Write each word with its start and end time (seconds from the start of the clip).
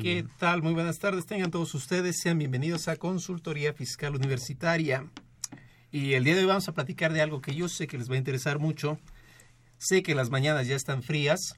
¿Qué 0.00 0.26
tal? 0.38 0.60
Muy 0.60 0.72
buenas 0.72 0.98
tardes. 0.98 1.24
Tengan 1.24 1.52
todos 1.52 1.72
ustedes. 1.74 2.18
Sean 2.20 2.36
bienvenidos 2.38 2.88
a 2.88 2.96
Consultoría 2.96 3.72
Fiscal 3.72 4.16
Universitaria. 4.16 5.08
Y 5.92 6.14
el 6.14 6.24
día 6.24 6.34
de 6.34 6.40
hoy 6.40 6.46
vamos 6.46 6.66
a 6.68 6.72
platicar 6.72 7.12
de 7.12 7.22
algo 7.22 7.40
que 7.40 7.54
yo 7.54 7.68
sé 7.68 7.86
que 7.86 7.96
les 7.96 8.10
va 8.10 8.16
a 8.16 8.18
interesar 8.18 8.58
mucho. 8.58 8.98
Sé 9.78 10.02
que 10.02 10.16
las 10.16 10.30
mañanas 10.30 10.66
ya 10.66 10.74
están 10.74 11.04
frías. 11.04 11.54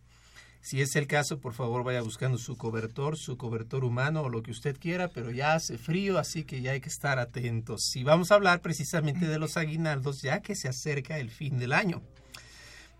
Si 0.60 0.82
es 0.82 0.96
el 0.96 1.06
caso, 1.06 1.40
por 1.40 1.54
favor 1.54 1.82
vaya 1.82 2.02
buscando 2.02 2.36
su 2.36 2.58
cobertor, 2.58 3.16
su 3.16 3.38
cobertor 3.38 3.84
humano 3.84 4.20
o 4.20 4.28
lo 4.28 4.42
que 4.42 4.50
usted 4.50 4.76
quiera, 4.78 5.08
pero 5.08 5.30
ya 5.30 5.54
hace 5.54 5.78
frío, 5.78 6.18
así 6.18 6.44
que 6.44 6.60
ya 6.60 6.72
hay 6.72 6.82
que 6.82 6.90
estar 6.90 7.18
atentos. 7.18 7.96
Y 7.96 8.04
vamos 8.04 8.30
a 8.30 8.34
hablar 8.34 8.60
precisamente 8.60 9.26
de 9.26 9.38
los 9.38 9.56
aguinaldos, 9.56 10.20
ya 10.20 10.40
que 10.42 10.56
se 10.56 10.68
acerca 10.68 11.18
el 11.18 11.30
fin 11.30 11.58
del 11.58 11.72
año. 11.72 12.02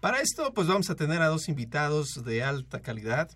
Para 0.00 0.22
esto, 0.22 0.54
pues 0.54 0.66
vamos 0.66 0.88
a 0.88 0.94
tener 0.94 1.20
a 1.20 1.26
dos 1.26 1.50
invitados 1.50 2.24
de 2.24 2.42
alta 2.42 2.80
calidad. 2.80 3.28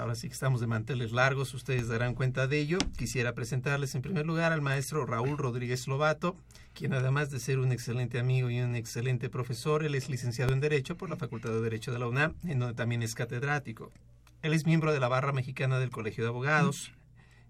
Ahora 0.00 0.14
sí 0.14 0.28
que 0.28 0.32
estamos 0.32 0.62
de 0.62 0.66
manteles 0.66 1.12
largos, 1.12 1.52
ustedes 1.52 1.88
darán 1.88 2.14
cuenta 2.14 2.46
de 2.46 2.58
ello. 2.58 2.78
Quisiera 2.96 3.34
presentarles 3.34 3.94
en 3.94 4.00
primer 4.00 4.24
lugar 4.24 4.50
al 4.50 4.62
maestro 4.62 5.04
Raúl 5.04 5.36
Rodríguez 5.36 5.86
Lobato, 5.86 6.36
quien 6.72 6.94
además 6.94 7.30
de 7.30 7.38
ser 7.38 7.58
un 7.58 7.70
excelente 7.70 8.18
amigo 8.18 8.48
y 8.48 8.60
un 8.60 8.76
excelente 8.76 9.28
profesor, 9.28 9.84
él 9.84 9.94
es 9.94 10.08
licenciado 10.08 10.54
en 10.54 10.60
Derecho 10.60 10.96
por 10.96 11.10
la 11.10 11.16
Facultad 11.16 11.50
de 11.50 11.60
Derecho 11.60 11.92
de 11.92 11.98
la 11.98 12.08
UNAM, 12.08 12.34
en 12.46 12.60
donde 12.60 12.74
también 12.74 13.02
es 13.02 13.14
catedrático. 13.14 13.92
Él 14.40 14.54
es 14.54 14.64
miembro 14.64 14.90
de 14.94 15.00
la 15.00 15.08
barra 15.08 15.32
mexicana 15.32 15.78
del 15.78 15.90
Colegio 15.90 16.24
de 16.24 16.30
Abogados, 16.30 16.92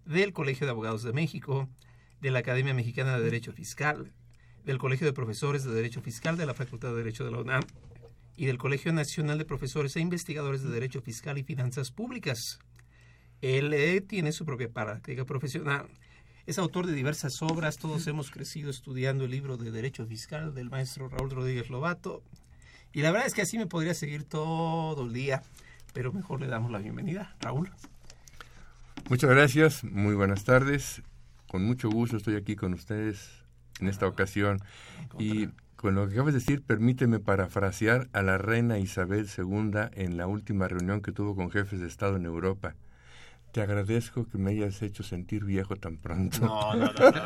del 0.05 0.33
Colegio 0.33 0.67
de 0.67 0.73
Abogados 0.73 1.05
de 1.05 1.13
México, 1.13 1.69
de 2.21 2.33
la 2.33 2.41
Academia 2.41 2.75
Mexicana 2.75 3.17
de 3.17 3.23
Derecho 3.23 3.53
Fiscal, 3.53 4.11
del 4.65 4.79
Colegio 4.79 5.07
de 5.07 5.13
Profesores 5.13 5.63
de 5.63 5.73
Derecho 5.73 6.03
Fiscal 6.03 6.37
de 6.37 6.47
la 6.47 6.55
Facultad 6.55 6.89
de 6.89 6.97
Derecho 6.97 7.25
de 7.25 7.31
la 7.31 7.39
UNAM, 7.39 7.63
y 8.37 8.47
del 8.47 8.59
Colegio 8.59 8.93
Nacional 8.93 9.39
de 9.39 9.45
Profesores 9.45 9.97
e 9.97 10.01
Investigadores 10.01 10.63
de 10.63 10.71
Derecho 10.71 11.01
Fiscal 11.03 11.39
y 11.39 11.43
Finanzas 11.43 11.91
Públicas. 11.91 12.59
Él 13.41 13.73
eh, 13.73 14.01
tiene 14.01 14.33
su 14.33 14.45
propia 14.45 14.69
práctica 14.69 15.25
profesional. 15.25 15.89
Es 16.47 16.59
autor 16.59 16.87
de 16.87 16.95
diversas 16.95 17.43
obras, 17.43 17.77
todos 17.77 18.07
hemos 18.07 18.31
crecido 18.31 18.71
estudiando 18.71 19.25
el 19.25 19.31
libro 19.31 19.57
de 19.57 19.71
Derecho 19.71 20.07
Fiscal 20.07 20.55
del 20.55 20.71
maestro 20.71 21.09
Raúl 21.09 21.31
Rodríguez 21.31 21.71
Lobato. 21.71 22.23
Y 22.93 23.03
la 23.03 23.13
verdad 23.13 23.27
es 23.27 23.35
que 23.35 23.43
así 23.43 23.57
me 23.57 23.67
podría 23.67 23.95
seguir 23.95 24.25
todo 24.25 25.05
el 25.05 25.13
día, 25.13 25.43
pero 25.93 26.13
mejor 26.13 26.41
le 26.41 26.49
damos 26.49 26.71
la 26.71 26.79
bienvenida. 26.79 27.37
Raúl. 27.41 27.71
Muchas 29.09 29.31
gracias, 29.31 29.85
muy 29.85 30.15
buenas 30.15 30.45
tardes. 30.45 31.03
Con 31.47 31.65
mucho 31.65 31.91
gusto 31.91 32.17
estoy 32.17 32.37
aquí 32.37 32.57
con 32.57 32.75
ustedes 32.75 33.29
en 33.81 33.89
esta 33.89 34.07
ocasión. 34.07 34.61
Y 35.19 35.49
con 35.81 35.95
lo 35.95 36.07
que 36.07 36.13
acabas 36.13 36.35
de 36.35 36.41
decir, 36.41 36.63
permíteme 36.63 37.21
parafrasear 37.21 38.11
a 38.13 38.21
la 38.21 38.37
reina 38.37 38.79
Isabel 38.79 39.27
II 39.27 39.71
en 39.95 40.19
la 40.19 40.27
última 40.27 40.69
reunión 40.69 41.01
que 41.01 41.11
tuvo 41.11 41.35
con 41.35 41.51
jefes 41.51 41.81
de 41.81 41.87
Estado 41.87 42.17
en 42.17 42.27
Europa. 42.27 42.75
Te 43.53 43.63
agradezco 43.63 44.29
que 44.29 44.37
me 44.37 44.51
hayas 44.51 44.83
hecho 44.83 45.03
sentir 45.03 45.43
viejo 45.43 45.77
tan 45.77 45.97
pronto. 45.97 46.39
No, 46.41 46.75
no, 46.75 46.93
no. 46.93 47.11
no. 47.11 47.17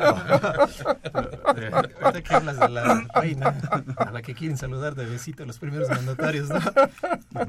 Ahorita 2.01 2.21
que 2.23 2.33
hablas 2.33 2.57
de 2.57 2.69
la 2.69 3.05
reina, 3.13 3.59
a 3.97 4.11
la 4.11 4.21
que 4.21 4.33
quieren 4.33 4.57
saludar 4.57 4.95
de 4.95 5.05
besito 5.05 5.43
a 5.43 5.45
los 5.45 5.59
primeros 5.59 5.89
mandatarios, 5.89 6.47
¿no? 6.47 6.59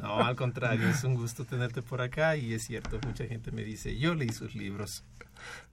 No, 0.02 0.18
al 0.18 0.34
contrario, 0.34 0.88
es 0.88 1.04
un 1.04 1.14
gusto 1.14 1.44
tenerte 1.44 1.82
por 1.82 2.02
acá 2.02 2.36
y 2.36 2.52
es 2.52 2.64
cierto, 2.64 2.98
mucha 3.06 3.26
gente 3.26 3.52
me 3.52 3.62
dice, 3.62 3.96
yo 3.96 4.16
leí 4.16 4.30
sus 4.30 4.56
libros. 4.56 5.04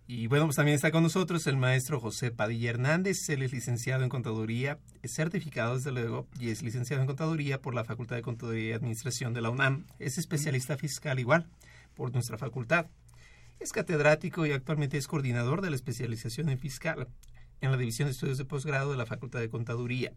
Y 0.05 0.27
bueno, 0.27 0.45
pues 0.45 0.57
también 0.57 0.75
está 0.75 0.91
con 0.91 1.03
nosotros 1.03 1.47
el 1.47 1.55
maestro 1.55 1.99
José 1.99 2.29
Padilla 2.29 2.71
Hernández. 2.71 3.29
Él 3.29 3.41
es 3.41 3.53
licenciado 3.53 4.03
en 4.03 4.09
Contaduría, 4.09 4.77
es 5.01 5.13
certificado 5.13 5.75
desde 5.75 5.93
luego 5.93 6.27
y 6.39 6.49
es 6.49 6.61
licenciado 6.61 7.01
en 7.01 7.07
Contaduría 7.07 7.61
por 7.61 7.73
la 7.73 7.85
Facultad 7.85 8.17
de 8.17 8.21
Contaduría 8.21 8.69
y 8.69 8.73
Administración 8.73 9.33
de 9.33 9.41
la 9.41 9.49
UNAM. 9.49 9.85
Es 9.99 10.17
especialista 10.17 10.77
fiscal 10.77 11.19
igual 11.19 11.47
por 11.95 12.11
nuestra 12.11 12.37
facultad. 12.37 12.87
Es 13.59 13.71
catedrático 13.71 14.45
y 14.45 14.51
actualmente 14.51 14.97
es 14.97 15.07
coordinador 15.07 15.61
de 15.61 15.69
la 15.69 15.77
especialización 15.77 16.49
en 16.49 16.59
fiscal 16.59 17.07
en 17.61 17.71
la 17.71 17.77
División 17.77 18.07
de 18.07 18.11
Estudios 18.11 18.37
de 18.37 18.43
Posgrado 18.43 18.91
de 18.91 18.97
la 18.97 19.05
Facultad 19.05 19.39
de 19.39 19.49
Contaduría. 19.49 20.11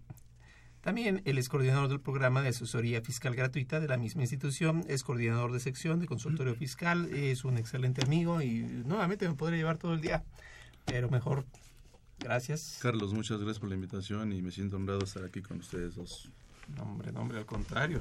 También 0.87 1.21
él 1.25 1.37
es 1.37 1.49
coordinador 1.49 1.89
del 1.89 1.99
programa 1.99 2.43
de 2.43 2.51
asesoría 2.51 3.01
fiscal 3.01 3.35
gratuita 3.35 3.81
de 3.81 3.89
la 3.89 3.97
misma 3.97 4.23
institución, 4.23 4.85
es 4.87 5.03
coordinador 5.03 5.51
de 5.51 5.59
sección 5.59 5.99
de 5.99 6.07
consultorio 6.07 6.55
fiscal, 6.55 7.13
es 7.13 7.45
un 7.45 7.59
excelente 7.59 8.05
amigo 8.05 8.41
y 8.41 8.61
nuevamente 8.61 9.29
me 9.29 9.35
podría 9.35 9.59
llevar 9.59 9.79
todo 9.79 9.95
el 9.95 10.01
día, 10.01 10.23
pero 10.85 11.11
mejor. 11.11 11.45
Gracias. 12.21 12.79
Carlos, 12.81 13.13
muchas 13.13 13.39
gracias 13.39 13.59
por 13.59 13.69
la 13.69 13.75
invitación 13.75 14.33
y 14.33 14.43
me 14.43 14.53
siento 14.53 14.77
honrado 14.77 15.01
de 15.01 15.07
estar 15.07 15.25
aquí 15.25 15.43
con 15.43 15.59
ustedes 15.59 15.97
dos. 15.97 16.31
No, 16.77 16.85
hombre, 16.85 17.11
no, 17.11 17.23
hombre, 17.23 17.39
al 17.39 17.47
contrario. 17.47 18.01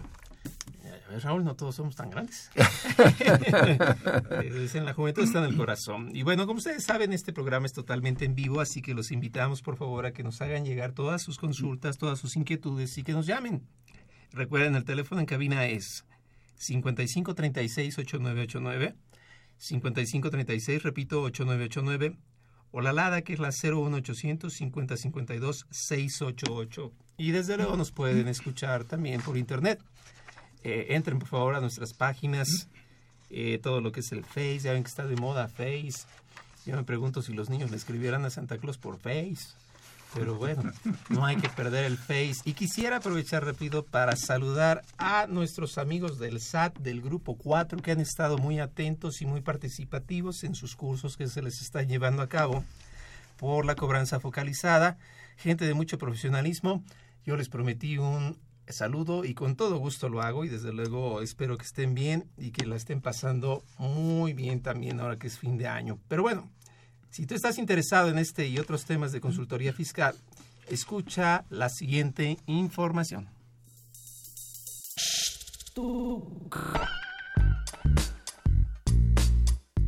Raúl, 1.21 1.43
no 1.43 1.55
todos 1.55 1.75
somos 1.75 1.95
tan 1.95 2.09
grandes. 2.09 2.49
en 4.75 4.85
la 4.85 4.93
juventud 4.93 5.23
está 5.23 5.39
en 5.39 5.45
el 5.45 5.55
corazón. 5.55 6.09
Y 6.13 6.23
bueno, 6.23 6.45
como 6.45 6.57
ustedes 6.57 6.83
saben, 6.83 7.13
este 7.13 7.31
programa 7.31 7.65
es 7.65 7.71
totalmente 7.73 8.25
en 8.25 8.35
vivo, 8.35 8.59
así 8.59 8.81
que 8.81 8.93
los 8.93 9.11
invitamos 9.11 9.61
por 9.61 9.77
favor 9.77 10.05
a 10.05 10.11
que 10.11 10.23
nos 10.23 10.41
hagan 10.41 10.65
llegar 10.65 10.91
todas 10.91 11.21
sus 11.21 11.37
consultas, 11.37 11.97
todas 11.97 12.19
sus 12.19 12.35
inquietudes 12.35 12.97
y 12.97 13.03
que 13.03 13.13
nos 13.13 13.27
llamen. 13.27 13.65
Recuerden, 14.31 14.75
el 14.75 14.83
teléfono 14.83 15.21
en 15.21 15.27
cabina 15.27 15.67
es 15.67 16.03
5536-8989, 16.59 18.95
5536, 19.57 20.83
repito, 20.83 21.21
8989, 21.21 22.17
o 22.71 22.81
la 22.81 22.91
LADA, 22.91 23.21
que 23.21 23.31
es 23.33 23.39
la 23.39 23.51
01800 23.51 24.53
5052 24.53 25.67
688. 25.69 26.91
Y 27.17 27.31
desde 27.31 27.55
luego 27.55 27.77
nos 27.77 27.91
pueden 27.91 28.27
escuchar 28.27 28.83
también 28.83 29.21
por 29.21 29.37
internet. 29.37 29.79
Eh, 30.65 30.95
entren 30.95 31.19
por 31.19 31.27
favor 31.27 31.53
a 31.53 31.61
nuestras 31.61 31.93
páginas, 31.93 32.67
eh, 33.29 33.59
todo 33.61 33.81
lo 33.81 33.91
que 33.91 33.99
es 33.99 34.11
el 34.11 34.25
Face, 34.25 34.61
ya 34.61 34.73
ven 34.73 34.81
que 34.81 34.89
está 34.89 35.05
de 35.05 35.15
moda 35.15 35.47
Face. 35.47 36.07
Yo 36.65 36.75
me 36.75 36.83
pregunto 36.83 37.21
si 37.21 37.33
los 37.33 37.51
niños 37.51 37.69
le 37.69 37.77
escribieran 37.77 38.25
a 38.25 38.31
Santa 38.31 38.57
Claus 38.57 38.79
por 38.79 38.97
Face. 38.97 39.53
Pero 40.15 40.33
bueno, 40.33 40.63
no 41.09 41.23
hay 41.23 41.35
que 41.35 41.49
perder 41.49 41.85
el 41.85 41.99
Face. 41.99 42.37
Y 42.45 42.53
quisiera 42.53 42.97
aprovechar 42.97 43.45
rápido 43.45 43.85
para 43.85 44.15
saludar 44.15 44.81
a 44.97 45.27
nuestros 45.27 45.77
amigos 45.77 46.17
del 46.17 46.41
SAT 46.41 46.79
del 46.79 46.99
Grupo 46.99 47.37
4 47.37 47.83
que 47.83 47.91
han 47.91 47.99
estado 47.99 48.39
muy 48.39 48.59
atentos 48.59 49.21
y 49.21 49.27
muy 49.27 49.41
participativos 49.41 50.43
en 50.43 50.55
sus 50.55 50.75
cursos 50.75 51.15
que 51.15 51.27
se 51.27 51.43
les 51.43 51.61
están 51.61 51.87
llevando 51.87 52.23
a 52.23 52.27
cabo 52.27 52.63
por 53.37 53.67
la 53.67 53.75
cobranza 53.75 54.19
focalizada. 54.19 54.97
Gente 55.37 55.67
de 55.67 55.75
mucho 55.75 55.99
profesionalismo. 55.99 56.83
Yo 57.23 57.37
les 57.37 57.49
prometí 57.49 57.99
un 57.99 58.35
saludo 58.73 59.25
y 59.25 59.33
con 59.33 59.55
todo 59.55 59.77
gusto 59.77 60.09
lo 60.09 60.21
hago 60.21 60.45
y 60.45 60.49
desde 60.49 60.73
luego 60.73 61.21
espero 61.21 61.57
que 61.57 61.65
estén 61.65 61.93
bien 61.93 62.29
y 62.37 62.51
que 62.51 62.65
la 62.65 62.75
estén 62.75 63.01
pasando 63.01 63.63
muy 63.77 64.33
bien 64.33 64.61
también 64.61 64.99
ahora 64.99 65.17
que 65.17 65.27
es 65.27 65.37
fin 65.37 65.57
de 65.57 65.67
año. 65.67 65.99
Pero 66.07 66.23
bueno, 66.23 66.49
si 67.11 67.25
tú 67.25 67.35
estás 67.35 67.57
interesado 67.57 68.09
en 68.09 68.17
este 68.17 68.47
y 68.47 68.59
otros 68.59 68.85
temas 68.85 69.11
de 69.11 69.21
consultoría 69.21 69.73
fiscal, 69.73 70.15
escucha 70.67 71.45
la 71.49 71.69
siguiente 71.69 72.37
información. 72.45 73.29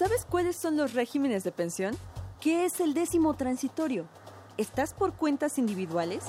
¿Sabes 0.00 0.24
cuáles 0.24 0.56
son 0.56 0.78
los 0.78 0.94
regímenes 0.94 1.44
de 1.44 1.52
pensión? 1.52 1.94
¿Qué 2.40 2.64
es 2.64 2.80
el 2.80 2.94
décimo 2.94 3.34
transitorio? 3.34 4.08
¿Estás 4.56 4.94
por 4.94 5.12
cuentas 5.12 5.58
individuales? 5.58 6.24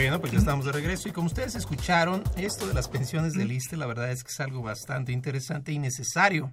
Bueno, 0.00 0.20
pues 0.20 0.30
ya 0.30 0.38
estamos 0.38 0.64
de 0.64 0.70
regreso 0.70 1.08
y 1.08 1.12
como 1.12 1.26
ustedes 1.26 1.56
escucharon, 1.56 2.22
esto 2.36 2.68
de 2.68 2.72
las 2.72 2.86
pensiones 2.86 3.32
del 3.32 3.50
ISTE 3.50 3.76
la 3.76 3.88
verdad 3.88 4.12
es 4.12 4.22
que 4.22 4.30
es 4.30 4.38
algo 4.38 4.62
bastante 4.62 5.10
interesante 5.10 5.72
y 5.72 5.80
necesario. 5.80 6.52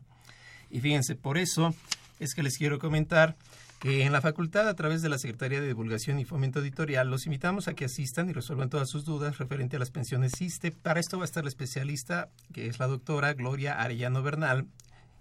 Y 0.71 0.81
fíjense, 0.81 1.15
por 1.15 1.38
eso 1.38 1.75
es 2.19 2.33
que 2.33 2.42
les 2.42 2.57
quiero 2.57 2.80
comentar 2.80 3.36
que 3.80 4.03
en 4.03 4.13
la 4.13 4.19
facultad, 4.19 4.68
a 4.68 4.74
través 4.74 5.03
de 5.03 5.09
la 5.09 5.19
Secretaría 5.19 5.62
de 5.62 5.68
Divulgación 5.68 6.19
y 6.19 6.25
Fomento 6.25 6.59
Editorial, 6.59 7.07
los 7.07 7.27
invitamos 7.27 7.68
a 7.68 7.75
que 7.75 7.86
asistan 7.86 8.31
y 8.31 8.33
resuelvan 8.33 8.71
todas 8.71 8.89
sus 8.89 9.06
dudas 9.06 9.38
referente 9.38 9.75
a 9.75 9.80
las 9.80 9.91
pensiones 9.91 10.41
ISTE. 10.41 10.71
Para 10.71 11.00
esto 11.00 11.19
va 11.19 11.25
a 11.25 11.25
estar 11.25 11.44
la 11.44 11.50
especialista, 11.50 12.30
que 12.51 12.65
es 12.65 12.80
la 12.80 12.88
doctora 12.88 13.36
Gloria 13.36 13.80
Arellano 13.80 14.24
Bernal, 14.24 14.65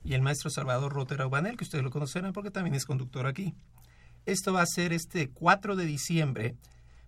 y 0.02 0.14
el 0.14 0.22
maestro 0.22 0.48
Salvador 0.48 0.94
Rotera 0.94 1.26
Ubanel, 1.26 1.58
que 1.58 1.64
ustedes 1.64 1.84
lo 1.84 1.90
conocerán 1.90 2.32
porque 2.32 2.50
también 2.50 2.74
es 2.74 2.86
conductor 2.86 3.26
aquí. 3.26 3.54
Esto 4.24 4.54
va 4.54 4.62
a 4.62 4.66
ser 4.66 4.94
este 4.94 5.28
4 5.28 5.76
de 5.76 5.84
diciembre 5.84 6.56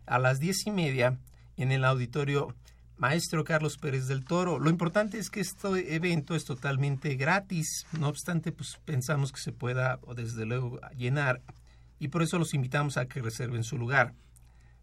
a 0.06 0.18
las 0.18 0.40
diez 0.40 0.66
y 0.66 0.70
media 0.70 1.18
en 1.56 1.72
el 1.72 1.84
auditorio 1.84 2.54
Maestro 2.96 3.44
Carlos 3.44 3.76
Pérez 3.76 4.06
del 4.06 4.24
Toro. 4.24 4.58
Lo 4.58 4.70
importante 4.70 5.18
es 5.18 5.28
que 5.28 5.40
este 5.40 5.94
evento 5.94 6.34
es 6.34 6.44
totalmente 6.44 7.14
gratis, 7.16 7.86
no 7.98 8.08
obstante, 8.08 8.52
pues 8.52 8.78
pensamos 8.84 9.32
que 9.32 9.40
se 9.40 9.52
pueda, 9.52 10.00
desde 10.14 10.46
luego, 10.46 10.80
llenar 10.96 11.42
y 11.98 12.08
por 12.08 12.22
eso 12.22 12.38
los 12.38 12.54
invitamos 12.54 12.96
a 12.96 13.04
que 13.06 13.20
reserven 13.20 13.64
su 13.64 13.76
lugar. 13.76 14.14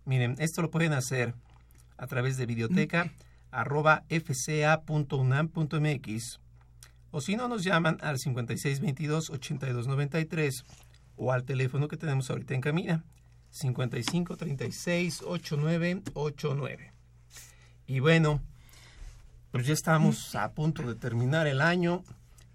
Miren, 0.06 0.36
esto 0.40 0.62
lo 0.62 0.70
pueden 0.70 0.92
hacer 0.94 1.34
a 1.98 2.06
través 2.08 2.38
de 2.38 2.46
videoteca 2.46 3.12
arroba 3.52 4.04
fca.unam.mx 4.10 4.80
o 7.12 7.22
si 7.22 7.36
no 7.36 7.48
nos 7.48 7.64
llaman 7.64 8.00
al 8.02 8.18
5622-8293 8.18 10.64
o 11.16 11.32
al 11.32 11.44
teléfono 11.44 11.88
que 11.88 11.98
tenemos 11.98 12.32
ahorita 12.32 12.56
en 12.56 12.62
camina 12.62 13.04
55 13.54 14.36
36 14.36 15.22
89 15.22 16.02
89. 16.14 16.92
Y 17.86 18.00
bueno, 18.00 18.42
pues 19.52 19.68
ya 19.68 19.74
estamos 19.74 20.34
a 20.36 20.52
punto 20.54 20.82
de 20.82 20.96
terminar 20.96 21.46
el 21.46 21.62
año. 21.62 22.04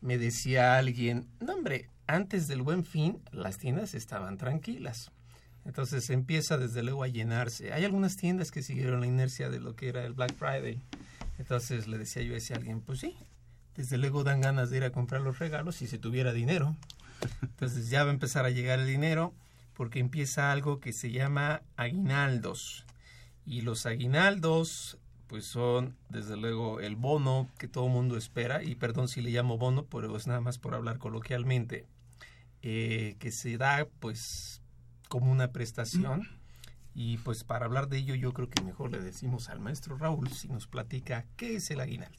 Me 0.01 0.19
decía 0.19 0.77
alguien, 0.77 1.29
no 1.39 1.55
hombre, 1.55 1.89
antes 2.09 2.49
del 2.49 2.63
buen 2.63 2.85
fin 2.85 3.21
las 3.31 3.59
tiendas 3.59 3.95
estaban 3.95 4.39
tranquilas. 4.39 5.13
Entonces 5.65 6.11
empieza 6.11 6.59
desde 6.59 6.83
luego 6.83 7.05
a 7.05 7.09
llenarse. 7.09 7.73
Hay 7.73 7.85
algunas 7.85 8.17
tiendas 8.17 8.51
que 8.51 8.63
siguieron 8.63 9.01
la 9.01 9.07
inercia 9.07 9.51
de 9.51 9.61
lo 9.61 9.77
que 9.77 9.91
era 9.91 10.05
el 10.05 10.15
Black 10.15 10.35
Friday. 10.35 10.83
Entonces 11.39 11.87
le 11.87 11.99
decía 11.99 12.23
yo 12.23 12.35
a 12.35 12.57
alguien, 12.57 12.81
pues 12.81 12.99
sí, 12.99 13.17
desde 13.77 13.99
luego 13.99 14.25
dan 14.25 14.41
ganas 14.41 14.71
de 14.71 14.79
ir 14.79 14.85
a 14.85 14.91
comprar 14.91 15.21
los 15.21 15.39
regalos 15.39 15.77
si 15.77 15.87
se 15.87 15.99
tuviera 15.99 16.33
dinero. 16.33 16.75
Entonces 17.43 17.89
ya 17.89 18.03
va 18.03 18.11
a 18.11 18.15
empezar 18.15 18.45
a 18.45 18.51
llegar 18.51 18.81
el 18.81 18.89
dinero 18.89 19.33
porque 19.79 20.01
empieza 20.01 20.51
algo 20.51 20.81
que 20.81 20.93
se 20.93 21.13
llama 21.13 21.63
aguinaldos. 21.77 22.85
Y 23.47 23.61
los 23.61 23.87
aguinaldos, 23.87 24.99
pues 25.29 25.47
son 25.47 25.97
desde 26.09 26.37
luego 26.37 26.81
el 26.81 26.97
bono 26.97 27.49
que 27.61 27.69
todo 27.69 27.87
mundo 27.87 28.17
espera, 28.17 28.65
y 28.65 28.75
perdón 28.75 29.07
si 29.07 29.21
le 29.21 29.31
llamo 29.31 29.57
bono, 29.57 29.85
pero 29.85 30.17
es 30.17 30.27
nada 30.27 30.41
más 30.41 30.59
por 30.59 30.75
hablar 30.75 30.99
coloquialmente, 30.99 31.87
eh, 32.61 33.15
que 33.21 33.31
se 33.31 33.57
da 33.57 33.87
pues 34.01 34.63
como 35.09 35.31
una 35.31 35.53
prestación. 35.53 36.29
Y 36.93 37.19
pues 37.19 37.45
para 37.45 37.67
hablar 37.67 37.89
de 37.89 37.99
ello 37.99 38.17
yo 38.17 38.33
creo 38.33 38.51
que 38.51 38.61
mejor 38.65 38.91
le 38.91 38.99
decimos 38.99 39.49
al 39.49 39.61
maestro 39.61 39.97
Raúl 39.97 40.29
si 40.33 40.49
nos 40.49 40.67
platica 40.67 41.25
qué 41.37 41.55
es 41.55 41.71
el 41.71 41.79
aguinaldo. 41.79 42.19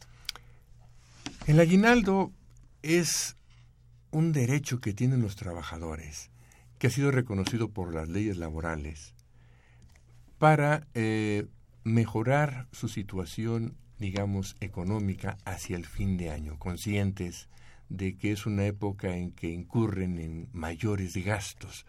El 1.45 1.59
aguinaldo 1.59 2.31
es 2.83 3.35
un 4.11 4.31
derecho 4.31 4.79
que 4.79 4.93
tienen 4.93 5.21
los 5.21 5.35
trabajadores 5.35 6.28
que 6.79 6.87
ha 6.87 6.89
sido 6.89 7.11
reconocido 7.11 7.69
por 7.69 7.93
las 7.93 8.09
leyes 8.09 8.37
laborales 8.37 9.13
para 10.39 10.87
eh, 10.93 11.45
mejorar 11.83 12.67
su 12.71 12.87
situación, 12.87 13.75
digamos, 13.99 14.55
económica 14.61 15.37
hacia 15.45 15.75
el 15.75 15.85
fin 15.85 16.17
de 16.17 16.31
año, 16.31 16.57
conscientes 16.57 17.49
de 17.89 18.17
que 18.17 18.31
es 18.31 18.45
una 18.45 18.65
época 18.65 19.15
en 19.17 19.31
que 19.31 19.49
incurren 19.49 20.17
en 20.17 20.47
mayores 20.53 21.15
gastos, 21.17 21.85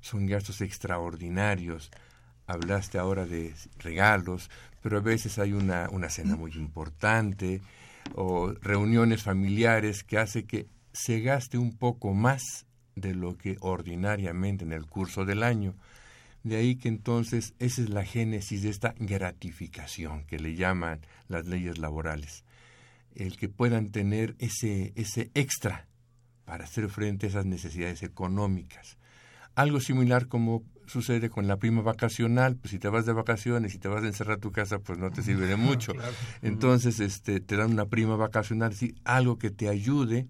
son 0.00 0.26
gastos 0.26 0.60
extraordinarios. 0.60 1.90
Hablaste 2.46 2.98
ahora 2.98 3.24
de 3.24 3.54
regalos, 3.78 4.50
pero 4.82 4.98
a 4.98 5.00
veces 5.00 5.38
hay 5.38 5.54
una, 5.54 5.88
una 5.90 6.10
cena 6.10 6.36
muy 6.36 6.52
importante 6.52 7.62
o 8.14 8.52
reuniones 8.60 9.22
familiares 9.22 10.04
que 10.04 10.18
hace 10.18 10.44
que 10.44 10.66
se 10.92 11.20
gaste 11.20 11.56
un 11.56 11.74
poco 11.74 12.12
más 12.12 12.66
de 12.96 13.14
lo 13.14 13.36
que 13.36 13.56
ordinariamente 13.60 14.64
en 14.64 14.72
el 14.72 14.86
curso 14.86 15.24
del 15.24 15.42
año. 15.42 15.74
De 16.42 16.56
ahí 16.56 16.76
que 16.76 16.88
entonces 16.88 17.54
esa 17.58 17.82
es 17.82 17.88
la 17.88 18.04
génesis 18.04 18.62
de 18.62 18.70
esta 18.70 18.94
gratificación 18.98 20.24
que 20.24 20.38
le 20.38 20.54
llaman 20.54 21.00
las 21.28 21.46
leyes 21.46 21.78
laborales. 21.78 22.44
El 23.14 23.36
que 23.36 23.48
puedan 23.48 23.90
tener 23.90 24.34
ese, 24.38 24.92
ese 24.96 25.30
extra 25.34 25.86
para 26.44 26.64
hacer 26.64 26.88
frente 26.90 27.26
a 27.26 27.28
esas 27.30 27.46
necesidades 27.46 28.02
económicas. 28.02 28.98
Algo 29.54 29.80
similar 29.80 30.28
como 30.28 30.64
sucede 30.86 31.30
con 31.30 31.46
la 31.46 31.56
prima 31.56 31.82
vacacional, 31.82 32.56
pues 32.56 32.72
si 32.72 32.78
te 32.78 32.88
vas 32.88 33.06
de 33.06 33.12
vacaciones 33.12 33.74
y 33.74 33.78
te 33.78 33.88
vas 33.88 34.02
a 34.02 34.06
encerrar 34.06 34.38
a 34.38 34.40
tu 34.40 34.52
casa, 34.52 34.78
pues 34.78 34.98
no 34.98 35.10
te 35.10 35.22
sirve 35.22 35.46
de 35.46 35.56
mucho. 35.56 35.92
Entonces, 36.42 37.00
este, 37.00 37.40
te 37.40 37.56
dan 37.56 37.72
una 37.72 37.86
prima 37.86 38.16
vacacional, 38.16 38.74
sí, 38.74 38.94
algo 39.04 39.38
que 39.38 39.50
te 39.50 39.68
ayude 39.68 40.26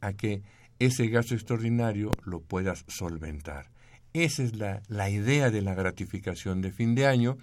a 0.00 0.12
que 0.12 0.42
ese 0.78 1.08
gasto 1.08 1.34
extraordinario 1.34 2.10
lo 2.24 2.40
puedas 2.40 2.84
solventar. 2.88 3.70
Esa 4.12 4.42
es 4.42 4.56
la, 4.56 4.82
la 4.88 5.10
idea 5.10 5.50
de 5.50 5.62
la 5.62 5.74
gratificación 5.74 6.62
de 6.62 6.72
fin 6.72 6.94
de 6.94 7.06
año. 7.06 7.36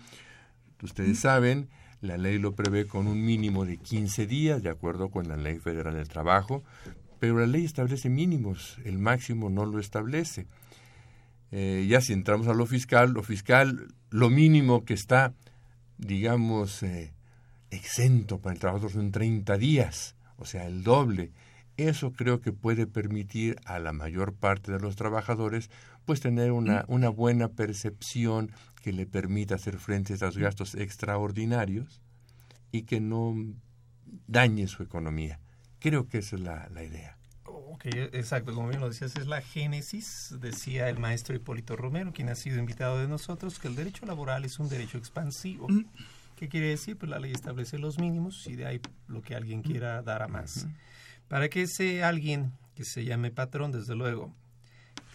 Ustedes 0.81 1.19
saben, 1.19 1.69
la 2.01 2.17
ley 2.17 2.37
lo 2.37 2.53
prevé 2.53 2.85
con 2.85 3.07
un 3.07 3.23
mínimo 3.23 3.65
de 3.65 3.77
15 3.77 4.27
días, 4.27 4.61
de 4.61 4.69
acuerdo 4.69 5.09
con 5.09 5.29
la 5.29 5.37
Ley 5.37 5.59
Federal 5.59 5.93
del 5.93 6.09
Trabajo, 6.09 6.61
pero 7.19 7.39
la 7.39 7.47
ley 7.47 7.63
establece 7.63 8.09
mínimos, 8.09 8.77
el 8.83 8.97
máximo 8.97 9.49
no 9.49 9.65
lo 9.65 9.79
establece. 9.79 10.45
Eh, 11.51 11.85
ya 11.87 12.01
si 12.01 12.11
entramos 12.11 12.47
a 12.47 12.53
lo 12.53 12.65
fiscal, 12.65 13.11
lo 13.11 13.23
fiscal, 13.23 13.87
lo 14.09 14.29
mínimo 14.29 14.83
que 14.83 14.93
está, 14.93 15.33
digamos, 15.97 16.83
eh, 16.83 17.13
exento 17.69 18.39
para 18.39 18.53
el 18.53 18.59
trabajador 18.59 18.91
son 18.91 19.11
30 19.11 19.57
días, 19.57 20.15
o 20.35 20.45
sea, 20.45 20.67
el 20.67 20.83
doble. 20.83 21.31
Eso 21.77 22.13
creo 22.13 22.39
que 22.39 22.51
puede 22.51 22.85
permitir 22.85 23.57
a 23.65 23.79
la 23.79 23.93
mayor 23.93 24.33
parte 24.33 24.71
de 24.71 24.79
los 24.79 24.95
trabajadores 24.95 25.71
pues 26.05 26.19
tener 26.19 26.51
una, 26.51 26.85
una 26.87 27.09
buena 27.09 27.49
percepción 27.49 28.51
que 28.81 28.93
le 28.93 29.05
permita 29.05 29.55
hacer 29.55 29.79
frente 29.79 30.13
a 30.13 30.15
esos 30.17 30.37
gastos 30.37 30.75
extraordinarios 30.75 32.01
y 32.71 32.83
que 32.83 32.99
no 32.99 33.35
dañe 34.27 34.67
su 34.67 34.83
economía. 34.83 35.39
Creo 35.79 36.07
que 36.07 36.19
esa 36.19 36.35
es 36.35 36.41
la, 36.41 36.69
la 36.69 36.83
idea. 36.83 37.17
Ok, 37.45 37.85
exacto, 37.85 38.53
como 38.53 38.69
bien 38.69 38.79
lo 38.79 38.89
decías, 38.89 39.15
es 39.15 39.25
la 39.27 39.41
génesis, 39.41 40.35
decía 40.39 40.89
el 40.89 40.99
maestro 40.99 41.35
Hipólito 41.35 41.75
Romero, 41.75 42.13
quien 42.13 42.29
ha 42.29 42.35
sido 42.35 42.59
invitado 42.59 42.99
de 42.99 43.07
nosotros, 43.07 43.57
que 43.57 43.67
el 43.67 43.75
derecho 43.75 44.05
laboral 44.05 44.45
es 44.45 44.59
un 44.59 44.69
derecho 44.69 44.97
expansivo. 44.97 45.67
¿Qué 46.35 46.49
quiere 46.49 46.67
decir? 46.67 46.97
Pues 46.97 47.09
la 47.09 47.19
ley 47.19 47.31
establece 47.31 47.79
los 47.79 47.99
mínimos 47.99 48.45
y 48.47 48.55
de 48.55 48.65
ahí 48.65 48.81
lo 49.07 49.21
que 49.21 49.35
alguien 49.35 49.61
quiera 49.61 50.01
dar 50.01 50.21
a 50.21 50.27
más. 50.27 50.67
Para 51.27 51.49
que 51.49 51.63
ese 51.63 52.03
alguien 52.03 52.53
que 52.75 52.85
se 52.85 53.05
llame 53.05 53.31
patrón, 53.31 53.71
desde 53.71 53.95
luego, 53.95 54.33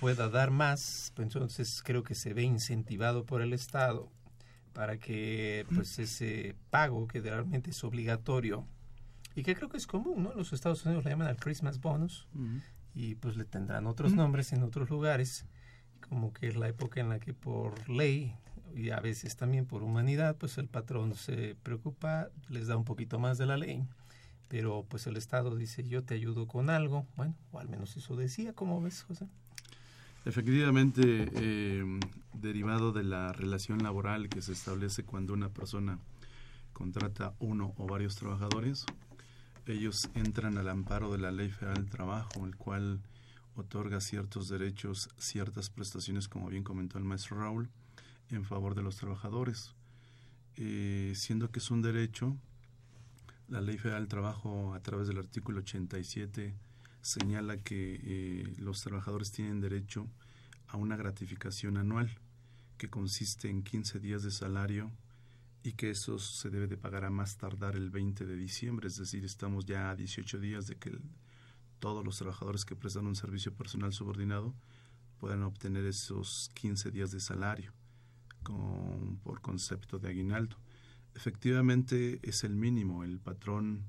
pueda 0.00 0.28
dar 0.28 0.50
más, 0.50 1.12
pues 1.14 1.26
entonces 1.26 1.82
creo 1.84 2.02
que 2.02 2.14
se 2.14 2.34
ve 2.34 2.42
incentivado 2.42 3.24
por 3.24 3.42
el 3.42 3.52
Estado 3.52 4.10
para 4.72 4.98
que 4.98 5.66
pues 5.74 5.98
ese 5.98 6.54
pago 6.70 7.08
que 7.08 7.20
realmente 7.20 7.70
es 7.70 7.82
obligatorio 7.82 8.64
y 9.34 9.42
que 9.42 9.56
creo 9.56 9.68
que 9.68 9.76
es 9.76 9.88
común, 9.88 10.22
¿no? 10.22 10.34
Los 10.34 10.52
Estados 10.52 10.84
Unidos 10.86 11.04
le 11.04 11.10
llaman 11.10 11.26
al 11.26 11.36
Christmas 11.36 11.80
bonus 11.80 12.28
y 12.94 13.16
pues 13.16 13.36
le 13.36 13.44
tendrán 13.44 13.88
otros 13.88 14.12
nombres 14.12 14.52
en 14.52 14.62
otros 14.62 14.88
lugares 14.88 15.46
como 16.08 16.32
que 16.32 16.46
es 16.46 16.56
la 16.56 16.68
época 16.68 17.00
en 17.00 17.08
la 17.08 17.18
que 17.18 17.34
por 17.34 17.88
ley 17.88 18.36
y 18.74 18.90
a 18.90 19.00
veces 19.00 19.36
también 19.36 19.66
por 19.66 19.82
humanidad, 19.82 20.36
pues 20.36 20.58
el 20.58 20.68
patrón 20.68 21.14
se 21.14 21.56
preocupa, 21.62 22.28
les 22.48 22.68
da 22.68 22.76
un 22.76 22.84
poquito 22.84 23.18
más 23.18 23.36
de 23.38 23.46
la 23.46 23.56
ley, 23.56 23.84
pero 24.48 24.84
pues 24.88 25.06
el 25.06 25.16
Estado 25.16 25.54
dice 25.56 25.86
yo 25.86 26.02
te 26.02 26.14
ayudo 26.14 26.46
con 26.46 26.70
algo, 26.70 27.06
bueno, 27.16 27.34
o 27.52 27.58
al 27.58 27.68
menos 27.68 27.96
eso 27.96 28.16
decía, 28.16 28.52
¿cómo 28.52 28.80
ves, 28.82 29.02
José? 29.02 29.26
Efectivamente, 30.24 31.30
eh, 31.34 32.00
derivado 32.34 32.92
de 32.92 33.04
la 33.04 33.32
relación 33.32 33.82
laboral 33.82 34.28
que 34.28 34.42
se 34.42 34.52
establece 34.52 35.04
cuando 35.04 35.32
una 35.32 35.48
persona 35.48 35.98
contrata 36.72 37.34
uno 37.38 37.74
o 37.76 37.86
varios 37.86 38.16
trabajadores, 38.16 38.84
ellos 39.66 40.08
entran 40.14 40.56
al 40.58 40.68
amparo 40.68 41.12
de 41.12 41.18
la 41.18 41.30
Ley 41.30 41.50
Federal 41.50 41.76
del 41.76 41.90
Trabajo, 41.90 42.46
el 42.46 42.56
cual 42.56 43.00
otorga 43.54 44.00
ciertos 44.00 44.48
derechos, 44.48 45.08
ciertas 45.18 45.70
prestaciones, 45.70 46.28
como 46.28 46.48
bien 46.48 46.62
comentó 46.62 46.98
el 46.98 47.04
maestro 47.04 47.40
Raúl, 47.40 47.68
en 48.30 48.44
favor 48.44 48.74
de 48.74 48.82
los 48.82 48.96
trabajadores. 48.96 49.74
Eh, 50.56 51.12
siendo 51.14 51.50
que 51.50 51.58
es 51.58 51.70
un 51.70 51.82
derecho, 51.82 52.36
la 53.48 53.60
Ley 53.60 53.78
Federal 53.78 54.02
del 54.02 54.08
Trabajo, 54.08 54.74
a 54.74 54.80
través 54.80 55.08
del 55.08 55.18
artículo 55.18 55.60
87, 55.60 56.54
señala 57.00 57.56
que 57.58 58.00
eh, 58.02 58.54
los 58.58 58.82
trabajadores 58.82 59.32
tienen 59.32 59.60
derecho 59.60 60.06
a 60.66 60.76
una 60.76 60.96
gratificación 60.96 61.78
anual 61.78 62.10
que 62.76 62.90
consiste 62.90 63.48
en 63.48 63.62
15 63.62 64.00
días 64.00 64.22
de 64.22 64.30
salario 64.30 64.90
y 65.62 65.72
que 65.72 65.90
eso 65.90 66.18
se 66.18 66.50
debe 66.50 66.66
de 66.66 66.76
pagar 66.76 67.04
a 67.04 67.10
más 67.10 67.36
tardar 67.36 67.74
el 67.74 67.90
20 67.90 68.26
de 68.26 68.36
diciembre, 68.36 68.88
es 68.88 68.96
decir, 68.96 69.24
estamos 69.24 69.64
ya 69.64 69.90
a 69.90 69.96
18 69.96 70.38
días 70.38 70.66
de 70.66 70.76
que 70.76 70.98
todos 71.78 72.04
los 72.04 72.18
trabajadores 72.18 72.64
que 72.64 72.76
prestan 72.76 73.06
un 73.06 73.16
servicio 73.16 73.54
personal 73.54 73.92
subordinado 73.92 74.54
puedan 75.18 75.42
obtener 75.42 75.84
esos 75.86 76.50
15 76.54 76.90
días 76.90 77.10
de 77.10 77.20
salario 77.20 77.72
con, 78.42 79.18
por 79.22 79.40
concepto 79.40 79.98
de 79.98 80.08
aguinaldo. 80.08 80.56
Efectivamente 81.18 82.20
es 82.22 82.44
el 82.44 82.54
mínimo, 82.54 83.02
el 83.02 83.18
patrón 83.18 83.82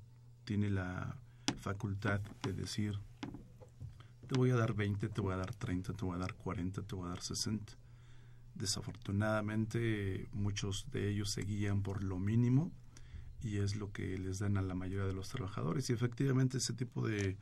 tiene 0.46 0.72
la 0.72 1.16
facultad 1.62 2.22
de 2.42 2.54
decir, 2.54 2.98
te 4.28 4.34
voy 4.36 4.50
a 4.50 4.56
dar 4.56 4.74
20, 4.74 5.10
te 5.10 5.22
voy 5.22 5.36
a 5.36 5.38
dar 5.38 5.54
30, 5.54 5.94
te 5.94 6.06
voy 6.06 6.16
a 6.16 6.18
dar 6.18 6.34
40, 6.34 6.82
te 6.82 6.96
voy 6.96 7.06
a 7.06 7.10
dar 7.10 7.22
60. 7.22 7.72
Desafortunadamente 8.56 10.28
muchos 10.32 10.88
de 10.90 11.08
ellos 11.08 11.30
se 11.30 11.44
guían 11.44 11.84
por 11.84 12.04
lo 12.04 12.18
mínimo 12.18 12.72
y 13.44 13.58
es 13.58 13.76
lo 13.76 13.92
que 13.92 14.18
les 14.18 14.40
dan 14.40 14.58
a 14.58 14.64
la 14.64 14.74
mayoría 14.74 15.06
de 15.06 15.14
los 15.14 15.30
trabajadores 15.30 15.88
y 15.92 15.94
efectivamente 15.94 16.58
ese 16.58 16.74
tipo 16.74 17.08
de 17.08 17.38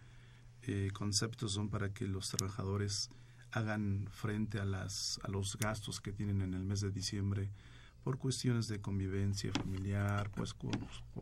eh, 0.64 0.90
conceptos 0.92 1.54
son 1.54 1.70
para 1.70 1.94
que 1.94 2.08
los 2.08 2.30
trabajadores 2.30 3.10
hagan 3.52 4.10
frente 4.12 4.60
a, 4.60 4.66
las, 4.66 5.22
a 5.24 5.30
los 5.30 5.58
gastos 5.58 6.02
que 6.02 6.12
tienen 6.12 6.42
en 6.42 6.56
el 6.56 6.66
mes 6.66 6.82
de 6.82 6.92
diciembre 6.92 7.50
por 8.08 8.20
cuestiones 8.20 8.70
de 8.70 8.80
convivencia 8.80 9.52
familiar, 9.52 10.32
pues 10.34 10.56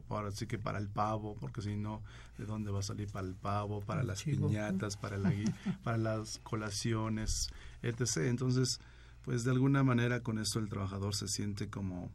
para, 0.07 0.27
así 0.27 0.45
que 0.45 0.59
para 0.59 0.77
el 0.77 0.87
pavo, 0.87 1.35
porque 1.41 1.63
si 1.63 1.75
no, 1.75 2.03
¿de 2.37 2.45
dónde 2.45 2.69
va 2.69 2.81
a 2.81 2.83
salir 2.83 3.07
para 3.11 3.27
el 3.27 3.33
pavo, 3.33 3.81
para 3.81 4.03
las 4.03 4.21
piñatas, 4.21 4.95
para, 4.95 5.17
la, 5.17 5.33
para 5.83 5.97
las 5.97 6.39
colaciones, 6.43 7.49
etc. 7.81 8.17
Entonces, 8.27 8.79
pues 9.23 9.43
de 9.43 9.49
alguna 9.49 9.83
manera 9.83 10.19
con 10.19 10.37
esto 10.37 10.59
el 10.59 10.69
trabajador 10.69 11.15
se 11.15 11.27
siente 11.27 11.71
como 11.71 12.11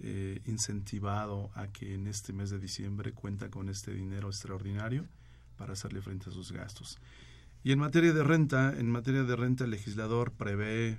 eh, 0.00 0.42
incentivado 0.44 1.50
a 1.54 1.68
que 1.68 1.94
en 1.94 2.06
este 2.06 2.34
mes 2.34 2.50
de 2.50 2.58
diciembre 2.58 3.14
cuenta 3.14 3.48
con 3.48 3.70
este 3.70 3.94
dinero 3.94 4.28
extraordinario 4.28 5.06
para 5.56 5.72
hacerle 5.72 6.02
frente 6.02 6.28
a 6.28 6.32
sus 6.34 6.52
gastos. 6.52 6.98
Y 7.64 7.72
en 7.72 7.78
materia 7.78 8.12
de 8.12 8.22
renta, 8.22 8.78
en 8.78 8.90
materia 8.90 9.22
de 9.22 9.34
renta 9.34 9.64
el 9.64 9.70
legislador 9.70 10.30
prevé 10.32 10.98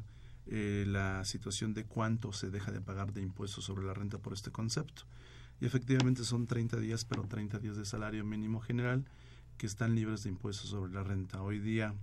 eh, 0.53 0.84
la 0.86 1.24
situación 1.24 1.74
de 1.74 1.86
cuánto 1.86 2.34
se 2.34 2.50
deja 2.50 2.74
de 2.74 2.81
pagar 2.81 3.13
de 3.13 3.22
impuestos 3.22 3.63
sobre 3.63 3.86
la 3.86 3.93
renta 3.93 4.17
por 4.17 4.34
este 4.34 4.51
concepto. 4.51 5.03
Y 5.62 5.65
efectivamente 5.65 6.25
son 6.25 6.46
30 6.46 6.75
días, 6.77 7.05
pero 7.05 7.24
30 7.24 7.60
días 7.60 7.77
de 7.77 7.86
salario 7.86 8.25
mínimo 8.25 8.60
general 8.60 9.05
que 9.58 9.65
están 9.65 9.96
libres 9.96 10.24
de 10.24 10.29
impuestos 10.29 10.72
sobre 10.72 10.91
la 10.91 11.03
renta. 11.03 11.41
Hoy 11.41 11.60
día, 11.60 11.96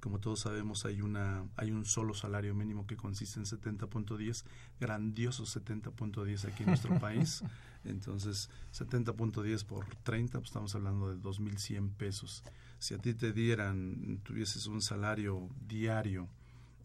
como 0.00 0.18
todos 0.18 0.40
sabemos, 0.40 0.86
hay, 0.86 1.02
una, 1.02 1.44
hay 1.56 1.72
un 1.72 1.84
solo 1.84 2.14
salario 2.14 2.54
mínimo 2.54 2.86
que 2.86 2.96
consiste 2.96 3.38
en 3.38 3.44
70.10, 3.44 4.44
grandioso 4.80 5.44
70.10 5.44 6.48
aquí 6.48 6.62
en 6.62 6.70
nuestro 6.70 6.98
país. 7.00 7.44
Entonces, 7.84 8.48
70.10 8.72 9.66
por 9.66 9.84
30, 10.04 10.38
pues 10.38 10.48
estamos 10.48 10.74
hablando 10.74 11.14
de 11.14 11.20
2.100 11.20 11.90
pesos. 11.96 12.42
Si 12.78 12.94
a 12.94 12.98
ti 12.98 13.12
te 13.12 13.34
dieran, 13.34 14.20
tuvieses 14.22 14.66
un 14.68 14.80
salario 14.80 15.50
diario 15.60 16.30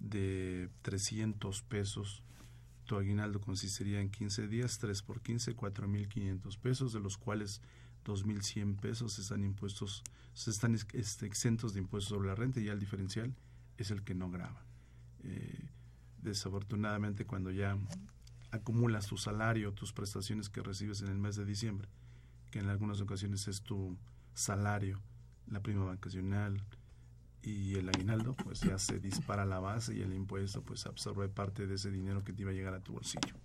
de 0.01 0.70
300 0.81 1.62
pesos, 1.63 2.24
tu 2.86 2.98
aguinaldo 2.98 3.39
consistiría 3.39 4.01
en 4.01 4.10
15 4.10 4.48
días, 4.48 4.79
3 4.79 5.01
por 5.03 5.22
15, 5.22 5.55
4.500 5.55 6.58
pesos, 6.58 6.93
de 6.93 7.00
los 7.00 7.17
cuales 7.17 7.62
2.100 8.05 8.79
pesos 8.79 9.20
están 9.20 9.43
impuestos, 9.43 10.03
están 10.36 10.75
este, 10.93 11.25
exentos 11.25 11.74
de 11.74 11.79
impuestos 11.79 12.10
sobre 12.10 12.29
la 12.29 12.36
renta 12.36 12.60
y 12.60 12.65
ya 12.65 12.74
el 12.74 12.79
diferencial 12.79 13.34
es 13.77 13.91
el 13.91 14.03
que 14.03 14.15
no 14.15 14.29
graba. 14.29 14.65
Eh, 15.24 15.70
desafortunadamente, 16.22 17.25
cuando 17.25 17.51
ya 17.51 17.77
acumulas 18.50 19.08
tu 19.08 19.17
salario, 19.17 19.72
tus 19.72 19.93
prestaciones 19.93 20.50
que 20.50 20.62
recibes 20.62 21.01
en 21.01 21.10
el 21.10 21.17
mes 21.17 21.36
de 21.36 21.46
diciembre, 21.46 21.88
que 22.50 22.60
en 22.60 22.70
algunas 22.70 23.00
ocasiones 23.01 23.48
es 23.48 23.62
tu 23.62 23.98
salario, 24.34 25.00
la 25.48 25.62
prima 25.62 25.86
vacacional, 25.86 26.62
y 27.43 27.75
el 27.75 27.89
aguinaldo, 27.89 28.33
pues 28.33 28.62
ya 28.62 28.77
se 28.77 29.00
dispara 29.00 29.45
la 29.45 29.60
base 29.60 29.95
y 29.95 30.01
el 30.01 30.13
impuesto 30.13 30.62
pues 30.62 30.86
absorbe 30.86 31.27
parte 31.29 31.67
de 31.67 31.75
ese 31.75 31.91
dinero 31.91 32.24
que 32.24 32.33
te 32.33 32.43
iba 32.43 32.51
a 32.51 32.53
llegar 32.53 32.74
a 32.74 32.79
tu 32.79 32.93
bolsillo. 32.93 33.36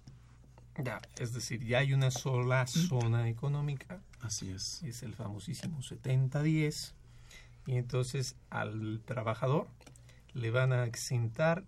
Ya, 0.83 1.01
es 1.19 1.33
decir, 1.33 1.65
ya 1.65 1.79
hay 1.79 1.95
una 1.95 2.11
sola 2.11 2.67
zona 2.67 3.29
económica. 3.29 4.03
Así 4.21 4.51
es. 4.51 4.83
Es 4.83 5.03
el 5.03 5.15
famosísimo 5.15 5.79
70-10. 5.79 6.93
Y 7.67 7.77
entonces 7.77 8.37
al 8.51 9.01
trabajador 9.05 9.69
le 10.35 10.51
van 10.51 10.73
a 10.73 10.85
exentar 10.85 11.65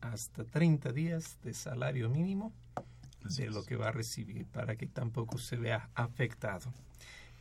hasta 0.00 0.44
30 0.44 0.92
días 0.92 1.38
de 1.42 1.54
salario 1.54 2.08
mínimo 2.08 2.52
de 3.36 3.50
lo 3.50 3.64
que 3.64 3.76
va 3.76 3.88
a 3.88 3.92
recibir 3.92 4.46
para 4.46 4.76
que 4.76 4.86
tampoco 4.86 5.38
se 5.38 5.56
vea 5.56 5.90
afectado. 5.94 6.72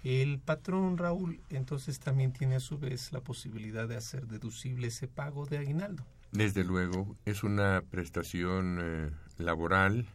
El 0.03 0.39
patrón 0.39 0.98
Raúl 0.98 1.41
entonces 1.50 2.00
también 2.00 2.34
tiene 2.34 2.55
a 2.55 2.60
su 2.60 2.79
vez 2.79 3.12
la 3.12 3.22
posibilidad 3.22 3.88
de 3.88 3.98
hacer 3.98 4.27
deducible 4.27 4.88
ese 4.88 5.08
pago 5.08 5.46
de 5.46 5.60
aguinaldo. 5.60 6.03
Desde 6.31 6.63
luego, 6.63 7.15
es 7.25 7.43
una 7.43 7.84
prestación 7.89 8.79
eh, 8.81 9.12
laboral, 9.38 10.08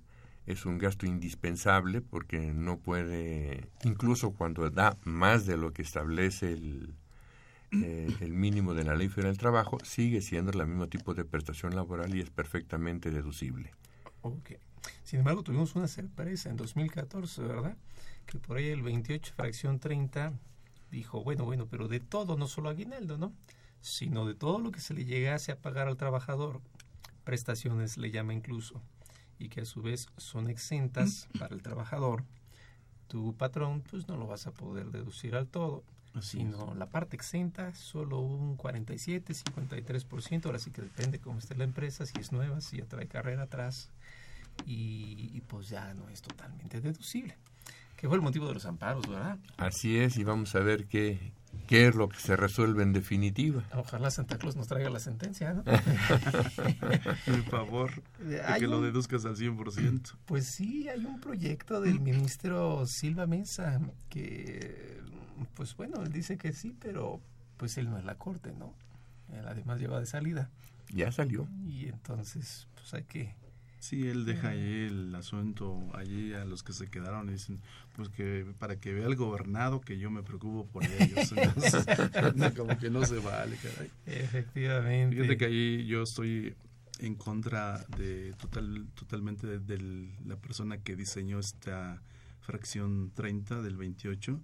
es 0.47 0.65
un 0.65 0.79
gasto 0.79 1.07
indispensable 1.07 2.01
porque 2.01 2.53
no 2.53 2.79
puede, 2.79 3.69
incluso 3.85 4.33
cuando 4.33 4.71
da 4.71 4.97
más 5.05 5.47
de 5.47 5.57
lo 5.57 5.73
que 5.73 5.83
establece 5.83 6.53
el, 6.53 6.95
eh, 7.73 8.09
el 8.21 8.33
mínimo 8.33 8.75
de 8.75 8.85
la 8.85 8.95
Ley 8.95 9.09
Federal 9.09 9.33
del 9.33 9.39
Trabajo, 9.39 9.79
sigue 9.85 10.21
siendo 10.23 10.53
el 10.53 10.67
mismo 10.67 10.89
tipo 10.89 11.15
de 11.15 11.25
prestación 11.25 11.77
laboral 11.77 12.15
y 12.15 12.21
es 12.21 12.31
perfectamente 12.31 13.11
deducible. 13.11 13.73
Ok. 14.23 14.53
Sin 15.05 15.19
embargo, 15.19 15.43
tuvimos 15.43 15.75
una 15.75 15.89
sorpresa 15.89 16.49
en 16.49 16.57
2014, 16.57 17.43
¿verdad? 17.43 17.77
Que 18.27 18.39
por 18.39 18.59
ahí 18.59 18.69
el 18.69 18.83
28, 18.83 19.33
fracción 19.35 19.79
30, 19.79 20.33
dijo, 20.91 21.23
bueno, 21.23 21.45
bueno, 21.45 21.67
pero 21.67 21.89
de 21.89 22.01
todo, 22.01 22.37
no 22.37 22.49
solo 22.49 22.69
aguinaldo, 22.69 23.19
¿no? 23.19 23.33
Sino 23.81 24.27
de 24.27 24.35
todo 24.35 24.59
lo 24.59 24.73
que 24.73 24.81
se 24.81 24.95
le 24.95 25.05
llegase 25.05 25.53
a 25.53 25.61
pagar 25.61 25.89
al 25.89 25.97
trabajador, 25.97 26.61
prestaciones 27.25 27.97
le 27.97 28.11
llama 28.11 28.35
incluso, 28.35 28.83
y 29.39 29.49
que 29.49 29.63
a 29.63 29.65
su 29.65 29.83
vez 29.83 30.09
son 30.17 30.51
exentas 30.51 31.29
para 31.39 31.55
el 31.55 31.63
trabajador, 31.63 32.25
tu 33.09 33.35
patrón 33.37 33.83
pues 33.83 34.09
no 34.09 34.17
lo 34.17 34.27
vas 34.27 34.47
a 34.47 34.53
poder 34.53 34.91
deducir 34.91 35.37
al 35.37 35.47
todo, 35.47 35.85
sino 36.21 36.75
la 36.75 36.87
parte 36.87 37.15
exenta, 37.15 37.75
solo 37.75 38.19
un 38.19 38.57
47, 38.57 39.35
53%, 39.35 40.47
ahora 40.47 40.59
sí 40.59 40.71
que 40.71 40.83
depende 40.83 41.21
cómo 41.21 41.39
esté 41.39 41.55
la 41.55 41.65
empresa, 41.65 42.07
si 42.07 42.19
es 42.19 42.33
nueva, 42.33 42.61
si 42.61 42.79
ya 42.79 42.87
trae 42.87 43.07
carrera 43.07 43.43
atrás, 43.43 43.91
y 44.65 45.41
pues 45.43 45.69
ya 45.69 45.93
no 45.95 46.09
es 46.09 46.23
totalmente 46.23 46.81
deducible 46.81 47.37
que 47.97 48.09
fue 48.09 48.17
el 48.17 48.23
motivo 48.23 48.47
de 48.47 48.55
los 48.55 48.67
amparos, 48.67 49.09
¿verdad? 49.09 49.39
Así 49.57 49.99
es, 49.99 50.17
y 50.19 50.25
vamos 50.25 50.55
a 50.55 50.61
ver 50.61 50.87
qué, 50.87 51.33
qué 51.67 51.89
es 51.89 51.95
lo 51.95 52.09
que 52.09 52.19
se 52.19 52.37
resuelve 52.37 52.83
en 52.83 52.93
definitiva. 52.93 53.65
Ojalá 53.75 54.11
Santa 54.11 54.39
Claus 54.39 54.57
nos 54.57 54.69
traiga 54.69 54.91
la 54.91 55.01
sentencia, 55.01 55.55
¿no? 55.55 55.65
Por 57.25 57.43
favor, 57.45 57.91
de 58.19 58.43
que 58.59 58.67
lo 58.67 58.83
deduzcas 58.83 59.25
al 59.25 59.37
100%. 59.37 60.15
Pues 60.27 60.47
sí, 60.47 60.89
hay 60.89 61.05
un 61.05 61.21
proyecto 61.21 61.81
del 61.81 62.01
ministro 62.01 62.87
Silva 62.87 63.27
Mesa 63.27 63.81
que, 64.11 65.01
pues 65.55 65.75
bueno, 65.77 66.03
él 66.03 66.13
dice 66.13 66.37
que 66.37 66.53
sí, 66.53 66.77
pero 66.79 67.21
pues 67.57 67.79
él 67.79 67.89
no 67.89 67.99
es 67.99 68.05
la 68.05 68.17
corte, 68.17 68.53
¿no? 68.53 68.75
Él 69.33 69.47
además 69.49 69.81
lleva 69.81 69.99
de 69.99 70.07
salida. 70.07 70.51
Ya 70.93 71.11
salió. 71.11 71.49
Y 71.67 71.87
entonces, 71.87 72.69
pues 72.75 72.95
hay 72.95 73.03
que 73.05 73.35
Sí, 73.87 74.09
él 74.09 74.25
deja 74.25 74.49
ahí 74.49 74.87
el 74.89 75.15
asunto 75.15 75.79
allí 75.95 76.33
a 76.33 76.45
los 76.45 76.65
que 76.65 76.73
se 76.73 76.89
quedaron 76.89 77.29
y 77.29 77.35
dicen, 77.35 77.61
pues 77.95 78.09
que 78.09 78.45
para 78.59 78.81
que 78.81 78.93
vea 78.93 79.07
el 79.07 79.15
gobernado 79.15 79.81
que 79.81 79.97
yo 79.97 80.11
me 80.11 80.25
preocupo 80.25 80.67
por 80.67 80.83
ellos. 80.83 81.33
como 82.57 82.77
que 82.79 82.91
no 82.91 83.07
se 83.07 83.21
vale, 83.21 83.57
caray. 83.57 83.89
Efectivamente. 84.07 85.15
Fíjate 85.15 85.37
que 85.37 85.45
ahí 85.45 85.87
yo 85.87 86.03
estoy 86.03 86.57
en 86.99 87.15
contra 87.15 87.85
de 87.97 88.33
total 88.33 88.89
totalmente 88.97 89.61
de, 89.61 90.11
la 90.25 90.35
persona 90.35 90.79
que 90.79 90.97
diseñó 90.97 91.39
esta 91.39 92.03
fracción 92.41 93.13
30 93.15 93.63
del 93.63 93.77
28, 93.77 94.41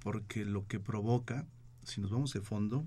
porque 0.00 0.44
lo 0.44 0.66
que 0.66 0.80
provoca, 0.80 1.46
si 1.84 2.00
nos 2.00 2.10
vamos 2.10 2.32
de 2.32 2.40
fondo, 2.40 2.84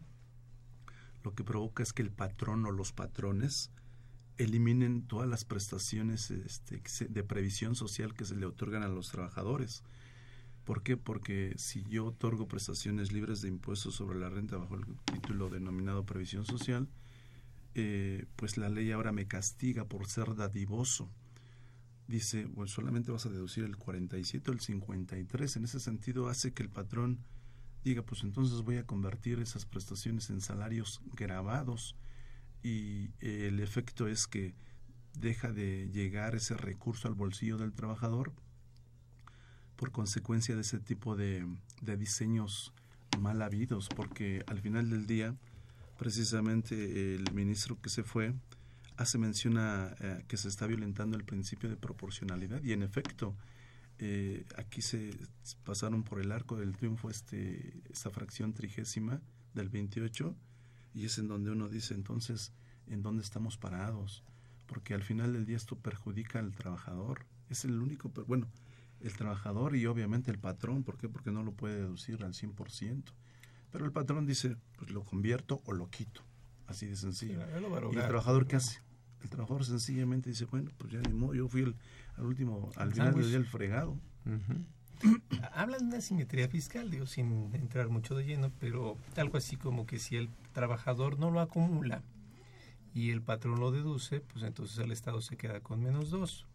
lo 1.24 1.34
que 1.34 1.46
provoca 1.46 1.82
es 1.82 1.94
que 1.94 2.02
el 2.02 2.12
patrón 2.12 2.66
o 2.66 2.72
los 2.72 2.92
patrones 2.92 3.72
eliminen 4.38 5.02
todas 5.02 5.28
las 5.28 5.46
prestaciones 5.46 6.32
este, 6.32 7.08
de 7.08 7.24
previsión 7.24 7.76
social 7.76 8.14
que 8.14 8.26
se 8.26 8.36
le 8.36 8.46
otorgan 8.46 8.84
a 8.84 8.88
los 8.88 9.10
trabajadores. 9.10 9.84
¿Por 10.64 10.84
qué? 10.84 10.98
Porque 10.98 11.54
si 11.58 11.84
yo 11.84 12.08
otorgo 12.08 12.48
prestaciones 12.48 13.12
libres 13.12 13.42
de 13.42 13.48
impuestos 13.48 13.96
sobre 13.96 14.20
la 14.20 14.30
renta 14.30 14.58
bajo 14.58 14.76
el 14.76 14.86
título 15.06 15.50
denominado 15.50 16.06
previsión 16.06 16.46
social, 16.46 16.88
eh, 17.74 18.26
pues 18.36 18.58
la 18.58 18.70
ley 18.70 18.92
ahora 18.92 19.12
me 19.12 19.28
castiga 19.28 19.86
por 19.86 20.08
ser 20.08 20.36
dadivoso. 20.36 21.10
Dice, 22.08 22.46
bueno, 22.46 22.68
solamente 22.68 23.12
vas 23.12 23.26
a 23.26 23.30
deducir 23.30 23.64
el 23.64 23.78
47 23.78 24.52
o 24.52 24.54
el 24.54 24.60
53. 24.60 25.56
En 25.56 25.64
ese 25.64 25.80
sentido 25.80 26.28
hace 26.28 26.54
que 26.54 26.64
el 26.64 26.70
patrón 26.70 27.20
diga, 27.84 28.02
pues 28.02 28.24
entonces 28.24 28.62
voy 28.62 28.78
a 28.78 28.86
convertir 28.86 29.40
esas 29.40 29.66
prestaciones 29.66 30.30
en 30.30 30.42
salarios 30.42 31.02
grabados 31.14 31.96
y 32.64 33.10
eh, 33.20 33.48
el 33.48 33.60
efecto 33.60 34.08
es 34.08 34.28
que 34.28 34.54
deja 35.14 35.52
de 35.52 35.90
llegar 35.92 36.36
ese 36.36 36.56
recurso 36.56 37.08
al 37.08 37.16
bolsillo 37.16 37.58
del 37.58 37.74
trabajador 37.74 38.34
por 39.76 39.92
consecuencia 39.92 40.56
de 40.56 40.62
ese 40.62 40.80
tipo 40.80 41.16
de, 41.16 41.48
de 41.82 41.98
diseños 41.98 42.74
mal 43.20 43.42
habidos, 43.42 43.90
porque 43.90 44.44
al 44.48 44.60
final 44.60 44.90
del 44.90 45.06
día, 45.06 45.36
precisamente 45.98 47.16
el 47.16 47.32
ministro 47.34 47.80
que 47.82 47.90
se 47.90 48.04
fue 48.04 48.34
hace 48.98 49.18
mención 49.18 49.58
a, 49.58 49.96
que 50.28 50.38
se 50.38 50.48
está 50.48 50.68
violentando 50.68 51.18
el 51.18 51.24
principio 51.24 51.70
de 51.70 51.78
proporcionalidad 51.78 52.64
y 52.64 52.74
en 52.74 52.84
efecto, 52.84 53.36
eh, 54.00 54.46
aquí 54.58 54.82
se 54.82 55.12
pasaron 55.64 56.04
por 56.04 56.20
el 56.20 56.32
arco 56.32 56.56
del 56.56 56.76
triunfo 56.76 57.10
este, 57.10 57.74
esta 57.90 58.10
fracción 58.10 58.54
trigésima 58.54 59.22
del 59.54 59.70
28 59.70 60.36
y 60.98 61.06
es 61.06 61.20
en 61.20 61.28
donde 61.28 61.52
uno 61.52 61.70
dice 61.70 61.94
entonces 61.94 62.52
en 62.88 63.04
dónde 63.04 63.22
estamos 63.22 63.56
parados, 63.56 64.24
porque 64.66 64.96
al 64.96 65.04
final 65.04 65.34
del 65.34 65.46
día 65.46 65.56
esto 65.56 65.78
perjudica 65.78 66.40
al 66.40 66.56
trabajador, 66.56 67.28
es 67.50 67.66
el 67.66 67.80
único, 67.80 68.10
pero 68.10 68.26
bueno, 68.26 68.48
el 69.02 69.14
trabajador 69.14 69.76
y 69.76 69.86
obviamente 69.86 70.32
el 70.32 70.40
patrón, 70.40 70.84
¿por 70.84 70.98
qué? 70.98 71.08
Porque 71.08 71.32
no 71.32 71.44
lo 71.44 71.52
puede 71.52 71.76
deducir 71.76 72.24
al 72.24 72.34
100%, 72.34 73.04
pero 73.72 73.86
el 73.86 73.92
patrón 73.92 74.26
dice, 74.26 74.58
pues 74.76 74.90
lo 74.90 75.04
convierto 75.04 75.62
o 75.66 75.74
lo 75.74 75.88
quito, 75.88 76.22
así 76.66 76.88
de 76.88 76.96
sencillo. 76.96 77.42
¿Y 77.94 77.98
el 77.98 78.08
trabajador 78.08 78.48
qué 78.48 78.56
hace? 78.56 78.82
El 79.22 79.30
trabajador 79.30 79.66
sencillamente 79.66 80.32
dice, 80.32 80.46
bueno, 80.46 80.72
pues 80.80 80.94
ya 80.94 81.02
ni 81.02 81.14
modo, 81.14 81.36
yo 81.36 81.48
fui 81.48 81.62
el, 81.62 81.76
al 82.16 82.26
último, 82.26 82.72
al 82.76 82.92
final 82.92 83.14
del 83.14 83.28
día 83.28 83.38
el 83.38 83.46
fregado. 83.46 84.00
Hablan 85.58 85.80
de 85.80 85.96
una 85.96 86.02
simetría 86.02 86.48
fiscal, 86.48 86.92
digo, 86.92 87.08
sin 87.08 87.50
entrar 87.56 87.90
mucho 87.90 88.14
de 88.14 88.24
lleno, 88.24 88.52
pero 88.60 88.96
algo 89.16 89.38
así 89.40 89.58
como 89.58 89.88
que 89.88 89.98
si 89.98 90.16
el 90.16 90.30
trabajador 90.54 91.18
no 91.18 91.32
lo 91.32 91.40
acumula 91.40 92.04
y 92.94 93.10
el 93.10 93.24
patrón 93.24 93.60
lo 93.60 93.72
deduce, 93.72 94.20
pues 94.20 94.44
entonces 94.44 94.78
el 94.78 94.92
Estado 94.92 95.20
se 95.20 95.36
queda 95.36 95.60
con 95.62 95.82
menos 95.82 96.12
dos, 96.12 96.46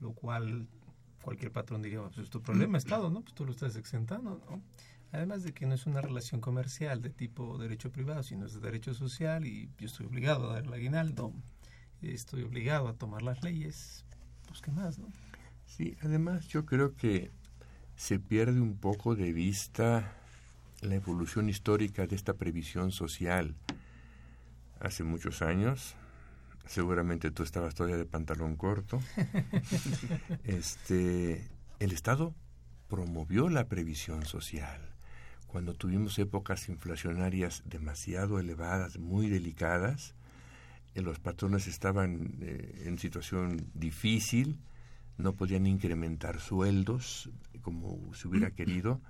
lo 0.00 0.12
cual 0.12 0.68
cualquier 1.22 1.50
patrón 1.50 1.80
diría, 1.80 2.02
pues 2.02 2.18
es 2.18 2.28
tu 2.28 2.42
problema, 2.42 2.76
Estado, 2.76 3.08
¿no? 3.08 3.22
Pues 3.22 3.32
tú 3.32 3.46
lo 3.46 3.52
estás 3.52 3.74
exentando, 3.74 4.38
¿no? 4.50 4.60
Además 5.10 5.42
de 5.42 5.54
que 5.54 5.64
no 5.64 5.72
es 5.72 5.86
una 5.86 6.02
relación 6.02 6.42
comercial 6.42 7.00
de 7.00 7.08
tipo 7.08 7.56
derecho 7.56 7.90
privado, 7.90 8.22
sino 8.22 8.44
es 8.44 8.52
de 8.52 8.60
derecho 8.60 8.92
social 8.92 9.46
y 9.46 9.70
yo 9.78 9.86
estoy 9.86 10.04
obligado 10.04 10.50
a 10.50 10.56
dar 10.56 10.64
el 10.64 10.72
aguinaldo, 10.74 11.32
estoy 12.02 12.42
obligado 12.42 12.86
a 12.86 12.92
tomar 12.92 13.22
las 13.22 13.42
leyes, 13.42 14.04
pues 14.46 14.60
qué 14.60 14.72
más, 14.72 14.98
¿no? 14.98 15.08
Sí, 15.64 15.96
además 16.02 16.46
yo 16.48 16.66
creo 16.66 16.94
que 16.94 17.30
se 17.96 18.18
pierde 18.18 18.60
un 18.60 18.76
poco 18.76 19.14
de 19.14 19.32
vista 19.32 20.16
la 20.80 20.96
evolución 20.96 21.48
histórica 21.48 22.06
de 22.06 22.16
esta 22.16 22.34
previsión 22.34 22.92
social. 22.92 23.54
Hace 24.80 25.04
muchos 25.04 25.42
años, 25.42 25.94
seguramente 26.66 27.30
tú 27.30 27.42
estabas 27.42 27.74
todavía 27.74 27.96
de 27.96 28.04
pantalón 28.04 28.56
corto, 28.56 29.00
este, 30.44 31.48
el 31.78 31.92
Estado 31.92 32.34
promovió 32.88 33.48
la 33.48 33.68
previsión 33.68 34.24
social. 34.26 34.80
Cuando 35.46 35.74
tuvimos 35.74 36.18
épocas 36.18 36.68
inflacionarias 36.68 37.62
demasiado 37.64 38.40
elevadas, 38.40 38.98
muy 38.98 39.28
delicadas, 39.28 40.14
eh, 40.94 41.02
los 41.02 41.20
patrones 41.20 41.66
estaban 41.66 42.38
eh, 42.40 42.82
en 42.86 42.98
situación 42.98 43.70
difícil, 43.72 44.58
no 45.16 45.34
podían 45.34 45.66
incrementar 45.66 46.40
sueldos 46.40 47.30
como 47.62 48.14
se 48.14 48.28
hubiera 48.28 48.50
querido, 48.50 49.00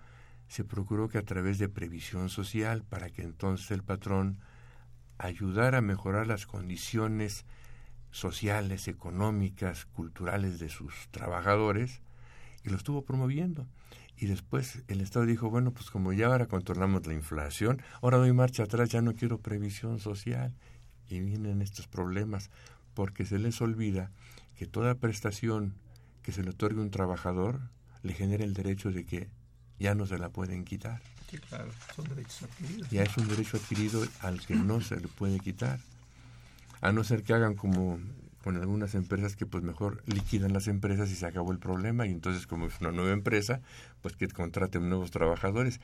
se 0.48 0.64
procuró 0.64 1.08
que 1.08 1.18
a 1.18 1.24
través 1.24 1.58
de 1.58 1.68
previsión 1.68 2.28
social, 2.28 2.84
para 2.84 3.10
que 3.10 3.22
entonces 3.22 3.70
el 3.72 3.82
patrón 3.82 4.38
ayudara 5.18 5.78
a 5.78 5.82
mejorar 5.82 6.26
las 6.26 6.46
condiciones 6.46 7.44
sociales, 8.10 8.86
económicas, 8.86 9.86
culturales 9.86 10.60
de 10.60 10.68
sus 10.68 11.08
trabajadores, 11.10 12.00
y 12.62 12.70
lo 12.70 12.76
estuvo 12.76 13.02
promoviendo. 13.02 13.66
Y 14.16 14.26
después 14.26 14.84
el 14.86 15.00
Estado 15.00 15.26
dijo, 15.26 15.50
bueno, 15.50 15.72
pues 15.72 15.90
como 15.90 16.12
ya 16.12 16.26
ahora 16.26 16.46
controlamos 16.46 17.06
la 17.06 17.14
inflación, 17.14 17.82
ahora 18.00 18.18
doy 18.18 18.32
marcha 18.32 18.62
atrás, 18.62 18.90
ya 18.90 19.02
no 19.02 19.14
quiero 19.14 19.38
previsión 19.38 19.98
social. 19.98 20.54
Y 21.08 21.20
vienen 21.20 21.60
estos 21.60 21.88
problemas, 21.88 22.50
porque 22.94 23.26
se 23.26 23.38
les 23.38 23.60
olvida 23.60 24.12
que 24.54 24.66
toda 24.66 24.94
prestación 24.94 25.74
que 26.24 26.32
se 26.32 26.42
le 26.42 26.50
otorgue 26.50 26.80
a 26.80 26.82
un 26.82 26.90
trabajador 26.90 27.60
le 28.02 28.14
genera 28.14 28.44
el 28.44 28.54
derecho 28.54 28.90
de 28.90 29.04
que 29.04 29.28
ya 29.78 29.94
no 29.94 30.06
se 30.06 30.18
la 30.18 30.30
pueden 30.30 30.64
quitar. 30.64 31.00
Sí, 31.30 31.38
claro, 31.38 31.70
son 31.94 32.08
derechos 32.08 32.42
adquiridos. 32.42 32.90
Ya 32.90 33.02
es 33.02 33.16
un 33.16 33.28
derecho 33.28 33.56
adquirido 33.56 34.04
al 34.20 34.44
que 34.44 34.54
no 34.54 34.80
se 34.80 35.00
le 35.00 35.08
puede 35.08 35.38
quitar. 35.38 35.80
A 36.80 36.92
no 36.92 37.04
ser 37.04 37.22
que 37.22 37.34
hagan 37.34 37.54
como 37.54 37.98
con 38.42 38.56
algunas 38.56 38.94
empresas 38.94 39.37
que 39.37 39.46
pues 39.46 39.62
mejor 39.62 40.02
liquidan 40.06 40.52
las 40.52 40.68
empresas 40.68 41.10
y 41.10 41.14
se 41.14 41.26
acabó 41.26 41.52
el 41.52 41.58
problema 41.58 42.06
y 42.06 42.10
entonces 42.10 42.46
como 42.46 42.66
es 42.66 42.80
una 42.80 42.92
nueva 42.92 43.12
empresa, 43.12 43.60
pues 44.02 44.16
que 44.16 44.28
contraten 44.28 44.88
nuevos 44.88 45.10
trabajadores. 45.10 45.80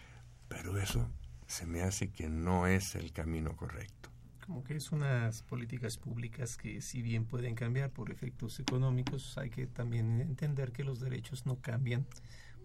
Pero 0.49 0.79
eso 0.79 1.09
se 1.47 1.67
me 1.67 1.83
hace 1.83 2.11
que 2.11 2.29
no 2.29 2.67
es 2.67 2.95
el 2.97 3.13
camino 3.13 3.57
correcto 3.57 4.10
como 4.51 4.65
que 4.65 4.75
es 4.75 4.91
unas 4.91 5.45
políticas 5.45 5.97
públicas 5.97 6.57
que 6.57 6.83
si 6.83 7.03
bien 7.03 7.25
pueden 7.25 7.55
cambiar 7.55 7.91
por 7.91 8.11
efectos 8.11 8.59
económicos, 8.59 9.39
hay 9.39 9.49
que 9.49 9.69
también 9.69 10.21
entender 10.21 10.73
que 10.73 10.83
los 10.83 10.99
derechos 10.99 11.47
no 11.47 11.61
cambian 11.61 12.05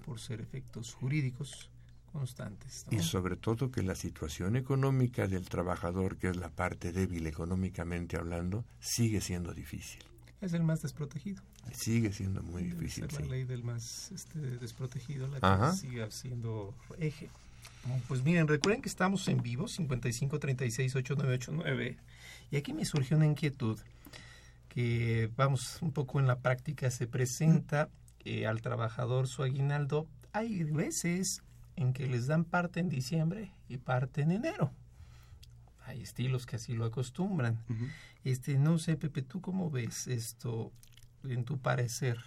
por 0.04 0.20
ser 0.20 0.42
efectos 0.42 0.96
jurídicos 0.96 1.70
constantes. 2.12 2.88
Y 2.90 3.02
sobre 3.02 3.36
todo 3.36 3.70
que 3.70 3.84
la 3.84 3.94
situación 3.94 4.56
económica 4.56 5.28
del 5.28 5.48
trabajador, 5.48 6.18
que 6.18 6.30
es 6.30 6.38
la 6.38 6.50
parte 6.50 6.92
débil 6.92 7.28
económicamente 7.28 8.18
hablando, 8.18 8.66
sigue 8.80 9.22
siendo 9.22 9.54
difícil. 9.54 10.02
Es 10.42 10.54
el 10.54 10.64
más 10.64 10.82
desprotegido. 10.82 11.44
Sigue 11.72 12.12
siendo 12.12 12.42
muy 12.42 12.64
difícil. 12.64 13.04
Es 13.04 13.20
la 13.20 13.28
ley 13.28 13.44
del 13.44 13.64
más 13.64 14.12
este, 14.12 14.40
desprotegido 14.40 15.28
la 15.28 15.40
que 15.40 15.78
sigue 15.78 16.10
siendo 16.10 16.74
eje. 16.98 17.30
Pues 18.08 18.24
miren, 18.24 18.48
recuerden 18.48 18.82
que 18.82 18.90
estamos 18.90 19.28
en 19.28 19.42
vivo, 19.42 19.68
55 19.68 20.40
36 20.40 20.96
8989. 20.96 21.98
Y 22.52 22.58
aquí 22.58 22.74
me 22.74 22.86
surgió 22.86 23.18
una 23.18 23.26
inquietud 23.26 23.80
que, 24.70 25.30
vamos, 25.36 25.80
un 25.82 25.92
poco 25.92 26.20
en 26.20 26.28
la 26.28 26.40
práctica 26.40 26.90
se 26.92 27.08
presenta 27.08 27.90
eh, 28.24 28.48
al 28.48 28.62
trabajador 28.62 29.28
su 29.28 29.44
aguinaldo. 29.44 30.08
Hay 30.34 30.64
veces 30.64 31.44
en 31.76 31.94
que 31.94 32.08
les 32.08 32.28
dan 32.28 32.44
parte 32.44 32.80
en 32.80 32.90
diciembre 32.90 33.52
y 33.70 33.78
parte 33.78 34.22
en 34.22 34.32
enero. 34.32 34.72
Hay 35.86 36.02
estilos 36.02 36.46
que 36.46 36.56
así 36.56 36.74
lo 36.74 36.86
acostumbran. 36.86 37.60
Este, 38.24 38.58
no 38.58 38.80
sé, 38.80 38.98
Pepe, 38.98 39.22
¿tú 39.22 39.42
cómo 39.42 39.70
ves 39.70 40.08
esto 40.08 40.72
en 41.24 41.46
tu 41.46 41.60
parecer? 41.60 42.18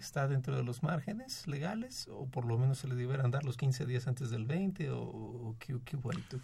Está 0.00 0.28
dentro 0.28 0.56
de 0.56 0.62
los 0.62 0.82
márgenes 0.82 1.46
legales 1.46 2.08
o 2.10 2.26
por 2.26 2.44
lo 2.44 2.58
menos 2.58 2.78
se 2.78 2.88
le 2.88 2.94
deberán 2.94 3.30
dar 3.30 3.44
los 3.44 3.56
15 3.56 3.86
días 3.86 4.06
antes 4.06 4.30
del 4.30 4.44
20 4.44 4.90
o, 4.90 5.56
qué, 5.58 5.78
qué, 5.84 5.96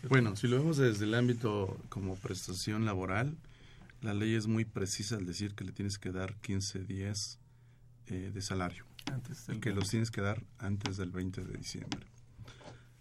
bueno, 0.09 0.37
si 0.37 0.49
lo 0.49 0.59
vemos 0.59 0.77
desde 0.77 1.05
el 1.05 1.15
ámbito 1.15 1.79
como 1.89 2.17
prestación 2.17 2.85
laboral, 2.85 3.37
la 4.01 4.15
ley 4.15 4.35
es 4.35 4.47
muy 4.47 4.65
precisa 4.65 5.17
al 5.17 5.27
decir 5.27 5.55
que 5.55 5.65
le 5.65 5.73
tienes 5.73 5.99
que 5.99 6.11
dar 6.11 6.35
15 6.37 6.85
días 6.85 7.39
eh, 8.07 8.31
de 8.33 8.43
salario. 8.43 8.85
Antes 9.13 9.47
del 9.47 9.61
que 9.61 9.73
los 9.73 9.91
tienes 9.91 10.11
que 10.11 10.21
dar 10.21 10.43
antes 10.59 10.97
del 10.97 11.11
20 11.11 11.45
de 11.45 11.57
diciembre. 11.57 12.07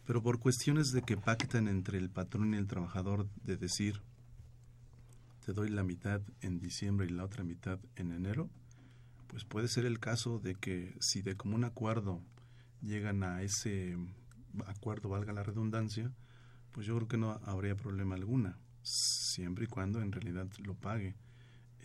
Pero 0.05 0.21
por 0.21 0.39
cuestiones 0.39 0.91
de 0.91 1.03
que 1.03 1.17
pactan 1.17 1.67
entre 1.67 1.97
el 1.97 2.09
patrón 2.09 2.53
y 2.53 2.57
el 2.57 2.67
trabajador 2.67 3.27
de 3.43 3.55
decir, 3.55 4.01
te 5.45 5.53
doy 5.53 5.69
la 5.69 5.83
mitad 5.83 6.21
en 6.41 6.59
diciembre 6.59 7.07
y 7.07 7.09
la 7.09 7.23
otra 7.23 7.43
mitad 7.43 7.79
en 7.95 8.11
enero, 8.11 8.49
pues 9.31 9.45
puede 9.45 9.69
ser 9.69 9.85
el 9.85 9.99
caso 9.99 10.39
de 10.39 10.55
que 10.55 10.93
si 10.99 11.21
de 11.21 11.37
común 11.37 11.63
acuerdo 11.63 12.21
llegan 12.81 13.23
a 13.23 13.41
ese 13.41 13.97
acuerdo, 14.67 15.07
valga 15.07 15.31
la 15.31 15.41
redundancia, 15.41 16.11
pues 16.73 16.85
yo 16.85 16.97
creo 16.97 17.07
que 17.07 17.17
no 17.17 17.39
habría 17.45 17.77
problema 17.77 18.15
alguna, 18.15 18.57
siempre 18.83 19.63
y 19.65 19.67
cuando 19.67 20.01
en 20.01 20.11
realidad 20.11 20.47
lo 20.65 20.75
pague. 20.75 21.15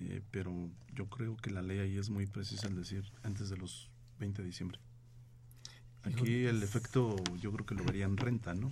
Eh, 0.01 0.23
pero 0.33 0.53
yo 0.93 1.07
creo 1.07 1.37
que 1.37 1.51
la 1.51 1.63
ley 1.63 1.79
ahí 1.79 1.97
es 1.97 2.11
muy 2.11 2.27
precisa 2.27 2.67
al 2.67 2.75
decir 2.75 3.05
antes 3.23 3.49
de 3.49 3.57
los 3.57 3.91
20 4.19 4.43
de 4.43 4.49
diciembre. 4.49 4.81
Aquí 6.03 6.47
el 6.47 6.65
efecto 6.65 7.15
yo 7.41 7.53
creo 7.53 7.65
que 7.65 7.77
lo 7.77 7.85
vería 7.85 8.07
en 8.07 8.17
renta, 8.17 8.55
¿no? 8.55 8.71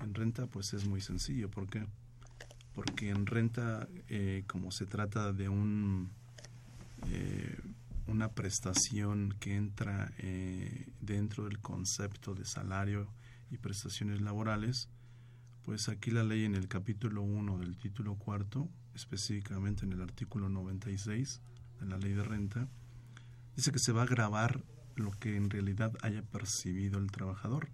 En 0.00 0.14
renta 0.14 0.46
pues 0.46 0.72
es 0.72 0.86
muy 0.86 1.00
sencillo, 1.00 1.50
¿por 1.50 1.68
qué? 1.68 1.84
Porque 2.76 3.10
en 3.10 3.26
renta, 3.26 3.88
eh, 4.08 4.44
como 4.46 4.70
se 4.70 4.86
trata 4.86 5.32
de 5.32 5.48
un 5.48 6.10
eh, 7.08 7.58
una 8.08 8.32
prestación 8.32 9.34
que 9.38 9.54
entra 9.54 10.12
dentro 11.00 11.44
del 11.44 11.60
concepto 11.60 12.34
de 12.34 12.44
salario 12.44 13.12
y 13.50 13.58
prestaciones 13.58 14.20
laborales, 14.20 14.88
pues 15.62 15.88
aquí 15.88 16.10
la 16.10 16.24
ley 16.24 16.44
en 16.44 16.54
el 16.54 16.68
capítulo 16.68 17.22
1 17.22 17.58
del 17.58 17.76
título 17.76 18.16
cuarto, 18.16 18.68
específicamente 18.94 19.84
en 19.84 19.92
el 19.92 20.00
artículo 20.00 20.48
96 20.48 21.40
de 21.80 21.86
la 21.86 21.98
ley 21.98 22.14
de 22.14 22.24
renta, 22.24 22.68
dice 23.54 23.70
que 23.70 23.78
se 23.78 23.92
va 23.92 24.02
a 24.02 24.06
grabar 24.06 24.64
lo 24.96 25.10
que 25.10 25.36
en 25.36 25.50
realidad 25.50 25.92
haya 26.02 26.22
percibido 26.22 26.98
el 26.98 27.10
trabajador. 27.10 27.68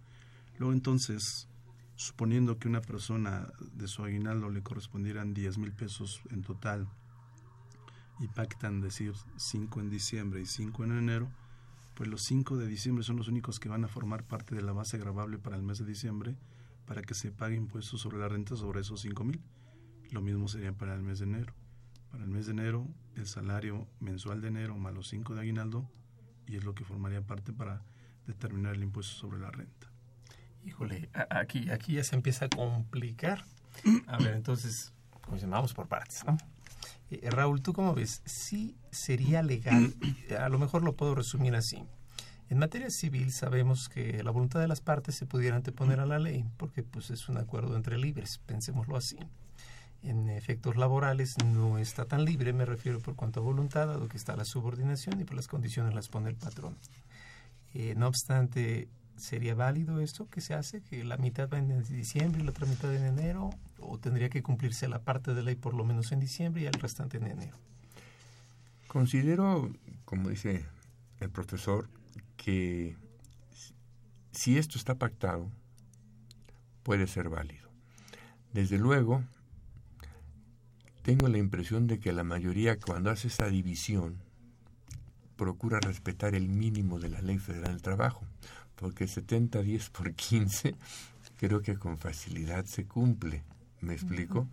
Luego 0.59 0.73
entonces, 0.73 1.49
suponiendo 1.95 2.59
que 2.59 2.69
una 2.69 2.81
persona 2.81 3.53
de 3.73 3.87
su 3.89 4.05
aguinaldo 4.05 4.51
le 4.51 4.63
correspondieran 4.63 5.33
10 5.33 5.59
mil 5.59 5.73
pesos 5.73 6.21
en 6.31 6.43
total 6.43 6.89
y 8.21 8.29
pactan 8.29 8.81
decir 8.81 9.13
5 9.37 9.81
en 9.81 9.91
diciembre 9.91 10.41
y 10.41 10.47
5 10.47 10.85
en 10.85 10.99
enero, 10.99 11.29
pues 11.95 12.09
los 12.09 12.23
5 12.23 12.57
de 12.57 12.67
diciembre 12.67 13.05
son 13.05 13.17
los 13.17 13.29
únicos 13.29 13.61
que 13.61 13.69
van 13.69 13.85
a 13.85 13.89
formar 13.89 14.25
parte 14.25 14.55
de 14.55 14.63
la 14.63 14.73
base 14.73 14.99
grabable 14.99 15.39
para 15.39 15.57
el 15.57 15.63
mes 15.63 15.79
de 15.79 15.85
diciembre 15.85 16.37
para 16.87 17.03
que 17.03 17.15
se 17.15 17.31
pague 17.31 17.57
impuestos 17.57 18.01
sobre 18.01 18.19
la 18.19 18.29
renta 18.29 18.57
sobre 18.57 18.81
esos 18.81 19.01
5 19.01 19.25
mil. 19.25 19.41
Lo 20.11 20.21
mismo 20.21 20.49
sería 20.49 20.73
para 20.73 20.95
el 20.95 21.03
mes 21.03 21.21
de 21.21 21.27
enero. 21.27 21.55
Para 22.11 22.25
el 22.25 22.31
mes 22.31 22.47
de 22.47 22.53
enero, 22.53 22.87
el 23.17 23.27
salario 23.27 23.87
mensual 24.01 24.41
de 24.41 24.49
enero 24.49 24.77
más 24.77 24.95
los 24.95 25.09
5 25.09 25.35
de 25.35 25.41
aguinaldo 25.41 25.89
y 26.47 26.57
es 26.57 26.65
lo 26.65 26.75
que 26.75 26.85
formaría 26.85 27.23
parte 27.23 27.53
para 27.53 27.83
determinar 28.27 28.75
el 28.75 28.83
impuesto 28.83 29.15
sobre 29.15 29.39
la 29.39 29.51
renta. 29.51 29.89
Híjole, 30.65 31.11
aquí, 31.31 31.71
aquí 31.71 31.95
ya 31.95 32.05
se 32.05 32.17
empieza 32.17 32.47
a 32.47 32.49
complicar. 32.49 33.45
A 34.07 34.19
ver, 34.19 34.35
entonces, 34.35 34.93
pues 35.29 35.45
por 35.75 35.89
partes, 35.89 36.25
¿no? 36.25 36.37
Eh, 37.23 37.31
Raúl, 37.31 37.63
¿tú 37.63 37.73
cómo 37.73 37.95
ves? 37.95 38.23
Sí 38.25 38.77
sería 38.91 39.43
legal, 39.43 39.95
a 40.39 40.49
lo 40.49 40.59
mejor 40.59 40.83
lo 40.83 40.95
puedo 40.95 41.15
resumir 41.15 41.55
así. 41.55 41.83
En 42.51 42.59
materia 42.59 42.91
civil 42.91 43.33
sabemos 43.33 43.89
que 43.89 44.23
la 44.23 44.31
voluntad 44.31 44.61
de 44.61 44.69
las 44.69 44.81
partes 44.81 45.15
se 45.15 45.27
pudiera 45.27 45.57
anteponer 45.57 46.01
a 46.01 46.07
la 46.07 46.19
ley, 46.19 46.45
porque 46.57 46.83
pues 46.83 47.11
es 47.11 47.29
un 47.29 47.39
acuerdo 47.39 47.75
entre 47.77 47.99
libres, 47.99 48.39
pensémoslo 48.47 48.97
así. 48.97 49.19
En 50.03 50.29
efectos 50.29 50.77
laborales 50.77 51.37
no 51.45 51.79
está 51.79 52.05
tan 52.05 52.25
libre, 52.27 52.53
me 52.53 52.67
refiero 52.67 53.01
por 53.01 53.17
cuanto 53.17 53.41
a 53.41 53.43
voluntad, 53.43 53.87
dado 53.87 54.09
que 54.09 54.19
está 54.19 54.37
la 54.37 54.45
subordinación 54.45 55.21
y 55.21 55.25
por 55.25 55.37
las 55.37 55.49
condiciones 55.49 55.95
las 55.95 56.09
pone 56.09 56.29
el 56.29 56.37
patrón. 56.37 56.77
Eh, 57.73 57.95
no 57.97 58.07
obstante, 58.07 58.89
¿sería 59.17 59.55
válido 59.55 60.01
esto 60.01 60.29
que 60.29 60.43
se 60.43 60.53
hace, 60.53 60.83
que 60.83 61.03
la 61.05 61.17
mitad 61.17 61.49
va 61.49 61.59
en 61.59 61.83
diciembre 61.85 62.43
y 62.43 62.45
la 62.45 62.51
otra 62.51 62.67
mitad 62.67 62.95
en 62.95 63.05
enero? 63.05 63.51
¿O 63.79 63.99
tendría 63.99 64.29
que 64.31 64.43
cumplirse 64.43 64.89
la 64.89 65.01
parte 65.01 65.35
de 65.35 65.43
ley 65.43 65.57
por 65.57 65.75
lo 65.75 65.85
menos 65.85 66.13
en 66.13 66.21
diciembre 66.21 66.63
y 66.63 66.67
el 66.67 66.73
restante 66.75 67.19
en 67.19 67.27
enero? 67.27 67.57
Considero, 68.87 69.71
como 70.05 70.31
dice 70.31 70.65
el 71.21 71.31
profesor, 71.31 71.89
que 72.37 72.97
si 74.33 74.59
esto 74.59 74.79
está 74.79 74.97
pactado, 74.97 75.51
puede 76.83 77.07
ser 77.07 77.29
válido. 77.29 77.69
Desde 78.53 78.79
luego, 78.79 79.23
tengo 81.03 81.29
la 81.29 81.39
impresión 81.39 81.87
de 81.87 81.99
que 81.99 82.13
la 82.13 82.25
mayoría 82.25 82.79
cuando 82.79 83.11
hace 83.11 83.29
esta 83.29 83.49
división 83.49 84.19
procura 85.37 85.81
respetar 85.81 86.35
el 86.35 86.49
mínimo 86.49 86.99
de 86.99 87.09
la 87.09 87.21
ley 87.21 87.39
federal 87.39 87.73
del 87.73 87.83
trabajo, 87.83 88.25
porque 88.77 89.07
70-10 89.07 89.91
por 89.91 90.15
15 90.15 90.75
creo 91.39 91.63
que 91.63 91.77
con 91.77 91.99
facilidad 91.99 92.65
se 92.65 92.87
cumple. 92.87 93.43
¿Me 93.85 93.95
explico? 93.95 94.49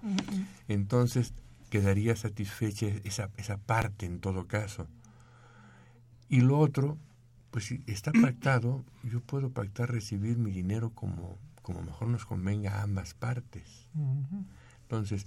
Entonces 0.67 1.33
quedaría 1.69 2.15
satisfecha 2.15 2.87
esa, 3.03 3.29
esa 3.37 3.57
parte 3.57 4.05
en 4.05 4.19
todo 4.19 4.47
caso. 4.47 4.87
Y 6.29 6.41
lo 6.41 6.59
otro, 6.59 6.97
pues 7.49 7.65
si 7.65 7.83
está 7.87 8.11
pactado, 8.21 8.83
yo 9.03 9.21
puedo 9.21 9.49
pactar 9.49 9.91
recibir 9.91 10.37
mi 10.37 10.51
dinero 10.51 10.91
como, 10.91 11.37
como 11.61 11.81
mejor 11.81 12.09
nos 12.09 12.25
convenga 12.25 12.79
a 12.79 12.83
ambas 12.83 13.13
partes. 13.13 13.87
Entonces... 14.83 15.25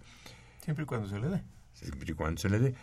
Siempre 0.63 0.85
y 0.85 0.87
cuando 0.87 1.09
se 1.09 1.19
le 1.19 1.29
dé. 1.29 1.43
Siempre 1.73 2.13
y 2.13 2.15
cuando 2.15 2.41
se 2.41 2.49
le 2.49 2.59
dé. 2.59 2.75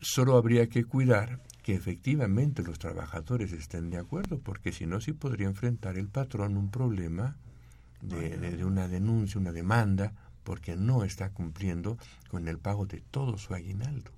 Solo 0.00 0.36
habría 0.36 0.68
que 0.68 0.84
cuidar 0.84 1.40
que 1.62 1.74
efectivamente 1.74 2.62
los 2.62 2.78
trabajadores 2.78 3.52
estén 3.52 3.90
de 3.90 3.98
acuerdo, 3.98 4.38
porque 4.38 4.72
si 4.72 4.86
no, 4.86 5.00
sí 5.00 5.12
podría 5.12 5.46
enfrentar 5.46 5.98
el 5.98 6.08
patrón 6.08 6.56
un 6.56 6.70
problema 6.70 7.36
de, 8.00 8.38
de, 8.38 8.64
una 8.64 8.88
denuncia, 8.88 9.40
una 9.40 9.52
demanda, 9.52 10.12
porque 10.44 10.76
no 10.76 11.04
está 11.04 11.30
cumpliendo 11.30 11.98
con 12.28 12.48
el 12.48 12.58
pago 12.58 12.86
de 12.86 13.00
todo 13.00 13.38
su 13.38 13.54
aguinaldo. 13.54 14.10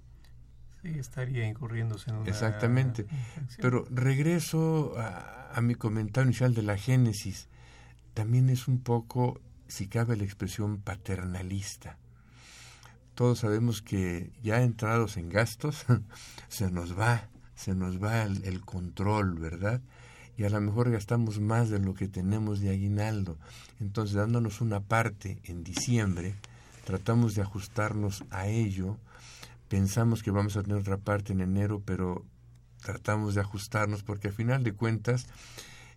Sí, 0.83 0.99
estaría 0.99 1.47
incurriéndose 1.47 2.11
en 2.11 2.17
una... 2.17 2.29
Exactamente. 2.29 3.07
Pero 3.61 3.87
regreso 3.91 4.95
a, 4.99 5.61
mi 5.61 5.75
comentario 5.75 6.29
inicial 6.29 6.55
de 6.55 6.63
la 6.63 6.77
Génesis. 6.77 7.49
También 8.15 8.49
es 8.49 8.67
un 8.67 8.81
poco, 8.81 9.41
si 9.69 9.87
cabe 9.87 10.17
la 10.17 10.25
expresión, 10.25 10.79
paternalista. 10.79 11.99
Todos 13.15 13.41
sabemos 13.41 13.81
que 13.81 14.33
ya 14.43 14.63
entrados 14.63 15.17
en 15.17 15.29
gastos, 15.29 15.85
se 16.49 16.71
nos 16.71 16.99
va, 16.99 17.29
se 17.55 17.75
nos 17.75 18.03
va 18.03 18.23
el, 18.23 18.45
el 18.45 18.63
control, 18.63 19.39
¿verdad? 19.39 19.83
Y 20.43 20.47
a 20.47 20.51
lo 20.51 20.61
mejor 20.61 20.91
gastamos 20.91 21.41
más 21.41 21.71
de 21.71 21.79
lo 21.79 21.95
que 21.95 22.09
tenemos 22.09 22.61
de 22.61 22.71
aguinaldo. 22.71 23.39
Entonces, 23.81 24.17
dándonos 24.17 24.61
una 24.61 24.81
parte 24.81 25.39
en 25.45 25.63
diciembre, 25.63 26.35
tratamos 26.85 27.35
de 27.35 27.43
ajustarnos 27.43 28.25
a 28.31 28.49
ello 28.49 28.99
pensamos 29.73 30.23
que 30.23 30.31
vamos 30.31 30.59
a 30.59 30.63
tener 30.63 30.77
otra 30.77 30.99
parte 30.99 31.33
en 31.33 31.41
enero, 31.41 31.81
pero 31.83 32.27
tratamos 32.83 33.35
de 33.35 33.41
ajustarnos 33.41 34.03
porque 34.03 34.29
al 34.29 34.35
final 34.35 34.63
de 34.65 34.75
cuentas 34.75 35.25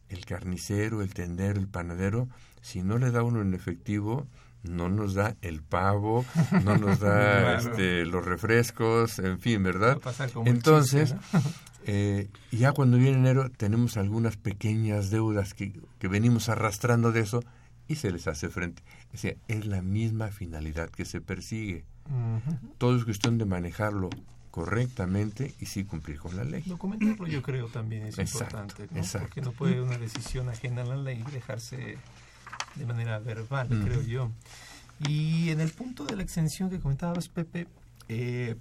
el 0.08 0.24
carnicero, 0.24 1.02
el 1.02 1.14
tendero, 1.14 1.60
el 1.60 1.68
panadero, 1.68 2.30
si 2.62 2.84
no 2.84 2.98
le 2.98 3.12
da 3.12 3.22
uno 3.22 3.42
en 3.42 3.54
efectivo, 3.54 4.28
no 4.64 4.88
nos 4.88 5.14
da 5.14 5.36
el 5.42 5.62
pavo, 5.62 6.24
no 6.64 6.78
nos 6.78 7.02
da 7.02 7.58
este, 7.58 8.06
los 8.06 8.24
refrescos, 8.24 9.20
en 9.20 9.42
fin, 9.42 9.62
¿verdad? 9.62 10.00
Entonces, 10.46 11.14
eh, 11.88 12.30
ya 12.52 12.72
cuando 12.72 12.98
viene 12.98 13.18
enero 13.18 13.50
tenemos 13.50 13.98
algunas 13.98 14.38
pequeñas 14.38 15.12
deudas 15.12 15.54
que, 15.54 15.80
que 16.00 16.08
venimos 16.08 16.50
arrastrando 16.50 17.12
de 17.12 17.22
eso 17.22 17.44
y 17.88 17.96
se 17.96 18.12
les 18.12 18.28
hace 18.28 18.50
frente. 18.50 18.84
O 19.14 19.18
sea, 19.18 19.36
es 19.48 19.66
la 19.66 19.82
misma 19.82 20.30
finalidad 20.30 20.90
que 20.90 21.06
se 21.06 21.22
persigue. 21.22 21.86
Todo 22.78 22.98
es 22.98 23.06
cuestión 23.06 23.38
de 23.38 23.46
manejarlo 23.46 24.10
correctamente 24.52 25.54
y 25.60 25.66
sí 25.66 25.84
cumplir 25.84 26.20
con 26.20 26.36
la 26.38 26.44
ley. 26.44 26.64
Documentarlo 26.66 27.28
yo 27.28 27.42
creo 27.42 27.68
también 27.68 28.06
es 28.06 28.18
importante, 28.18 28.88
¿no? 28.92 29.02
porque 29.20 29.42
no 29.42 29.52
puede 29.52 29.82
una 29.82 29.98
decisión 29.98 30.50
ajena 30.50 30.84
a 30.84 30.86
la 30.86 30.96
ley 30.96 31.24
dejarse 31.32 31.98
de 32.76 32.86
manera 32.86 33.20
verbal, 33.20 33.68
creo 33.68 34.02
yo. 34.02 34.32
Y 35.08 35.50
en 35.50 35.62
el 35.62 35.72
punto 35.72 36.06
de 36.06 36.16
la 36.16 36.24
exención 36.24 36.70
que 36.70 36.80
comentabas, 36.80 37.28
Pepe, 37.28 37.68
eh, 38.08 38.56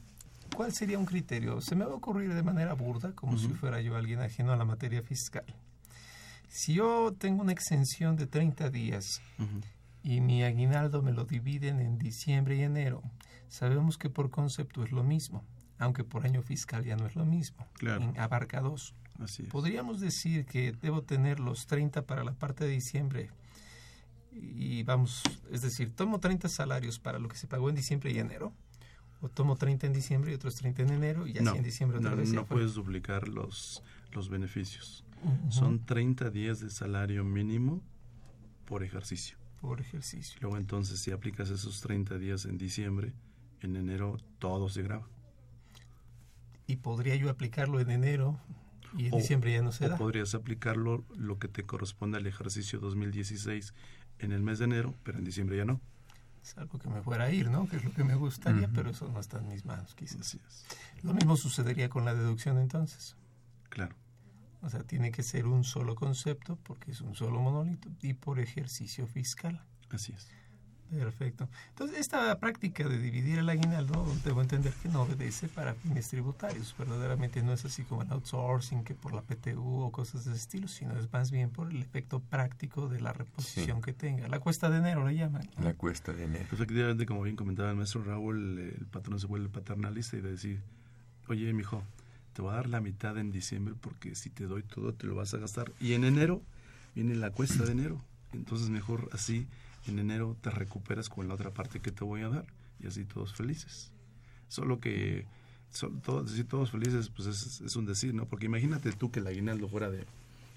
¿cuál 0.55 0.73
sería 0.73 0.99
un 0.99 1.07
criterio? 1.07 1.61
Se 1.61 1.75
me 1.75 1.85
va 1.85 1.93
a 1.93 1.97
ocurrir 1.97 2.35
de 2.35 2.43
manera 2.43 2.75
burda, 2.75 3.13
como 3.13 3.39
si 3.39 3.49
fuera 3.49 3.81
yo 3.81 3.97
alguien 3.97 4.21
ajeno 4.21 4.53
a 4.53 4.57
la 4.57 4.65
materia 4.65 5.03
fiscal. 5.03 5.45
Si 6.49 6.75
yo 6.75 7.15
tengo 7.19 7.43
una 7.43 7.53
exención 7.53 8.17
de 8.17 8.27
30 8.27 8.71
días 8.71 9.21
y 10.03 10.21
mi 10.21 10.45
aguinaldo 10.45 11.03
me 11.03 11.13
lo 11.13 11.25
dividen 11.25 11.81
en 11.81 11.99
diciembre 11.99 12.57
y 12.57 12.63
enero, 12.63 13.03
sabemos 13.49 13.99
que 13.99 14.11
por 14.11 14.31
concepto 14.31 14.85
es 14.85 14.93
lo 14.93 15.03
mismo, 15.03 15.45
aunque 15.79 16.05
por 16.05 16.25
año 16.25 16.43
fiscal 16.43 16.85
ya 16.85 16.97
no 16.97 17.07
es 17.07 17.17
lo 17.17 17.25
mismo. 17.25 17.67
Claro. 17.75 18.13
abarca 18.17 18.61
dos. 18.61 18.95
Así 19.19 19.45
Podríamos 19.45 20.01
decir 20.01 20.45
que 20.45 20.73
debo 20.73 21.03
tener 21.03 21.41
los 21.41 21.67
30 21.67 22.03
para 22.03 22.25
la 22.25 22.33
parte 22.33 22.65
de 22.65 22.71
diciembre 22.71 23.31
y 24.35 24.83
vamos, 24.83 25.23
es 25.51 25.63
decir, 25.63 25.95
tomo 25.95 26.19
30 26.19 26.49
salarios 26.49 26.99
para 26.99 27.19
lo 27.19 27.29
que 27.29 27.37
se 27.37 27.47
pagó 27.47 27.69
en 27.69 27.77
diciembre 27.77 28.13
y 28.13 28.19
enero, 28.19 28.53
o 29.21 29.29
tomo 29.29 29.57
30 29.57 29.87
en 29.87 29.93
diciembre 29.93 30.33
y 30.33 30.35
otros 30.35 30.55
30 30.57 30.83
en 30.83 30.91
enero 30.91 31.27
y 31.27 31.39
así 31.39 31.57
en 31.57 31.63
diciembre 31.63 31.99
otra 31.99 32.11
no, 32.11 32.17
vez. 32.17 32.33
No 32.33 32.47
puedes 32.47 32.75
duplicar 32.75 33.29
los, 33.29 33.83
los 34.13 34.29
beneficios. 34.29 35.05
Son 35.49 35.85
30 35.85 36.29
días 36.31 36.61
de 36.61 36.69
salario 36.69 37.25
mínimo 37.25 37.83
por 38.67 38.83
ejercicio. 38.83 39.39
Por 39.63 39.81
ejercicio. 39.81 40.39
Luego 40.43 40.59
entonces 40.59 41.01
si 41.01 41.11
aplicas 41.11 41.49
esos 41.49 41.81
30 41.81 42.19
días 42.19 42.45
en 42.45 42.59
diciembre, 42.59 43.15
en 43.61 43.77
enero 43.77 44.19
todo 44.39 44.69
se 44.69 44.83
graba. 44.83 45.09
¿Y 46.67 46.77
podría 46.77 47.17
yo 47.17 47.31
aplicarlo 47.31 47.81
en 47.81 47.91
enero 47.91 48.39
y 48.97 49.07
en 49.07 49.13
diciembre 49.13 49.53
ya 49.53 49.63
no 49.63 49.73
se 49.73 49.87
o 49.87 49.97
podrías 49.97 50.35
aplicarlo 50.35 51.05
lo 51.17 51.39
que 51.39 51.49
te 51.49 51.65
corresponde 51.65 52.19
al 52.19 52.27
ejercicio 52.27 52.79
2016 52.79 53.75
en 54.21 54.33
el 54.33 54.43
mes 54.43 54.59
de 54.59 54.67
enero, 54.67 54.95
pero 55.03 55.19
en 55.19 55.25
diciembre 55.25 55.57
ya 55.57 55.65
no. 55.65 55.81
Es 56.45 56.59
algo 56.59 56.79
que 56.79 56.91
me 56.91 57.01
fuera 57.01 57.25
a 57.25 57.31
ir, 57.31 57.51
¿no? 57.51 57.67
Que 57.67 57.77
es 57.77 57.85
lo 57.85 57.93
que 57.95 58.05
me 58.05 58.17
gustaría, 58.17 58.69
pero 58.69 58.91
eso 58.91 59.09
no 59.09 59.19
está 59.19 59.39
en 59.39 59.49
mis 59.49 59.65
manos, 59.65 59.95
quizás. 59.95 60.39
Lo 61.03 61.15
mismo 61.15 61.39
sucedería 61.39 61.89
con 61.89 62.05
la 62.05 62.15
deducción 62.15 62.59
entonces. 62.59 63.17
Claro. 63.71 63.97
O 64.61 64.69
sea, 64.69 64.83
tiene 64.83 65.11
que 65.11 65.23
ser 65.23 65.47
un 65.47 65.65
solo 65.65 65.95
concepto 65.95 66.57
porque 66.57 66.91
es 66.91 67.01
un 67.01 67.15
solo 67.15 67.41
monolito 67.41 67.89
y 68.03 68.13
por 68.13 68.41
ejercicio 68.41 69.07
fiscal. 69.07 69.65
Así 69.91 70.13
es. 70.13 70.29
Perfecto. 70.91 71.49
Entonces, 71.71 71.99
esta 71.99 72.39
práctica 72.39 72.89
de 72.89 72.99
dividir 72.99 73.39
el 73.39 73.49
aguinaldo, 73.49 74.07
debo 74.25 74.43
entender 74.43 74.73
que 74.75 74.89
no 74.89 75.03
obedece 75.03 75.49
para 75.49 75.75
fines 75.75 76.09
tributarios. 76.09 76.75
Verdaderamente 76.79 77.43
no 77.43 77.53
es 77.53 77.65
así 77.65 77.83
como 77.83 78.03
el 78.03 78.13
outsourcing, 78.13 78.85
que 78.85 78.95
por 78.95 79.13
la 79.13 79.23
PTU 79.23 79.83
o 79.83 79.91
cosas 79.91 80.25
de 80.25 80.33
ese 80.33 80.41
estilo, 80.41 80.69
sino 80.69 80.97
es 80.99 81.13
más 81.13 81.31
bien 81.31 81.51
por 81.51 81.71
el 81.71 81.83
efecto 81.83 82.21
práctico 82.21 82.89
de 82.89 83.01
la 83.01 83.13
reposición 83.13 83.83
que 83.83 83.93
tenga. 83.93 84.29
La 84.29 84.39
cuesta 84.39 84.71
de 84.71 84.79
enero 84.79 85.07
le 85.07 85.17
llaman. 85.17 85.49
La 85.61 85.75
cuesta 85.75 86.13
de 86.13 86.25
enero. 86.25 86.47
Efectivamente, 86.53 87.07
como 87.07 87.23
bien 87.23 87.37
comentaba 87.37 87.71
el 87.71 87.77
maestro 87.77 88.05
Raúl, 88.05 88.59
el 88.59 88.87
patrón 88.87 89.19
se 89.19 89.27
vuelve 89.27 89.49
paternalista 89.49 90.17
y 90.17 90.21
de 90.21 90.31
decir, 90.31 90.63
oye, 91.29 91.53
mijo, 91.53 91.83
te 92.35 92.43
voy 92.43 92.53
a 92.53 92.57
dar 92.57 92.69
la 92.69 92.81
mitad 92.81 93.17
en 93.17 93.31
diciembre 93.31 93.75
porque 93.81 94.15
si 94.15 94.29
te 94.29 94.45
doy 94.47 94.63
todo 94.63 94.93
te 94.93 95.07
lo 95.07 95.15
vas 95.15 95.33
a 95.35 95.39
gastar. 95.39 95.73
Y 95.81 95.95
en 95.95 96.05
enero 96.05 96.43
viene 96.95 97.15
la 97.15 97.31
cuesta 97.31 97.65
de 97.65 97.73
enero. 97.73 98.01
Entonces 98.33 98.69
mejor 98.71 99.09
así 99.13 99.49
en 99.87 99.99
enero 99.99 100.37
te 100.41 100.51
recuperas 100.51 101.09
con 101.09 101.29
la 101.29 101.35
otra 101.35 101.53
parte 101.53 101.81
que 101.81 101.93
te 101.93 102.05
voy 102.05 102.23
a 102.23 102.29
dar 102.29 102.47
y 102.81 102.87
así 102.87 103.05
todos 103.05 103.35
felices. 103.35 103.93
Solo 104.49 104.81
que 104.81 105.27
son 105.71 106.01
todos, 106.01 106.31
decir 106.31 106.47
todos 106.47 106.71
felices, 106.71 107.11
pues 107.11 107.27
es, 107.61 107.77
un 107.77 107.87
decir, 107.87 108.15
¿no? 108.15 108.27
Porque 108.27 108.47
imagínate 108.47 108.93
tú 108.93 109.11
que 109.11 109.21
el 109.21 109.27
aguinaldo 109.27 109.69
fuera 109.69 109.91
de, 109.91 110.05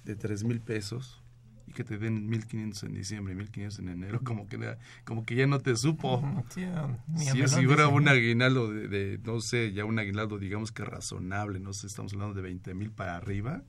de 0.06 0.16
3 0.16 0.44
mil 0.44 0.60
pesos 0.62 1.22
y 1.66 1.74
que 1.74 1.84
te 1.84 1.98
den 1.98 2.30
1500 2.30 2.84
en 2.84 2.94
diciembre 2.94 3.34
y 3.34 3.36
1500 3.38 3.80
en 3.80 3.90
enero, 3.90 4.22
como 4.24 4.48
que, 4.48 4.78
como 5.04 5.26
que 5.26 5.36
ya 5.36 5.48
no 5.48 5.60
te 5.60 5.76
supo. 5.76 6.24
si, 6.54 7.48
si 7.48 7.66
fuera 7.66 7.88
un 7.88 8.08
aguinaldo 8.08 8.72
de, 8.72 8.88
de, 8.88 9.20
no 9.24 9.42
sé, 9.42 9.74
ya 9.74 9.84
un 9.84 10.00
aguinaldo 10.00 10.38
digamos 10.38 10.72
que 10.72 10.86
razonable, 10.86 11.60
no 11.60 11.74
sé, 11.74 11.88
estamos 11.88 12.13
hablando 12.13 12.36
de 12.36 12.42
20 12.42 12.74
mil 12.74 12.92
para 12.92 13.18
arriba, 13.18 13.63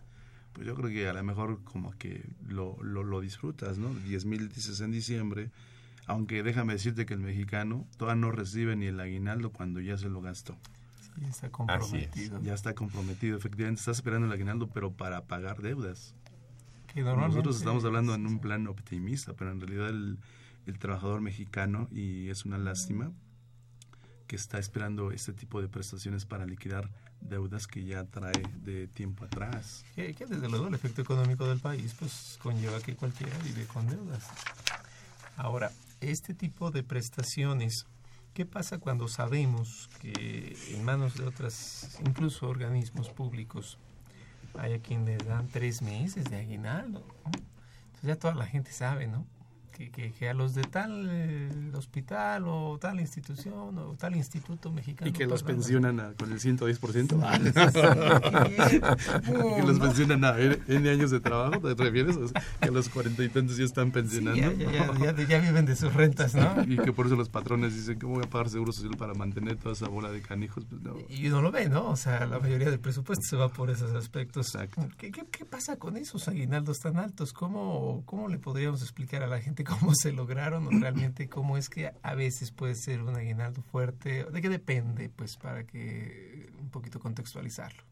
pues 0.58 0.66
yo 0.66 0.74
creo 0.74 0.90
que 0.90 1.08
a 1.08 1.12
lo 1.12 1.22
mejor 1.22 1.62
como 1.62 1.92
que 1.98 2.20
lo, 2.48 2.76
lo, 2.82 3.04
lo 3.04 3.20
disfrutas, 3.20 3.78
¿no? 3.78 3.94
10 3.94 4.24
mil 4.24 4.48
dices 4.48 4.80
en 4.80 4.90
diciembre, 4.90 5.52
aunque 6.06 6.42
déjame 6.42 6.72
decirte 6.72 7.06
que 7.06 7.14
el 7.14 7.20
mexicano 7.20 7.86
todavía 7.96 8.20
no 8.20 8.32
recibe 8.32 8.74
ni 8.74 8.86
el 8.86 8.98
aguinaldo 8.98 9.52
cuando 9.52 9.80
ya 9.80 9.96
se 9.96 10.08
lo 10.08 10.20
gastó. 10.20 10.56
Sí, 11.14 11.24
está 11.28 11.50
comprometido. 11.50 12.42
Ya 12.42 12.54
está 12.54 12.74
comprometido, 12.74 13.38
efectivamente, 13.38 13.78
está 13.78 13.92
esperando 13.92 14.26
el 14.26 14.32
aguinaldo, 14.32 14.68
pero 14.68 14.90
para 14.90 15.26
pagar 15.26 15.62
deudas. 15.62 16.16
Que 16.92 17.02
Nosotros 17.02 17.58
estamos 17.58 17.84
hablando 17.84 18.16
en 18.16 18.26
un 18.26 18.40
plan 18.40 18.66
optimista, 18.66 19.34
pero 19.34 19.52
en 19.52 19.60
realidad 19.60 19.90
el, 19.90 20.18
el 20.66 20.78
trabajador 20.80 21.20
mexicano, 21.20 21.86
y 21.92 22.30
es 22.30 22.46
una 22.46 22.58
lástima, 22.58 23.12
que 24.26 24.34
está 24.34 24.58
esperando 24.58 25.12
este 25.12 25.32
tipo 25.32 25.62
de 25.62 25.68
prestaciones 25.68 26.26
para 26.26 26.46
liquidar 26.46 26.90
deudas 27.20 27.66
que 27.66 27.84
ya 27.84 28.04
trae 28.04 28.42
de 28.62 28.88
tiempo 28.88 29.24
atrás. 29.24 29.84
Que, 29.94 30.12
desde 30.12 30.48
luego 30.48 30.68
el 30.68 30.74
efecto 30.74 31.02
económico 31.02 31.46
del 31.46 31.60
país 31.60 31.94
pues 31.98 32.38
conlleva 32.42 32.80
que 32.80 32.96
cualquiera 32.96 33.36
vive 33.38 33.66
con 33.66 33.86
deudas. 33.88 34.26
Ahora, 35.36 35.70
este 36.00 36.34
tipo 36.34 36.70
de 36.70 36.82
prestaciones, 36.82 37.86
¿qué 38.34 38.46
pasa 38.46 38.78
cuando 38.78 39.08
sabemos 39.08 39.88
que 40.00 40.56
en 40.70 40.84
manos 40.84 41.16
de 41.16 41.24
otras, 41.24 41.98
incluso 42.06 42.48
organismos 42.48 43.10
públicos, 43.10 43.78
hay 44.58 44.74
a 44.74 44.80
quien 44.80 45.04
le 45.04 45.16
dan 45.18 45.48
tres 45.48 45.82
meses 45.82 46.24
de 46.24 46.36
aguinaldo? 46.36 47.04
Entonces 47.24 48.02
ya 48.02 48.16
toda 48.16 48.34
la 48.34 48.46
gente 48.46 48.72
sabe, 48.72 49.06
¿no? 49.06 49.26
Que, 49.86 50.12
que, 50.12 50.28
a 50.28 50.34
los 50.34 50.54
de 50.54 50.62
tal 50.62 51.08
eh, 51.08 51.48
hospital 51.74 52.44
o 52.48 52.78
tal 52.80 52.98
institución 52.98 53.78
o 53.78 53.94
tal 53.94 54.16
instituto 54.16 54.72
mexicano. 54.72 55.08
Y 55.08 55.12
que 55.12 55.26
los 55.26 55.44
pensionan 55.44 56.14
con 56.18 56.32
el 56.32 56.40
110%. 56.40 56.76
que 59.56 59.62
los 59.62 59.78
pensionan 59.78 60.24
a 60.24 60.36
N 60.38 60.90
años 60.90 61.12
de 61.12 61.20
trabajo, 61.20 61.60
¿te 61.60 61.74
refieres? 61.74 62.16
que 62.60 62.68
a 62.68 62.72
los 62.72 62.88
cuarenta 62.88 63.22
y 63.22 63.28
tantos 63.28 63.56
ya 63.56 63.64
están 63.64 63.92
pensionando. 63.92 64.52
ya, 64.52 65.14
ya, 65.14 65.38
viven 65.38 65.64
de 65.64 65.76
sus 65.76 65.94
rentas, 65.94 66.34
¿no? 66.34 66.64
Y 66.66 66.76
que 66.78 66.92
por 66.92 67.06
eso 67.06 67.14
los 67.14 67.28
patrones 67.28 67.76
dicen, 67.76 68.00
¿cómo 68.00 68.14
voy 68.14 68.24
a 68.24 68.30
pagar 68.30 68.48
seguro 68.48 68.72
social 68.72 68.96
para 68.96 69.14
mantener 69.14 69.56
toda 69.58 69.74
esa 69.74 69.86
bola 69.88 70.10
de 70.10 70.20
canijos? 70.22 70.64
Pues 70.68 70.82
no. 70.82 70.96
Y 71.08 71.28
uno 71.28 71.40
lo 71.40 71.52
ve, 71.52 71.68
¿no? 71.68 71.88
O 71.88 71.96
sea, 71.96 72.26
la 72.26 72.40
mayoría 72.40 72.68
del 72.68 72.80
presupuesto 72.80 73.22
se 73.24 73.36
va 73.36 73.48
por 73.48 73.70
esos 73.70 73.94
aspectos. 73.94 74.54
Exacto. 74.54 74.88
¿Qué, 74.96 75.12
qué, 75.12 75.24
qué 75.30 75.44
pasa 75.44 75.76
con 75.76 75.96
esos 75.96 76.26
aguinaldos 76.26 76.80
tan 76.80 76.96
altos? 76.96 77.32
¿Cómo, 77.32 78.02
¿Cómo 78.06 78.28
le 78.28 78.38
podríamos 78.38 78.82
explicar 78.82 79.22
a 79.22 79.28
la 79.28 79.40
gente 79.40 79.67
cómo 79.68 79.94
se 79.94 80.12
lograron 80.12 80.66
o 80.66 80.70
realmente 80.70 81.28
cómo 81.28 81.56
es 81.56 81.68
que 81.68 81.92
a 82.02 82.14
veces 82.14 82.50
puede 82.50 82.74
ser 82.74 83.02
un 83.02 83.14
aguinaldo 83.16 83.62
fuerte. 83.62 84.24
¿De 84.24 84.40
qué 84.40 84.48
depende? 84.48 85.10
Pues 85.10 85.36
para 85.36 85.64
que 85.64 86.50
un 86.58 86.70
poquito 86.70 86.98
contextualizarlo. 86.98 87.82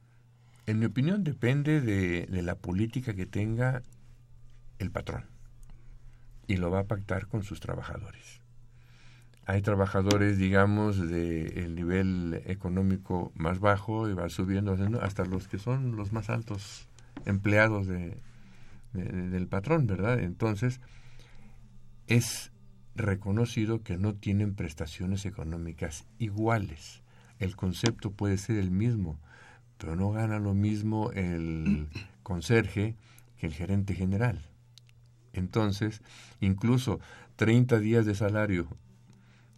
En 0.67 0.79
mi 0.79 0.87
opinión 0.87 1.23
depende 1.23 1.81
de, 1.81 2.27
de 2.27 2.43
la 2.43 2.57
política 2.57 3.15
que 3.15 3.27
tenga 3.27 3.83
el 4.79 4.91
patrón 4.91 5.27
y 6.47 6.57
lo 6.57 6.71
va 6.71 6.81
a 6.81 6.85
pactar 6.85 7.27
con 7.27 7.43
sus 7.43 7.61
trabajadores. 7.61 8.41
Hay 9.45 9.63
trabajadores, 9.63 10.39
digamos, 10.39 10.99
de 11.09 11.65
el 11.65 11.77
nivel 11.77 12.43
económico 12.47 13.31
más 13.37 13.61
bajo 13.61 14.09
y 14.09 14.15
va 14.15 14.29
subiendo 14.29 14.77
hasta 15.01 15.25
los 15.25 15.47
que 15.47 15.59
son 15.59 15.95
los 15.95 16.13
más 16.13 16.31
altos 16.31 16.89
empleados 17.27 17.87
de, 17.87 18.17
del 18.93 19.47
patrón, 19.47 19.87
¿verdad? 19.87 20.19
Entonces, 20.19 20.81
es 22.07 22.51
reconocido 22.95 23.83
que 23.83 23.99
no 23.99 24.15
tienen 24.15 24.55
prestaciones 24.55 25.27
económicas 25.27 26.07
iguales. 26.19 27.03
El 27.39 27.57
concepto 27.57 28.11
puede 28.11 28.39
ser 28.39 28.57
el 28.57 28.71
mismo, 28.71 29.19
pero 29.79 29.97
no 29.97 30.11
gana 30.11 30.39
lo 30.39 30.55
mismo 30.55 31.11
el 31.13 31.89
conserje 32.23 32.97
que 33.39 33.47
el 33.47 33.53
gerente 33.53 33.95
general. 33.95 34.41
Entonces, 35.33 36.03
incluso 36.41 37.01
30 37.37 37.79
días 37.79 38.07
de 38.07 38.15
salario, 38.15 38.67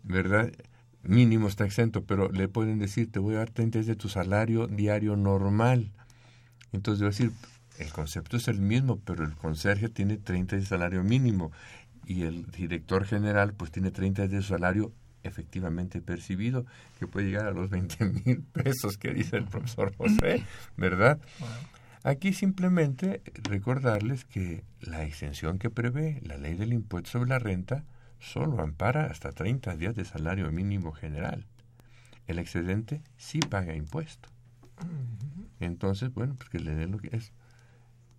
¿verdad? 0.02 0.52
Mínimo 1.04 1.46
está 1.46 1.64
exento, 1.64 2.04
pero 2.04 2.30
le 2.30 2.48
pueden 2.48 2.80
decir, 2.80 3.11
te 3.11 3.20
voy 3.20 3.37
a 3.37 3.38
dar 3.38 3.50
30 3.50 3.78
días 3.78 3.87
de 3.87 3.96
tu 3.96 4.08
salario 4.08 4.66
diario 4.66 5.16
normal. 5.16 5.92
Entonces, 6.72 7.06
decir, 7.06 7.32
el 7.78 7.92
concepto 7.92 8.37
es 8.37 8.48
el 8.48 8.61
mismo, 8.61 8.98
pero 9.04 9.24
el 9.24 9.34
conserje 9.37 9.88
tiene 9.88 10.16
30 10.16 10.56
días 10.56 10.68
de 10.68 10.76
salario 10.76 11.04
mínimo 11.04 11.52
y 12.09 12.23
el 12.23 12.47
director 12.47 13.05
general 13.05 13.53
pues 13.53 13.71
tiene 13.71 13.90
30 13.90 14.29
días 14.29 14.42
de 14.42 14.49
salario 14.49 14.92
efectivamente 15.23 16.01
percibido, 16.01 16.64
que 16.99 17.07
puede 17.07 17.27
llegar 17.27 17.47
a 17.47 17.51
los 17.51 17.68
20 17.68 18.05
mil 18.25 18.42
pesos 18.42 18.97
que 18.97 19.12
dice 19.12 19.37
el 19.37 19.44
profesor 19.44 19.94
José, 19.94 20.42
¿verdad? 20.77 21.21
Aquí 22.05 22.33
simplemente 22.33 23.21
recordarles 23.42 24.25
que 24.25 24.64
la 24.81 25.05
exención 25.05 25.59
que 25.59 25.68
prevé 25.68 26.21
la 26.25 26.38
ley 26.38 26.55
del 26.55 26.73
impuesto 26.73 27.11
sobre 27.11 27.29
la 27.29 27.38
renta 27.38 27.85
solo 28.21 28.62
ampara 28.62 29.07
hasta 29.07 29.31
30 29.31 29.77
días 29.77 29.94
de 29.94 30.07
salario 30.07 30.51
mínimo 30.51 30.92
general. 30.92 31.44
El 32.27 32.38
excedente 32.38 33.03
sí 33.18 33.40
paga 33.40 33.75
impuesto. 33.75 34.31
Entonces, 35.61 36.14
bueno, 36.14 36.35
pues 36.37 36.49
que 36.49 36.61
le 36.61 36.75
den 36.75 36.92
lo 36.92 36.99
que 36.99 37.14
es 37.14 37.33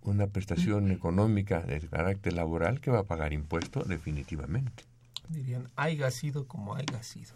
una 0.02 0.26
prestación 0.26 0.90
económica 0.90 1.60
de 1.60 1.80
carácter 1.80 2.32
laboral 2.32 2.80
que 2.80 2.90
va 2.90 3.00
a 3.00 3.04
pagar 3.04 3.32
impuesto 3.32 3.82
definitivamente. 3.84 4.84
Dirían, 5.28 5.70
haya 5.76 6.10
sido 6.10 6.48
como 6.48 6.74
haya 6.74 7.02
sido. 7.04 7.32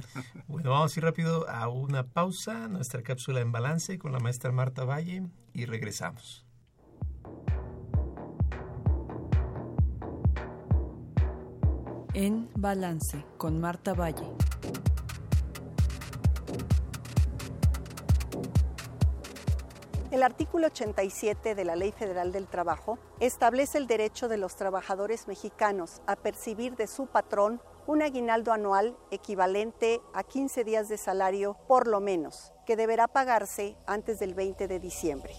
bueno, 0.48 0.70
vamos 0.70 0.96
a 0.96 1.00
ir 1.00 1.04
rápido 1.04 1.48
a 1.48 1.68
una 1.68 2.06
pausa, 2.06 2.68
nuestra 2.68 3.02
cápsula 3.02 3.40
en 3.40 3.52
balance 3.52 3.98
con 3.98 4.12
la 4.12 4.18
maestra 4.18 4.50
Marta 4.50 4.84
Valle 4.84 5.26
y 5.52 5.66
regresamos. 5.66 6.46
En 12.14 12.48
balance 12.54 13.24
con 13.36 13.60
Marta 13.60 13.92
Valle. 13.92 14.24
El 20.14 20.22
artículo 20.22 20.68
87 20.68 21.56
de 21.56 21.64
la 21.64 21.74
Ley 21.74 21.90
Federal 21.90 22.30
del 22.30 22.46
Trabajo 22.46 23.00
establece 23.18 23.78
el 23.78 23.88
derecho 23.88 24.28
de 24.28 24.36
los 24.36 24.54
trabajadores 24.54 25.26
mexicanos 25.26 26.02
a 26.06 26.14
percibir 26.14 26.76
de 26.76 26.86
su 26.86 27.08
patrón 27.08 27.60
un 27.88 28.00
aguinaldo 28.00 28.52
anual 28.52 28.96
equivalente 29.10 30.00
a 30.12 30.22
15 30.22 30.62
días 30.62 30.88
de 30.88 30.98
salario 30.98 31.56
por 31.66 31.88
lo 31.88 31.98
menos, 31.98 32.52
que 32.64 32.76
deberá 32.76 33.08
pagarse 33.08 33.76
antes 33.88 34.20
del 34.20 34.34
20 34.34 34.68
de 34.68 34.78
diciembre. 34.78 35.34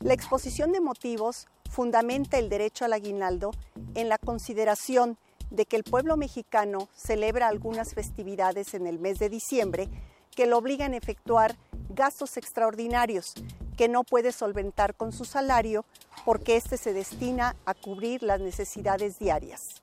La 0.00 0.12
exposición 0.12 0.72
de 0.72 0.80
motivos 0.82 1.46
fundamenta 1.70 2.38
el 2.38 2.50
derecho 2.50 2.84
al 2.84 2.92
aguinaldo 2.92 3.52
en 3.94 4.10
la 4.10 4.18
consideración 4.18 5.16
de 5.48 5.64
que 5.64 5.76
el 5.76 5.84
pueblo 5.84 6.18
mexicano 6.18 6.90
celebra 6.94 7.48
algunas 7.48 7.94
festividades 7.94 8.74
en 8.74 8.86
el 8.86 8.98
mes 8.98 9.18
de 9.18 9.30
diciembre 9.30 9.88
que 10.34 10.46
lo 10.46 10.58
obligan 10.58 10.92
a 10.92 10.96
efectuar 10.96 11.56
gastos 11.88 12.36
extraordinarios 12.36 13.34
que 13.76 13.88
no 13.88 14.04
puede 14.04 14.32
solventar 14.32 14.94
con 14.94 15.12
su 15.12 15.24
salario 15.24 15.84
porque 16.24 16.56
éste 16.56 16.76
se 16.76 16.92
destina 16.92 17.56
a 17.66 17.74
cubrir 17.74 18.22
las 18.22 18.40
necesidades 18.40 19.18
diarias. 19.18 19.82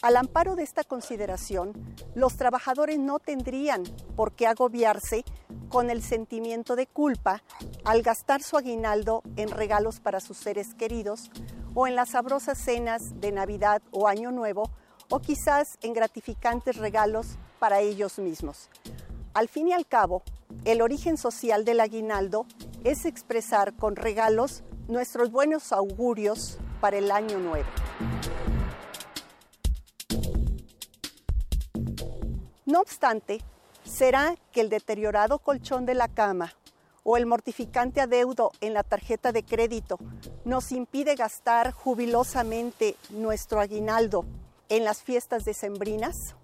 Al 0.00 0.16
amparo 0.16 0.54
de 0.54 0.62
esta 0.62 0.84
consideración, 0.84 1.72
los 2.14 2.36
trabajadores 2.36 3.00
no 3.00 3.18
tendrían 3.18 3.82
por 4.14 4.32
qué 4.32 4.46
agobiarse 4.46 5.24
con 5.68 5.90
el 5.90 6.02
sentimiento 6.02 6.76
de 6.76 6.86
culpa 6.86 7.42
al 7.84 8.02
gastar 8.02 8.42
su 8.42 8.56
aguinaldo 8.56 9.22
en 9.36 9.50
regalos 9.50 9.98
para 9.98 10.20
sus 10.20 10.36
seres 10.36 10.74
queridos 10.74 11.32
o 11.74 11.88
en 11.88 11.96
las 11.96 12.10
sabrosas 12.10 12.58
cenas 12.58 13.20
de 13.20 13.32
Navidad 13.32 13.82
o 13.90 14.06
Año 14.06 14.30
Nuevo 14.30 14.70
o 15.10 15.18
quizás 15.18 15.78
en 15.82 15.94
gratificantes 15.94 16.76
regalos 16.76 17.36
para 17.58 17.80
ellos 17.80 18.20
mismos. 18.20 18.70
Al 19.38 19.48
fin 19.48 19.68
y 19.68 19.72
al 19.72 19.86
cabo, 19.86 20.24
el 20.64 20.82
origen 20.82 21.16
social 21.16 21.64
del 21.64 21.78
aguinaldo 21.78 22.44
es 22.82 23.04
expresar 23.04 23.72
con 23.72 23.94
regalos 23.94 24.64
nuestros 24.88 25.30
buenos 25.30 25.70
augurios 25.70 26.58
para 26.80 26.98
el 26.98 27.12
año 27.12 27.38
nuevo. 27.38 27.68
No 32.66 32.80
obstante, 32.80 33.38
será 33.84 34.34
que 34.50 34.60
el 34.60 34.70
deteriorado 34.70 35.38
colchón 35.38 35.86
de 35.86 35.94
la 35.94 36.08
cama 36.08 36.54
o 37.04 37.16
el 37.16 37.24
mortificante 37.24 38.00
adeudo 38.00 38.50
en 38.60 38.74
la 38.74 38.82
tarjeta 38.82 39.30
de 39.30 39.44
crédito 39.44 40.00
nos 40.44 40.72
impide 40.72 41.14
gastar 41.14 41.70
jubilosamente 41.70 42.96
nuestro 43.10 43.60
aguinaldo 43.60 44.24
en 44.68 44.82
las 44.82 45.04
fiestas 45.04 45.44
decembrinas? 45.44 46.34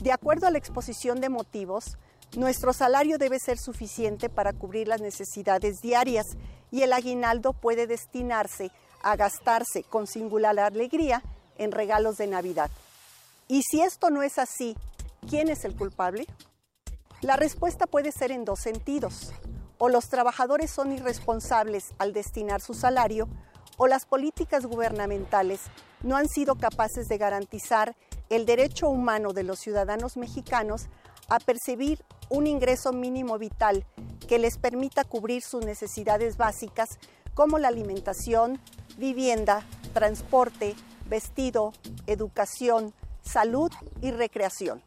De 0.00 0.12
acuerdo 0.12 0.46
a 0.46 0.50
la 0.50 0.56
exposición 0.56 1.20
de 1.20 1.28
motivos, 1.28 1.98
nuestro 2.34 2.72
salario 2.72 3.18
debe 3.18 3.38
ser 3.38 3.58
suficiente 3.58 4.30
para 4.30 4.54
cubrir 4.54 4.88
las 4.88 5.02
necesidades 5.02 5.82
diarias 5.82 6.26
y 6.70 6.82
el 6.82 6.94
aguinaldo 6.94 7.52
puede 7.52 7.86
destinarse 7.86 8.70
a 9.02 9.16
gastarse 9.16 9.82
con 9.82 10.06
singular 10.06 10.58
alegría 10.58 11.22
en 11.58 11.70
regalos 11.70 12.16
de 12.16 12.28
Navidad. 12.28 12.70
Y 13.46 13.62
si 13.62 13.82
esto 13.82 14.08
no 14.08 14.22
es 14.22 14.38
así, 14.38 14.74
¿quién 15.28 15.50
es 15.50 15.66
el 15.66 15.76
culpable? 15.76 16.26
La 17.20 17.36
respuesta 17.36 17.86
puede 17.86 18.10
ser 18.10 18.30
en 18.30 18.46
dos 18.46 18.60
sentidos. 18.60 19.32
O 19.76 19.90
los 19.90 20.08
trabajadores 20.08 20.70
son 20.70 20.92
irresponsables 20.92 21.92
al 21.98 22.14
destinar 22.14 22.62
su 22.62 22.72
salario, 22.72 23.28
o 23.76 23.86
las 23.86 24.06
políticas 24.06 24.64
gubernamentales 24.64 25.60
no 26.02 26.16
han 26.16 26.28
sido 26.28 26.54
capaces 26.54 27.08
de 27.08 27.18
garantizar 27.18 27.96
el 28.30 28.46
derecho 28.46 28.88
humano 28.88 29.32
de 29.32 29.42
los 29.42 29.58
ciudadanos 29.58 30.16
mexicanos 30.16 30.86
a 31.28 31.38
percibir 31.38 32.02
un 32.30 32.46
ingreso 32.46 32.92
mínimo 32.92 33.38
vital 33.38 33.84
que 34.26 34.38
les 34.38 34.56
permita 34.56 35.04
cubrir 35.04 35.42
sus 35.42 35.64
necesidades 35.64 36.36
básicas 36.36 36.98
como 37.34 37.58
la 37.58 37.68
alimentación, 37.68 38.60
vivienda, 38.96 39.66
transporte, 39.92 40.74
vestido, 41.06 41.72
educación, 42.06 42.94
salud 43.22 43.70
y 44.00 44.12
recreación. 44.12 44.82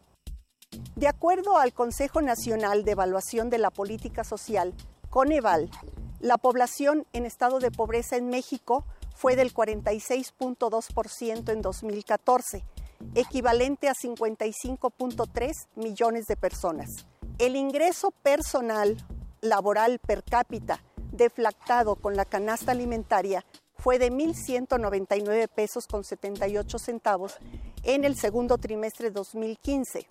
De 0.96 1.08
acuerdo 1.08 1.58
al 1.58 1.74
Consejo 1.74 2.22
Nacional 2.22 2.84
de 2.86 2.92
Evaluación 2.92 3.50
de 3.50 3.58
la 3.58 3.70
Política 3.70 4.24
Social, 4.24 4.74
Coneval, 5.10 5.70
la 6.20 6.38
población 6.38 7.06
en 7.12 7.26
estado 7.26 7.60
de 7.60 7.70
pobreza 7.70 8.16
en 8.16 8.30
México 8.30 8.86
fue 9.14 9.36
del 9.36 9.54
46.2% 9.54 11.52
en 11.52 11.62
2014, 11.62 12.64
equivalente 13.16 13.90
a 13.90 13.94
55.3 13.94 15.52
millones 15.76 16.26
de 16.28 16.36
personas. 16.36 17.06
El 17.40 17.56
ingreso 17.56 18.12
personal 18.12 18.98
laboral 19.42 20.00
per 20.00 20.24
cápita 20.24 20.84
deflactado 21.12 21.96
con 21.96 22.16
la 22.16 22.26
canasta 22.26 22.72
alimentaria 22.72 23.46
fue 23.76 24.00
de 24.00 24.12
1.199 24.12 25.48
pesos 25.50 25.88
con 25.88 26.04
78 26.04 26.80
centavos 26.80 27.38
en 27.84 28.04
el 28.04 28.16
segundo 28.16 28.58
trimestre 28.58 29.10
de 29.10 29.16
2015 29.16 30.08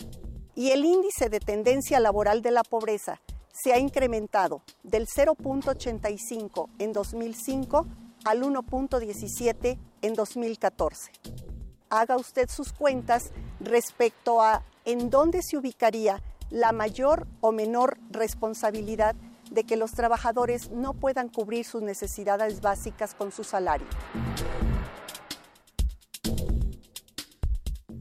y 0.54 0.70
el 0.70 0.84
índice 0.84 1.28
de 1.28 1.40
tendencia 1.40 1.98
laboral 2.00 2.42
de 2.42 2.50
la 2.50 2.62
pobreza 2.62 3.20
se 3.52 3.72
ha 3.72 3.78
incrementado 3.78 4.62
del 4.82 5.06
0.85 5.06 6.68
en 6.78 6.92
2005 6.92 7.86
al 8.24 8.42
1.17 8.42 9.78
en 10.02 10.14
2014. 10.14 11.51
Haga 11.92 12.16
usted 12.16 12.48
sus 12.48 12.72
cuentas 12.72 13.32
respecto 13.60 14.40
a 14.40 14.62
en 14.86 15.10
dónde 15.10 15.42
se 15.42 15.58
ubicaría 15.58 16.22
la 16.48 16.72
mayor 16.72 17.26
o 17.42 17.52
menor 17.52 17.98
responsabilidad 18.08 19.14
de 19.50 19.64
que 19.64 19.76
los 19.76 19.92
trabajadores 19.92 20.70
no 20.70 20.94
puedan 20.94 21.28
cubrir 21.28 21.66
sus 21.66 21.82
necesidades 21.82 22.62
básicas 22.62 23.14
con 23.14 23.30
su 23.30 23.44
salario. 23.44 23.86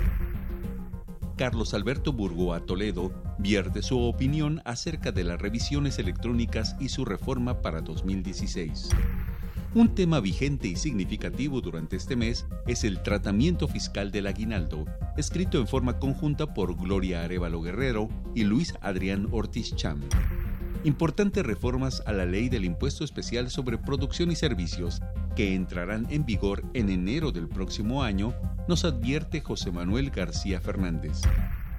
Carlos 1.38 1.74
Alberto 1.74 2.12
Burgoa 2.12 2.66
Toledo 2.66 3.14
vierte 3.40 3.82
su 3.82 3.98
opinión 4.02 4.62
acerca 4.66 5.14
de 5.14 5.24
las 5.24 5.40
revisiones 5.40 6.00
electrónicas 6.00 6.76
y 6.82 6.90
su 6.90 7.06
reforma 7.06 7.62
para 7.62 7.80
2016. 7.80 8.90
Un 9.78 9.94
tema 9.94 10.20
vigente 10.20 10.68
y 10.68 10.76
significativo 10.76 11.62
durante 11.62 11.98
este 11.98 12.16
mes 12.16 12.48
es 12.66 12.84
el 12.84 13.04
tratamiento 13.04 13.68
fiscal 13.68 14.10
del 14.10 14.26
aguinaldo, 14.26 14.86
escrito 15.18 15.60
en 15.60 15.68
forma 15.68 16.00
conjunta 16.00 16.52
por 16.56 16.76
Gloria 16.76 17.24
Arevalo 17.24 17.62
Guerrero 17.62 18.10
y 18.34 18.44
Luis 18.44 18.74
Adrián 18.82 19.28
Ortiz 19.30 19.76
Cham. 19.76 20.02
Importantes 20.84 21.46
reformas 21.46 22.02
a 22.08 22.12
la 22.12 22.26
ley 22.26 22.50
del 22.50 22.66
impuesto 22.66 23.04
especial 23.04 23.52
sobre 23.52 23.78
producción 23.78 24.32
y 24.32 24.36
servicios, 24.36 25.00
que 25.36 25.54
entrarán 25.54 26.08
en 26.10 26.26
vigor 26.26 26.64
en 26.74 26.90
enero 26.90 27.32
del 27.32 27.48
próximo 27.48 28.02
año, 28.02 28.34
nos 28.68 28.84
advierte 28.84 29.42
José 29.42 29.72
Manuel 29.72 30.10
García 30.10 30.60
Fernández. 30.60 31.22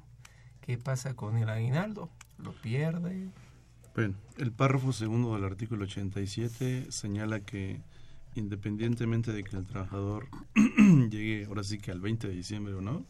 ¿Qué 0.59 0.77
pasa 0.77 1.13
con 1.13 1.37
el 1.37 1.47
aguinaldo? 1.47 2.09
¿Lo 2.37 2.51
pierde? 2.51 3.29
Bueno, 3.95 4.15
el 4.37 4.51
párrafo 4.51 4.91
segundo 4.91 5.33
del 5.33 5.45
artículo 5.45 5.85
87 5.85 6.91
señala 6.91 7.39
que 7.39 7.79
independientemente 8.35 9.33
de 9.33 9.43
que 9.43 9.55
el 9.55 9.65
trabajador 9.65 10.27
llegue 11.09 11.45
ahora 11.45 11.63
sí 11.63 11.77
que 11.77 11.91
al 11.91 12.01
20 12.01 12.27
de 12.27 12.33
diciembre 12.33 12.73
o 12.73 12.81
no, 12.81 13.05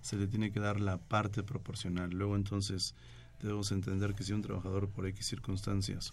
se 0.00 0.16
le 0.16 0.26
tiene 0.26 0.52
que 0.52 0.60
dar 0.60 0.80
la 0.80 0.98
parte 0.98 1.42
proporcional. 1.42 2.10
Luego 2.10 2.36
entonces 2.36 2.94
debemos 3.40 3.72
entender 3.72 4.14
que 4.14 4.24
si 4.24 4.32
un 4.32 4.42
trabajador 4.42 4.88
por 4.88 5.06
X 5.06 5.26
circunstancias 5.26 6.12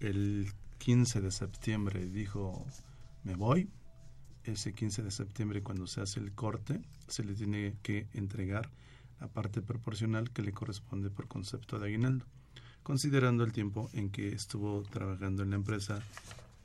el 0.00 0.52
15 0.78 1.20
de 1.20 1.30
septiembre 1.30 2.06
dijo 2.06 2.66
me 3.24 3.36
voy, 3.36 3.68
ese 4.44 4.72
15 4.72 5.02
de 5.02 5.10
septiembre 5.10 5.62
cuando 5.62 5.86
se 5.86 6.00
hace 6.00 6.18
el 6.18 6.32
corte 6.32 6.80
se 7.06 7.22
le 7.22 7.34
tiene 7.34 7.76
que 7.82 8.08
entregar 8.14 8.70
la 9.20 9.28
parte 9.28 9.62
proporcional 9.62 10.30
que 10.30 10.42
le 10.42 10.52
corresponde 10.52 11.10
por 11.10 11.28
concepto 11.28 11.78
de 11.78 11.86
aguinaldo, 11.86 12.26
considerando 12.82 13.44
el 13.44 13.52
tiempo 13.52 13.88
en 13.92 14.10
que 14.10 14.30
estuvo 14.30 14.82
trabajando 14.82 15.44
en 15.44 15.50
la 15.50 15.56
empresa 15.56 16.02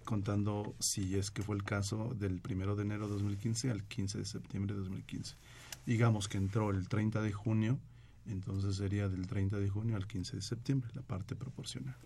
contando 0.08 0.74
si 0.80 1.16
es 1.18 1.32
que 1.32 1.43
fue 1.43 1.58
el 1.58 1.64
caso 1.64 2.16
del 2.18 2.41
1 2.49 2.76
de 2.78 2.82
enero 2.82 3.08
de 3.08 3.14
2015 3.16 3.70
al 3.70 3.84
15 3.84 4.20
de 4.20 4.26
septiembre 4.26 4.74
de 4.74 4.80
2015. 4.80 5.36
Digamos 5.86 6.30
que 6.30 6.38
entró 6.38 6.72
el 6.72 6.88
30 6.88 7.22
de 7.22 7.34
junio, 7.34 7.78
entonces 8.26 8.78
sería 8.78 9.10
del 9.10 9.28
30 9.28 9.60
de 9.60 9.68
junio 9.68 9.97
al 9.97 10.08
15 10.08 10.38
de 10.38 10.41
septiembre, 10.41 10.89
la 10.93 11.01
parte 11.01 11.36
proporcional. 11.36 11.97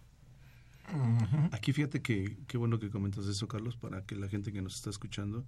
Aquí 1.52 1.74
fíjate 1.74 2.02
que 2.02 2.38
qué 2.48 2.58
bueno 2.58 2.80
que 2.80 2.90
comentas 2.90 3.28
eso, 3.28 3.48
Carlos, 3.48 3.78
para 3.78 4.04
que 4.04 4.16
la 4.16 4.28
gente 4.28 4.52
que 4.52 4.64
nos 4.64 4.76
está 4.76 4.90
escuchando, 4.90 5.46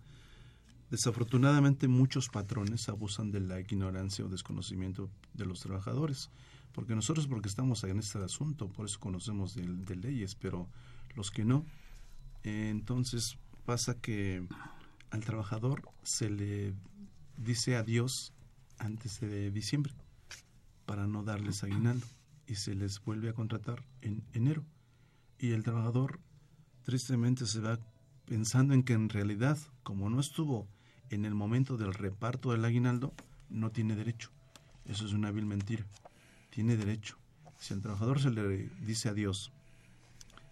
desafortunadamente 0.92 1.88
muchos 1.88 2.30
patrones 2.30 2.88
abusan 2.88 3.32
de 3.32 3.40
la 3.40 3.60
ignorancia 3.60 4.24
o 4.24 4.30
desconocimiento 4.30 5.10
de 5.34 5.48
los 5.48 5.60
trabajadores, 5.60 6.30
porque 6.72 6.94
nosotros 6.94 7.26
porque 7.26 7.50
estamos 7.50 7.84
en 7.84 7.98
este 7.98 8.20
asunto, 8.20 8.70
por 8.70 8.86
eso 8.86 9.00
conocemos 9.00 9.56
de 9.56 9.96
leyes, 9.96 10.36
pero 10.36 10.70
los 11.16 11.32
que 11.32 11.46
no, 11.46 11.66
entonces 12.44 13.38
pasa 13.66 14.00
que 14.00 14.46
al 15.10 15.24
trabajador 15.24 15.90
se 16.04 16.30
le 16.30 16.74
dice 17.38 17.76
adiós 17.76 18.34
antes 18.78 19.20
de 19.20 19.52
diciembre 19.52 19.94
para 20.86 21.08
no 21.08 21.24
darles 21.24 21.64
aguinaldo 21.64 22.06
y 22.48 22.56
se 22.56 22.76
les 22.76 23.00
vuelve 23.00 23.30
a 23.30 23.34
contratar 23.34 23.84
en 24.02 24.24
enero. 24.34 24.66
Y 25.40 25.52
el 25.52 25.64
trabajador 25.64 26.20
tristemente 26.84 27.46
se 27.46 27.62
va 27.62 27.80
pensando 28.26 28.74
en 28.74 28.84
que 28.84 28.94
en 28.94 29.10
realidad, 29.10 29.58
como 29.84 30.10
no 30.10 30.20
estuvo 30.20 30.68
en 31.10 31.26
el 31.26 31.36
momento 31.36 31.78
del 31.78 31.94
reparto 31.94 32.52
del 32.52 32.66
aguinaldo, 32.66 33.14
no 33.50 33.72
tiene 33.72 33.96
derecho. 33.96 34.32
Eso 34.86 35.06
es 35.06 35.14
una 35.14 35.32
vil 35.32 35.46
mentira. 35.46 35.86
Tiene 36.50 36.76
derecho. 36.76 37.18
Si 37.58 37.74
al 37.74 37.82
trabajador 37.82 38.20
se 38.20 38.32
le 38.32 38.70
dice 38.86 39.10
adiós 39.10 39.52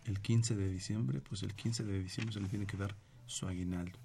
el 0.06 0.20
15 0.20 0.56
de 0.56 0.70
diciembre, 0.70 1.22
pues 1.22 1.44
el 1.44 1.54
15 1.54 1.84
de 1.84 2.02
diciembre 2.02 2.34
se 2.34 2.40
le 2.40 2.48
tiene 2.48 2.66
que 2.66 2.78
dar 2.78 2.96
su 3.26 3.48
aguinaldo. 3.48 3.98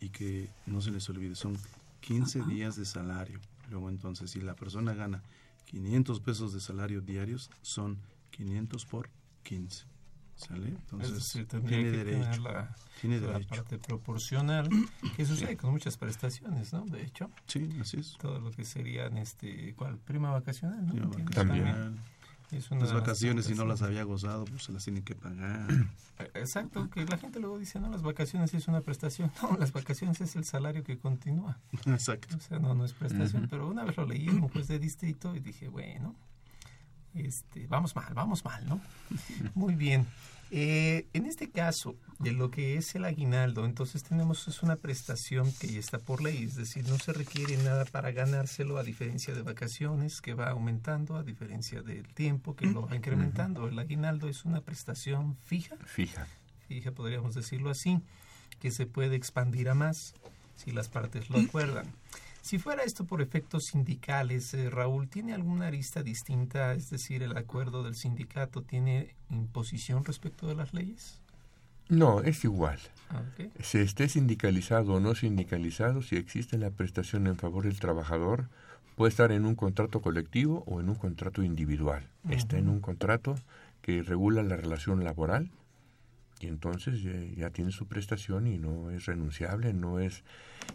Y 0.00 0.10
que 0.10 0.50
no 0.66 0.80
se 0.80 0.90
les 0.90 1.08
olvide, 1.08 1.34
son 1.34 1.56
15 2.00 2.42
días 2.42 2.76
de 2.76 2.84
salario. 2.84 3.40
Luego 3.70 3.88
entonces, 3.88 4.30
si 4.30 4.40
la 4.40 4.54
persona 4.54 4.94
gana 4.94 5.22
500 5.66 6.20
pesos 6.20 6.52
de 6.52 6.60
salario 6.60 7.00
diarios, 7.00 7.50
son 7.62 7.98
500 8.30 8.84
por 8.86 9.08
15. 9.42 9.86
¿Sale? 10.36 10.68
Entonces, 10.68 11.46
tiene 11.48 11.92
derecho. 11.92 12.42
La, 12.42 12.74
tiene 13.00 13.20
derecho. 13.20 13.48
parte 13.48 13.78
proporcional, 13.78 14.68
que 15.16 15.24
sucede 15.24 15.56
con 15.56 15.70
muchas 15.70 15.96
prestaciones, 15.96 16.72
¿no? 16.72 16.84
De 16.86 17.04
hecho. 17.04 17.30
Sí, 17.46 17.70
así 17.80 17.98
es. 17.98 18.18
Todo 18.18 18.40
lo 18.40 18.50
que 18.50 18.64
serían, 18.64 19.16
este, 19.16 19.74
¿cuál? 19.76 19.96
Prima 19.98 20.32
vacacional, 20.32 20.84
¿no? 20.86 20.92
Prima 20.92 21.08
vacacional 21.08 21.96
las 22.50 22.92
vacaciones, 22.92 23.46
si 23.46 23.54
no 23.54 23.64
las 23.64 23.82
había 23.82 24.04
gozado, 24.04 24.44
pues 24.44 24.64
se 24.64 24.72
las 24.72 24.84
tienen 24.84 25.02
que 25.02 25.14
pagar. 25.14 25.70
Eh, 26.18 26.30
exacto, 26.34 26.88
que 26.90 27.04
la 27.04 27.18
gente 27.18 27.40
luego 27.40 27.58
dice, 27.58 27.80
no, 27.80 27.90
las 27.90 28.02
vacaciones 28.02 28.54
es 28.54 28.68
una 28.68 28.80
prestación. 28.80 29.32
No, 29.42 29.56
las 29.56 29.72
vacaciones 29.72 30.20
es 30.20 30.36
el 30.36 30.44
salario 30.44 30.84
que 30.84 30.98
continúa. 30.98 31.58
Exacto. 31.86 32.36
O 32.36 32.40
sea, 32.40 32.58
no, 32.58 32.74
no 32.74 32.84
es 32.84 32.92
prestación. 32.92 33.48
Pero 33.50 33.68
una 33.68 33.84
vez 33.84 33.96
lo 33.96 34.06
leí 34.06 34.28
en 34.28 34.42
un 34.42 34.48
juez 34.48 34.68
de 34.68 34.78
distrito 34.78 35.34
y 35.34 35.40
dije, 35.40 35.68
bueno, 35.68 36.14
este, 37.14 37.66
vamos 37.66 37.94
mal, 37.94 38.12
vamos 38.14 38.44
mal, 38.44 38.66
¿no? 38.66 38.80
Muy 39.54 39.74
bien. 39.74 40.06
Eh, 40.50 41.06
en 41.12 41.26
este 41.26 41.50
caso, 41.50 41.96
de 42.18 42.32
lo 42.32 42.50
que 42.50 42.76
es 42.76 42.94
el 42.94 43.04
aguinaldo, 43.04 43.64
entonces 43.64 44.02
tenemos 44.02 44.46
es 44.48 44.62
una 44.62 44.76
prestación 44.76 45.52
que 45.52 45.68
ya 45.68 45.80
está 45.80 45.98
por 45.98 46.22
ley, 46.22 46.44
es 46.44 46.54
decir, 46.54 46.88
no 46.88 46.98
se 46.98 47.12
requiere 47.12 47.56
nada 47.58 47.84
para 47.84 48.12
ganárselo, 48.12 48.78
a 48.78 48.82
diferencia 48.82 49.34
de 49.34 49.42
vacaciones 49.42 50.20
que 50.20 50.34
va 50.34 50.50
aumentando, 50.50 51.16
a 51.16 51.22
diferencia 51.22 51.82
del 51.82 52.06
tiempo 52.14 52.54
que 52.56 52.66
lo 52.66 52.86
va 52.86 52.96
incrementando. 52.96 53.68
El 53.68 53.78
aguinaldo 53.78 54.28
es 54.28 54.44
una 54.44 54.60
prestación 54.60 55.36
fija. 55.44 55.76
Fija. 55.84 56.26
Fija, 56.68 56.92
podríamos 56.92 57.34
decirlo 57.34 57.70
así, 57.70 58.00
que 58.60 58.70
se 58.70 58.86
puede 58.86 59.16
expandir 59.16 59.68
a 59.68 59.74
más 59.74 60.14
si 60.56 60.70
las 60.70 60.88
partes 60.88 61.30
lo 61.30 61.38
acuerdan. 61.38 61.86
Si 62.44 62.58
fuera 62.58 62.82
esto 62.82 63.06
por 63.06 63.22
efectos 63.22 63.64
sindicales, 63.64 64.52
eh, 64.52 64.68
Raúl, 64.68 65.08
¿tiene 65.08 65.32
alguna 65.32 65.68
arista 65.68 66.02
distinta? 66.02 66.74
Es 66.74 66.90
decir, 66.90 67.22
¿el 67.22 67.38
acuerdo 67.38 67.82
del 67.82 67.94
sindicato 67.94 68.60
tiene 68.60 69.14
imposición 69.30 70.04
respecto 70.04 70.46
de 70.46 70.54
las 70.54 70.74
leyes? 70.74 71.22
No, 71.88 72.20
es 72.20 72.44
igual. 72.44 72.78
Ah, 73.08 73.22
Se 73.60 73.80
esté 73.80 74.10
sindicalizado 74.10 74.92
o 74.92 75.00
no 75.00 75.14
sindicalizado, 75.14 76.02
si 76.02 76.16
existe 76.16 76.58
la 76.58 76.68
prestación 76.68 77.28
en 77.28 77.36
favor 77.36 77.64
del 77.64 77.80
trabajador, 77.80 78.50
puede 78.94 79.08
estar 79.08 79.32
en 79.32 79.46
un 79.46 79.54
contrato 79.54 80.02
colectivo 80.02 80.64
o 80.66 80.80
en 80.80 80.90
un 80.90 80.96
contrato 80.96 81.42
individual. 81.42 82.06
Está 82.28 82.58
en 82.58 82.68
un 82.68 82.80
contrato 82.80 83.36
que 83.80 84.02
regula 84.02 84.42
la 84.42 84.56
relación 84.56 85.02
laboral 85.02 85.50
y 86.40 86.46
entonces 86.46 87.02
ya, 87.36 87.50
tiene 87.50 87.70
su 87.70 87.86
prestación 87.86 88.46
y 88.46 88.58
no 88.58 88.90
es 88.90 89.06
renunciable, 89.06 89.72
no 89.72 89.98
es... 89.98 90.24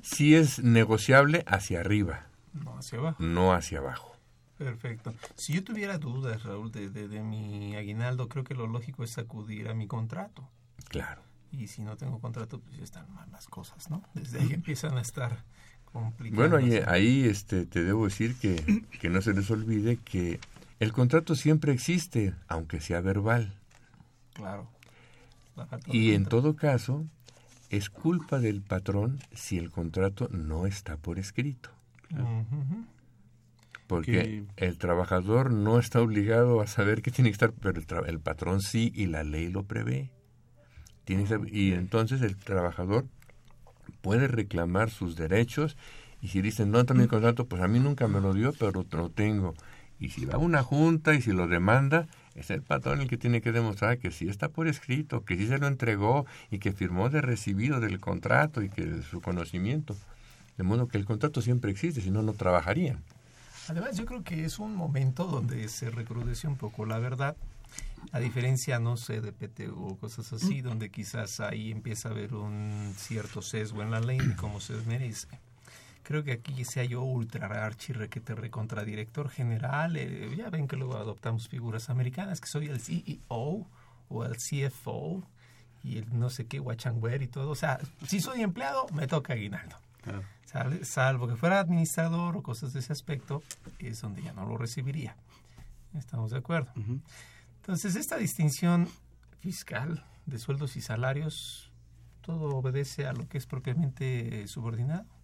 Sí 0.01 0.35
es 0.35 0.63
negociable 0.63 1.43
hacia 1.47 1.79
arriba. 1.79 2.27
No 2.53 2.77
hacia 2.77 2.99
abajo. 2.99 3.23
No 3.23 3.53
hacia 3.53 3.79
abajo. 3.79 4.15
Perfecto. 4.57 5.13
Si 5.35 5.53
yo 5.53 5.63
tuviera 5.63 5.97
dudas, 5.97 6.43
Raúl, 6.43 6.71
de, 6.71 6.89
de, 6.89 7.23
mi 7.23 7.75
aguinaldo, 7.75 8.27
creo 8.27 8.43
que 8.43 8.53
lo 8.53 8.67
lógico 8.67 9.03
es 9.03 9.17
acudir 9.17 9.69
a 9.69 9.73
mi 9.73 9.87
contrato. 9.87 10.49
Claro. 10.89 11.21
Y 11.51 11.67
si 11.67 11.81
no 11.81 11.97
tengo 11.97 12.19
contrato, 12.19 12.59
pues 12.59 12.77
ya 12.77 12.83
están 12.83 13.11
mal 13.13 13.29
las 13.31 13.47
cosas, 13.47 13.89
¿no? 13.89 14.03
Desde 14.13 14.39
ahí 14.39 14.53
empiezan 14.53 14.97
a 14.97 15.01
estar 15.01 15.43
complicadas. 15.85 16.49
Bueno, 16.49 16.57
ahí, 16.57 16.81
ahí 16.87 17.23
este, 17.25 17.65
te 17.65 17.83
debo 17.83 18.05
decir 18.05 18.35
que, 18.37 18.83
que 18.99 19.09
no 19.09 19.21
se 19.21 19.33
les 19.33 19.49
olvide 19.49 19.97
que 19.97 20.39
el 20.79 20.93
contrato 20.93 21.35
siempre 21.35 21.73
existe, 21.73 22.33
aunque 22.47 22.79
sea 22.81 23.01
verbal. 23.01 23.53
Claro. 24.33 24.69
Y 25.87 26.13
en 26.13 26.25
todo 26.25 26.55
caso, 26.55 27.05
es 27.69 27.89
culpa 27.89 28.39
del 28.39 28.61
patrón 28.61 29.19
si 29.33 29.57
el 29.57 29.71
contrato 29.71 30.27
no 30.31 30.65
está 30.65 30.97
por 30.97 31.19
escrito. 31.19 31.69
Porque 33.87 34.43
el 34.57 34.77
trabajador 34.77 35.51
no 35.51 35.79
está 35.79 36.01
obligado 36.01 36.61
a 36.61 36.67
saber 36.67 37.01
que 37.01 37.11
tiene 37.11 37.29
que 37.29 37.33
estar, 37.33 37.53
pero 37.53 37.79
el, 38.05 38.19
patrón 38.19 38.61
sí 38.61 38.91
y 38.95 39.07
la 39.07 39.23
ley 39.23 39.49
lo 39.49 39.63
prevé. 39.63 40.11
Tiene 41.05 41.25
y 41.51 41.71
entonces 41.71 42.21
el 42.21 42.35
trabajador 42.37 43.07
puede 44.01 44.27
reclamar 44.27 44.91
sus 44.91 45.15
derechos 45.15 45.75
y 46.21 46.27
si 46.27 46.41
dicen 46.41 46.69
no 46.71 46.85
también 46.85 47.05
el 47.05 47.09
contrato, 47.09 47.45
pues 47.45 47.61
a 47.61 47.67
mí 47.67 47.79
nunca 47.79 48.07
me 48.07 48.21
lo 48.21 48.33
dio, 48.33 48.53
pero 48.53 48.85
lo 48.91 49.09
tengo. 49.09 49.55
Y 49.99 50.09
si 50.09 50.25
va 50.25 50.35
a 50.35 50.37
una 50.37 50.63
junta 50.63 51.15
y 51.15 51.21
si 51.21 51.31
lo 51.31 51.47
demanda, 51.47 52.07
es 52.35 52.49
el 52.49 52.61
patrón 52.61 53.01
el 53.01 53.07
que 53.07 53.17
tiene 53.17 53.41
que 53.41 53.51
demostrar 53.51 53.97
que 53.97 54.11
sí 54.11 54.29
está 54.29 54.49
por 54.49 54.67
escrito, 54.67 55.23
que 55.25 55.37
sí 55.37 55.47
se 55.47 55.57
lo 55.57 55.67
entregó 55.67 56.25
y 56.51 56.59
que 56.59 56.71
firmó 56.71 57.09
de 57.09 57.21
recibido 57.21 57.79
del 57.79 57.99
contrato 57.99 58.61
y 58.61 58.69
que 58.69 58.85
de 58.85 59.03
su 59.03 59.21
conocimiento. 59.21 59.95
De 60.57 60.63
modo 60.63 60.87
que 60.87 60.97
el 60.97 61.05
contrato 61.05 61.41
siempre 61.41 61.71
existe, 61.71 62.01
si 62.01 62.11
no, 62.11 62.21
no 62.21 62.33
trabajarían. 62.33 63.03
Además, 63.69 63.97
yo 63.97 64.05
creo 64.05 64.23
que 64.23 64.45
es 64.45 64.59
un 64.59 64.75
momento 64.75 65.25
donde 65.25 65.67
se 65.69 65.89
recrudece 65.89 66.47
un 66.47 66.57
poco 66.57 66.85
la 66.85 66.97
verdad, 66.97 67.35
a 68.11 68.19
diferencia, 68.19 68.79
no 68.79 68.97
sé, 68.97 69.21
de 69.21 69.31
PTU 69.31 69.89
o 69.89 69.97
cosas 69.97 70.33
así, 70.33 70.61
donde 70.61 70.89
quizás 70.89 71.39
ahí 71.39 71.71
empieza 71.71 72.09
a 72.09 72.11
haber 72.11 72.33
un 72.33 72.93
cierto 72.97 73.41
sesgo 73.41 73.83
en 73.83 73.91
la 73.91 73.99
ley 73.99 74.19
y 74.19 74.35
como 74.35 74.59
se 74.59 74.73
merece. 74.87 75.27
Creo 76.09 76.23
que 76.23 76.31
aquí 76.31 76.65
sea 76.65 76.83
yo 76.85 77.03
ultra 77.03 77.63
archi 77.63 77.93
requete 77.93 78.33
recontra 78.33 78.83
director 78.83 79.29
general, 79.29 79.95
eh, 79.95 80.33
ya 80.35 80.49
ven 80.49 80.67
que 80.67 80.75
luego 80.75 80.97
adoptamos 80.97 81.47
figuras 81.47 81.91
americanas, 81.91 82.41
que 82.41 82.47
soy 82.47 82.65
el 82.65 82.79
CEO 82.79 83.67
o 84.09 84.25
el 84.25 84.35
CFO 84.37 85.23
y 85.83 85.99
el 85.99 86.17
no 86.17 86.31
sé 86.31 86.47
qué, 86.47 86.59
Wachangwer 86.59 87.21
y 87.21 87.27
todo. 87.27 87.51
O 87.51 87.55
sea, 87.55 87.79
si 88.07 88.21
soy 88.21 88.41
empleado, 88.41 88.87
me 88.91 89.05
toca 89.05 89.33
aguinaldo. 89.33 89.75
Salvo 90.81 91.27
que 91.27 91.35
fuera 91.35 91.59
administrador 91.59 92.37
o 92.37 92.41
cosas 92.41 92.73
de 92.73 92.79
ese 92.79 92.91
aspecto, 92.91 93.43
es 93.77 94.01
donde 94.01 94.23
ya 94.23 94.33
no 94.33 94.47
lo 94.47 94.57
recibiría. 94.57 95.15
¿Estamos 95.95 96.31
de 96.31 96.39
acuerdo? 96.39 96.71
Entonces, 97.57 97.95
esta 97.95 98.17
distinción 98.17 98.89
fiscal 99.41 100.03
de 100.25 100.39
sueldos 100.39 100.75
y 100.75 100.81
salarios, 100.81 101.71
¿todo 102.21 102.57
obedece 102.57 103.05
a 103.05 103.13
lo 103.13 103.29
que 103.29 103.37
es 103.37 103.45
propiamente 103.45 104.47
subordinado? 104.47 105.18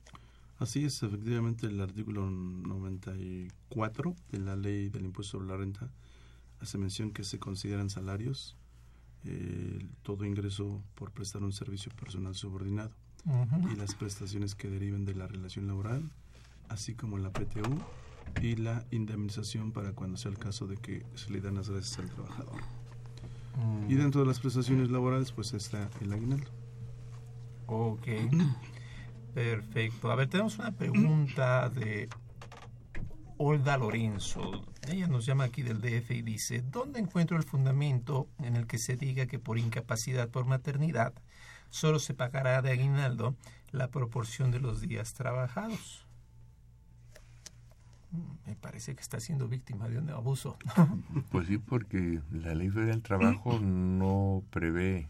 Así 0.58 0.86
es, 0.86 1.04
efectivamente 1.04 1.68
el 1.68 1.82
artículo 1.82 2.30
94 2.30 4.16
de 4.32 4.40
la 4.40 4.56
ley 4.56 4.90
del 4.90 5.06
impuesto 5.06 5.38
sobre 5.38 5.48
la 5.48 5.58
renta 5.58 5.90
hace 6.62 6.78
mención 6.78 7.12
que 7.12 7.24
se 7.26 7.40
consideran 7.40 7.90
salarios 7.90 8.56
eh, 9.26 9.80
todo 10.04 10.24
ingreso 10.24 10.84
por 10.94 11.12
prestar 11.12 11.44
un 11.44 11.52
servicio 11.52 11.92
personal 11.94 12.36
subordinado 12.36 12.92
y 13.72 13.76
las 13.76 13.96
prestaciones 13.96 14.54
que 14.54 14.70
deriven 14.70 15.04
de 15.04 15.16
la 15.16 15.26
relación 15.26 15.66
laboral, 15.66 16.12
así 16.70 16.94
como 16.94 17.18
la 17.18 17.32
PTU 17.32 17.80
y 18.40 18.56
la 18.56 18.86
indemnización 18.92 19.72
para 19.72 19.94
cuando 19.94 20.18
sea 20.18 20.30
el 20.30 20.38
caso 20.38 20.68
de 20.68 20.78
que 20.78 21.04
se 21.16 21.32
le 21.32 21.42
dan 21.42 21.56
las 21.56 21.70
gracias 21.70 21.98
al 21.98 22.10
trabajador. 22.12 22.62
Mm. 23.58 23.92
Y 23.92 23.96
dentro 23.96 24.22
de 24.22 24.28
las 24.28 24.40
prestaciones 24.40 24.92
laborales 24.92 25.32
pues 25.32 25.54
está 25.56 25.90
el 26.02 26.14
aguinaldo. 26.14 26.52
Ok. 27.66 28.08
Perfecto. 29.36 30.10
A 30.10 30.16
ver, 30.16 30.30
tenemos 30.30 30.58
una 30.60 30.72
pregunta 30.72 31.70
de 31.70 32.08
Olda 33.38 33.78
Lorenzo. 33.78 34.64
Ella 34.88 35.08
nos 35.08 35.26
llama 35.26 35.44
aquí 35.44 35.62
del 35.62 35.82
DF 35.82 36.12
y 36.12 36.22
dice, 36.22 36.62
¿dónde 36.62 37.02
encuentro 37.02 37.36
el 37.36 37.44
fundamento 37.44 38.30
en 38.40 38.56
el 38.56 38.66
que 38.66 38.78
se 38.78 38.96
diga 38.96 39.26
que 39.26 39.38
por 39.38 39.58
incapacidad 39.58 40.30
por 40.30 40.46
maternidad 40.46 41.14
solo 41.70 42.00
se 42.00 42.14
pagará 42.14 42.62
de 42.62 42.72
aguinaldo 42.72 43.36
la 43.74 43.90
proporción 43.90 44.52
de 44.52 44.62
los 44.62 44.80
días 44.80 45.14
trabajados? 45.14 46.08
Mm, 48.12 48.48
me 48.48 48.56
parece 48.56 48.96
que 48.96 49.02
está 49.02 49.20
siendo 49.20 49.50
víctima 49.50 49.90
de 49.90 49.98
un 49.98 50.10
abuso. 50.12 50.58
Pues 51.30 51.48
sí, 51.48 51.58
porque 51.58 52.22
la 52.32 52.56
ley 52.56 52.70
federal 52.70 52.92
del 52.92 53.02
trabajo 53.02 53.60
no 53.62 54.44
prevé 54.50 55.10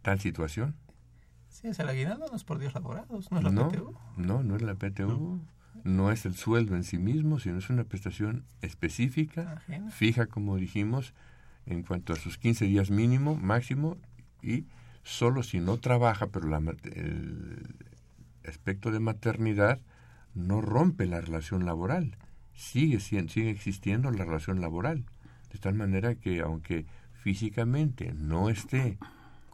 tal 0.00 0.20
situación. 0.20 0.74
Sí, 1.54 1.68
es 1.68 1.78
el 1.78 1.88
aguinaldo 1.88 2.26
no 2.28 2.36
es 2.36 2.42
por 2.42 2.58
días 2.58 2.74
laborados, 2.74 3.30
no 3.30 3.38
es 3.38 3.44
la 3.44 3.68
PTU. 3.68 3.96
No, 4.16 4.42
no 4.42 4.56
es 4.56 4.62
la 4.62 4.74
PTU 4.74 5.40
no. 5.84 6.10
Es 6.10 6.26
el 6.26 6.34
sueldo 6.34 6.74
en 6.74 6.82
sí 6.82 6.98
mismo, 6.98 7.38
sino 7.38 7.58
es 7.58 7.70
una 7.70 7.84
prestación 7.84 8.44
específica, 8.60 9.62
fija, 9.90 10.26
como 10.26 10.56
dijimos, 10.56 11.14
en 11.66 11.84
cuanto 11.84 12.12
a 12.12 12.16
sus 12.16 12.38
15 12.38 12.64
días 12.64 12.90
mínimo, 12.90 13.36
máximo, 13.36 13.98
y 14.42 14.64
solo 15.04 15.44
si 15.44 15.60
no 15.60 15.78
trabaja, 15.78 16.26
pero 16.26 16.48
la, 16.48 16.58
el 16.58 17.76
aspecto 18.48 18.90
de 18.90 18.98
maternidad 18.98 19.78
no 20.34 20.60
rompe 20.60 21.06
la 21.06 21.20
relación 21.20 21.64
laboral, 21.64 22.16
sigue, 22.52 22.98
sigue 22.98 23.50
existiendo 23.50 24.10
la 24.10 24.24
relación 24.24 24.60
laboral, 24.60 25.04
de 25.52 25.58
tal 25.60 25.74
manera 25.74 26.16
que 26.16 26.40
aunque 26.40 26.86
físicamente 27.12 28.12
no 28.12 28.50
esté 28.50 28.98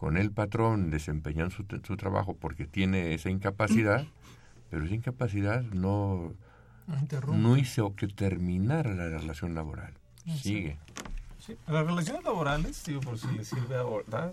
con 0.01 0.17
el 0.17 0.33
patrón 0.33 0.89
desempeñando 0.89 1.55
su, 1.55 1.67
su 1.87 1.97
trabajo 1.99 2.35
porque 2.35 2.65
tiene 2.65 3.13
esa 3.13 3.29
incapacidad, 3.29 4.07
pero 4.71 4.87
esa 4.87 4.95
incapacidad 4.95 5.61
no, 5.61 6.33
no, 7.29 7.57
hizo 7.59 7.95
que 7.95 8.09
terminara 8.09 8.95
la 8.95 9.11
relación 9.11 9.55
laboral. 9.55 9.93
Sigue. 10.41 10.79
Las 11.67 11.85
relaciones 11.85 12.25
laborales, 12.25 12.83
digo, 12.87 13.01
por 13.01 13.19
si 13.19 13.27
les 13.33 13.49
sirve 13.49 13.77
ahora, 13.77 14.33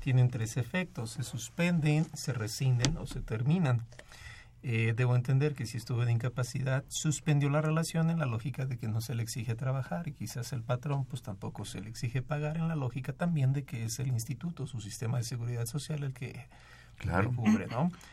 tienen 0.00 0.28
tres 0.28 0.56
efectos. 0.56 1.12
Se 1.12 1.22
suspenden, 1.22 2.06
se 2.16 2.32
rescinden 2.32 2.96
o 2.96 3.06
se 3.06 3.20
terminan. 3.20 3.82
Eh, 4.62 4.94
debo 4.96 5.14
entender 5.14 5.54
que 5.54 5.66
si 5.66 5.76
estuve 5.76 6.06
de 6.06 6.12
incapacidad, 6.12 6.84
suspendió 6.88 7.50
la 7.50 7.60
relación 7.60 8.10
en 8.10 8.18
la 8.18 8.26
lógica 8.26 8.66
de 8.66 8.78
que 8.78 8.88
no 8.88 9.00
se 9.00 9.14
le 9.14 9.22
exige 9.22 9.54
trabajar 9.54 10.08
y 10.08 10.12
quizás 10.12 10.52
el 10.52 10.62
patrón 10.62 11.04
pues 11.04 11.22
tampoco 11.22 11.64
se 11.64 11.80
le 11.80 11.88
exige 11.88 12.22
pagar 12.22 12.56
en 12.56 12.66
la 12.66 12.74
lógica 12.74 13.12
también 13.12 13.52
de 13.52 13.64
que 13.64 13.84
es 13.84 14.00
el 14.00 14.08
instituto, 14.08 14.66
su 14.66 14.80
sistema 14.80 15.18
de 15.18 15.24
seguridad 15.24 15.66
social 15.66 16.02
el 16.02 16.12
que 16.12 16.48
Claro. 16.98 17.32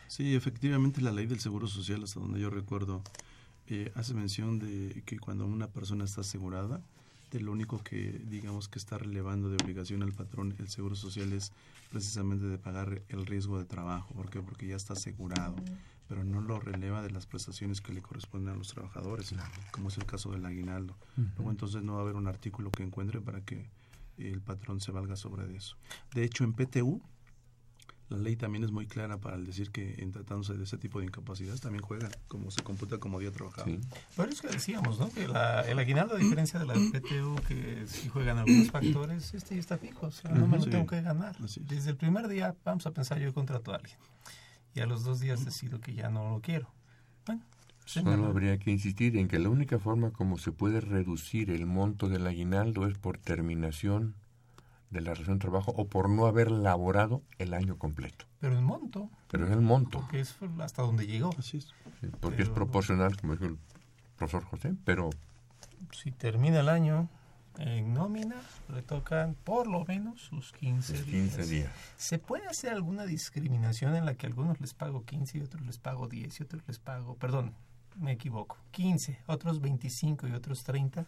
Sí, 0.08 0.34
efectivamente 0.34 1.00
la 1.00 1.10
ley 1.10 1.26
del 1.26 1.40
Seguro 1.40 1.66
Social, 1.66 2.04
hasta 2.04 2.20
donde 2.20 2.40
yo 2.40 2.50
recuerdo, 2.50 3.02
eh, 3.66 3.90
hace 3.94 4.14
mención 4.14 4.58
de 4.58 5.02
que 5.06 5.18
cuando 5.18 5.46
una 5.46 5.68
persona 5.68 6.04
está 6.04 6.20
asegurada, 6.20 6.82
de 7.30 7.40
lo 7.40 7.50
único 7.50 7.82
que 7.82 8.20
digamos 8.26 8.68
que 8.68 8.78
está 8.78 8.98
relevando 8.98 9.48
de 9.48 9.56
obligación 9.56 10.02
al 10.02 10.12
patrón 10.12 10.54
el 10.58 10.68
Seguro 10.68 10.94
Social 10.94 11.32
es 11.32 11.50
precisamente 11.90 12.46
de 12.46 12.58
pagar 12.58 13.02
el 13.08 13.26
riesgo 13.26 13.58
de 13.58 13.64
trabajo. 13.64 14.14
¿Por 14.14 14.30
qué? 14.30 14.40
Porque 14.40 14.66
ya 14.66 14.76
está 14.76 14.92
asegurado, 14.92 15.56
pero 16.08 16.24
no 16.24 16.40
lo 16.40 16.60
releva 16.60 17.02
de 17.02 17.10
las 17.10 17.26
prestaciones 17.26 17.80
que 17.80 17.92
le 17.92 18.02
corresponden 18.02 18.54
a 18.54 18.56
los 18.56 18.68
trabajadores, 18.68 19.34
como 19.70 19.88
es 19.88 19.98
el 19.98 20.04
caso 20.04 20.30
del 20.32 20.44
aguinaldo. 20.44 20.96
Luego 21.36 21.50
entonces 21.50 21.82
no 21.82 21.94
va 21.94 22.00
a 22.00 22.02
haber 22.02 22.16
un 22.16 22.26
artículo 22.26 22.70
que 22.70 22.82
encuentre 22.82 23.20
para 23.20 23.40
que 23.40 23.70
el 24.18 24.40
patrón 24.40 24.80
se 24.80 24.92
valga 24.92 25.16
sobre 25.16 25.54
eso. 25.56 25.76
De 26.14 26.24
hecho, 26.24 26.44
en 26.44 26.52
PTU, 26.52 27.02
la 28.10 28.18
ley 28.18 28.36
también 28.36 28.64
es 28.64 28.70
muy 28.70 28.86
clara 28.86 29.18
para 29.18 29.38
decir 29.38 29.70
que 29.70 29.94
en 29.98 30.12
tratándose 30.12 30.54
de 30.54 30.64
ese 30.64 30.76
tipo 30.76 31.00
de 31.00 31.06
incapacidades 31.06 31.62
también 31.62 31.82
juega 31.82 32.10
como 32.28 32.50
se 32.50 32.62
computa 32.62 32.98
como 32.98 33.18
día 33.18 33.32
trabajado. 33.32 33.66
Sí. 33.66 33.80
Pero 34.14 34.30
es 34.30 34.42
que 34.42 34.48
decíamos, 34.48 35.00
¿no? 35.00 35.10
Que 35.10 35.26
la, 35.26 35.62
el 35.62 35.78
aguinaldo, 35.78 36.14
a 36.14 36.18
diferencia 36.18 36.60
de 36.60 36.66
la 36.66 36.74
PTU, 36.74 37.36
que 37.48 37.86
si 37.86 38.08
juegan 38.10 38.38
algunos 38.38 38.70
factores, 38.70 39.32
este 39.32 39.54
ya 39.54 39.60
está 39.60 39.78
fijo, 39.78 40.06
o 40.06 40.10
sea, 40.10 40.30
no 40.30 40.46
me 40.46 40.58
lo 40.58 40.66
tengo 40.66 40.86
que 40.86 41.00
ganar. 41.00 41.36
Desde 41.38 41.90
el 41.90 41.96
primer 41.96 42.28
día 42.28 42.54
vamos 42.62 42.86
a 42.86 42.90
pensar 42.90 43.18
yo 43.18 43.32
contrato 43.32 43.72
a 43.72 43.76
alguien 43.76 43.96
y 44.74 44.80
a 44.80 44.86
los 44.86 45.04
dos 45.04 45.20
días 45.20 45.44
decido 45.44 45.80
que 45.80 45.94
ya 45.94 46.10
no 46.10 46.28
lo 46.28 46.40
quiero. 46.40 46.68
Bueno, 47.26 47.42
Solo 47.84 48.26
habría 48.26 48.58
que 48.58 48.70
insistir 48.70 49.16
en 49.16 49.28
que 49.28 49.38
la 49.38 49.48
única 49.48 49.78
forma 49.78 50.10
como 50.10 50.38
se 50.38 50.52
puede 50.52 50.80
reducir 50.80 51.50
el 51.50 51.66
monto 51.66 52.08
del 52.08 52.26
aguinaldo 52.26 52.86
es 52.86 52.96
por 52.98 53.18
terminación 53.18 54.14
de 54.90 55.00
la 55.00 55.12
relación 55.12 55.38
de 55.38 55.42
trabajo 55.42 55.72
o 55.76 55.86
por 55.86 56.08
no 56.08 56.26
haber 56.26 56.50
laborado 56.50 57.22
el 57.38 57.52
año 57.52 57.76
completo. 57.76 58.26
Pero 58.40 58.56
el 58.56 58.62
monto. 58.62 59.10
Pero 59.30 59.46
es 59.46 59.52
el 59.52 59.60
monto. 59.60 60.00
Porque 60.00 60.20
es 60.20 60.36
hasta 60.60 60.82
donde 60.82 61.06
llegó. 61.06 61.30
Así 61.38 61.58
es. 61.58 61.74
porque 62.20 62.42
es 62.42 62.48
proporcional, 62.48 63.16
como 63.20 63.34
dijo 63.34 63.46
el 63.46 63.58
profesor 64.16 64.44
José, 64.44 64.74
pero... 64.84 65.10
Si 65.92 66.10
termina 66.10 66.60
el 66.60 66.68
año 66.68 67.08
en 67.58 67.94
nómina, 67.94 68.36
le 68.72 68.82
tocan 68.82 69.34
por 69.44 69.66
lo 69.66 69.84
menos 69.84 70.20
sus 70.20 70.52
15, 70.52 71.04
15 71.04 71.46
días. 71.46 71.70
¿Se 71.96 72.18
puede 72.18 72.46
hacer 72.46 72.72
alguna 72.72 73.06
discriminación 73.06 73.94
en 73.94 74.04
la 74.04 74.14
que 74.14 74.26
a 74.26 74.28
algunos 74.28 74.60
les 74.60 74.74
pago 74.74 75.04
15 75.04 75.38
y 75.38 75.40
otros 75.42 75.64
les 75.64 75.78
pago 75.78 76.08
10 76.08 76.40
y 76.40 76.42
otros 76.42 76.62
les 76.66 76.78
pago, 76.78 77.16
perdón, 77.16 77.54
me 77.96 78.12
equivoco, 78.12 78.58
15, 78.72 79.20
otros 79.26 79.60
25 79.60 80.28
y 80.28 80.32
otros 80.32 80.64
30? 80.64 81.06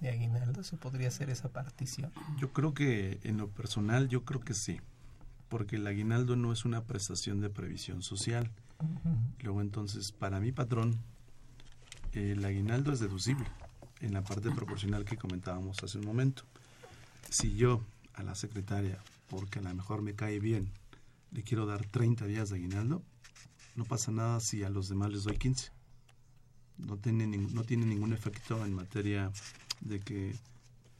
de 0.00 0.10
aguinaldo? 0.10 0.64
¿Se 0.64 0.76
podría 0.76 1.06
hacer 1.06 1.30
esa 1.30 1.50
partición? 1.50 2.12
Yo 2.36 2.52
creo 2.52 2.74
que 2.74 3.20
en 3.22 3.36
lo 3.36 3.48
personal, 3.48 4.08
yo 4.08 4.24
creo 4.24 4.40
que 4.40 4.52
sí, 4.52 4.80
porque 5.48 5.76
el 5.76 5.86
aguinaldo 5.86 6.34
no 6.34 6.52
es 6.52 6.64
una 6.64 6.82
prestación 6.82 7.40
de 7.40 7.50
previsión 7.50 8.02
social. 8.02 8.50
Luego 9.38 9.60
entonces, 9.60 10.10
para 10.10 10.40
mi 10.40 10.50
patrón, 10.50 10.98
el 12.12 12.44
aguinaldo 12.44 12.92
es 12.92 12.98
deducible 12.98 13.46
en 14.02 14.12
la 14.12 14.22
parte 14.22 14.50
proporcional 14.50 15.04
que 15.04 15.16
comentábamos 15.16 15.82
hace 15.82 15.98
un 15.98 16.04
momento. 16.04 16.42
Si 17.30 17.54
yo 17.54 17.80
a 18.14 18.22
la 18.22 18.34
secretaria, 18.34 18.98
porque 19.28 19.60
a 19.60 19.62
lo 19.62 19.74
mejor 19.74 20.02
me 20.02 20.14
cae 20.14 20.38
bien, 20.38 20.70
le 21.30 21.42
quiero 21.42 21.64
dar 21.64 21.86
30 21.86 22.26
días 22.26 22.50
de 22.50 22.56
aguinaldo, 22.56 23.02
no 23.74 23.84
pasa 23.84 24.12
nada 24.12 24.40
si 24.40 24.64
a 24.64 24.68
los 24.68 24.88
demás 24.88 25.10
les 25.12 25.24
doy 25.24 25.38
15. 25.38 25.70
No 26.78 26.98
tiene, 26.98 27.26
no 27.26 27.64
tiene 27.64 27.86
ningún 27.86 28.12
efecto 28.12 28.64
en 28.66 28.74
materia 28.74 29.30
de 29.80 30.00
que 30.00 30.34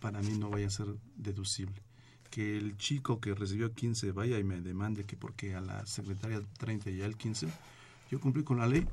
para 0.00 0.22
mí 0.22 0.38
no 0.38 0.48
vaya 0.48 0.68
a 0.68 0.70
ser 0.70 0.86
deducible. 1.16 1.82
Que 2.30 2.56
el 2.56 2.78
chico 2.78 3.20
que 3.20 3.34
recibió 3.34 3.74
15 3.74 4.12
vaya 4.12 4.38
y 4.38 4.44
me 4.44 4.60
demande 4.60 5.04
que 5.04 5.16
porque 5.16 5.54
a 5.54 5.60
la 5.60 5.84
secretaria 5.86 6.40
30 6.58 6.90
y 6.90 7.02
a 7.02 7.06
él 7.06 7.16
15, 7.16 7.48
yo 8.10 8.20
cumplí 8.20 8.42
con 8.42 8.58
la 8.58 8.66
ley. 8.66 8.86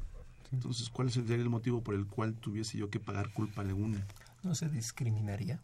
Entonces, 0.51 0.89
¿cuál 0.89 1.11
sería 1.11 1.35
el 1.35 1.49
motivo 1.49 1.81
por 1.81 1.95
el 1.95 2.07
cual 2.07 2.35
tuviese 2.35 2.77
yo 2.77 2.89
que 2.89 2.99
pagar 2.99 3.31
culpa 3.31 3.61
alguna? 3.61 4.05
¿No 4.43 4.55
se 4.55 4.69
discriminaría? 4.69 5.61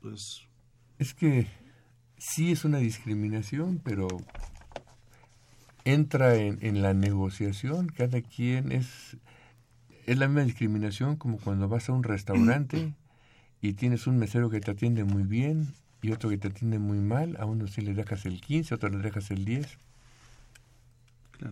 Pues... 0.00 0.42
Es 0.98 1.14
que 1.14 1.46
sí 2.18 2.52
es 2.52 2.64
una 2.64 2.78
discriminación, 2.78 3.80
pero 3.82 4.08
entra 5.84 6.36
en, 6.36 6.58
en 6.60 6.82
la 6.82 6.92
negociación, 6.92 7.88
cada 7.88 8.20
quien 8.20 8.70
es 8.72 9.16
es 10.10 10.18
la 10.18 10.26
misma 10.26 10.42
discriminación 10.42 11.14
como 11.14 11.38
cuando 11.38 11.68
vas 11.68 11.88
a 11.88 11.92
un 11.92 12.02
restaurante 12.02 12.94
y 13.60 13.74
tienes 13.74 14.08
un 14.08 14.18
mesero 14.18 14.50
que 14.50 14.60
te 14.60 14.72
atiende 14.72 15.04
muy 15.04 15.22
bien 15.22 15.72
y 16.02 16.10
otro 16.10 16.30
que 16.30 16.38
te 16.38 16.48
atiende 16.48 16.80
muy 16.80 16.98
mal, 16.98 17.36
a 17.38 17.44
uno 17.44 17.68
sí 17.68 17.80
le 17.80 17.94
dejas 17.94 18.26
el 18.26 18.40
15, 18.40 18.74
a 18.74 18.76
otro 18.76 18.88
le 18.88 18.98
dejas 18.98 19.30
el 19.30 19.44
10. 19.44 19.78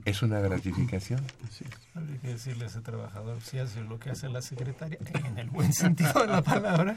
Es 0.04 0.22
una 0.22 0.40
gratificación. 0.40 1.20
Sí. 1.50 1.64
Habría 1.94 2.18
que 2.18 2.28
decirle 2.28 2.64
a 2.64 2.66
ese 2.68 2.80
trabajador 2.80 3.40
si 3.40 3.58
hace 3.58 3.82
lo 3.82 3.98
que 3.98 4.10
hace 4.10 4.28
la 4.28 4.42
secretaria, 4.42 4.98
en 5.24 5.38
el 5.38 5.50
buen 5.50 5.72
sentido 5.72 6.12
de 6.20 6.26
la 6.26 6.42
palabra. 6.42 6.96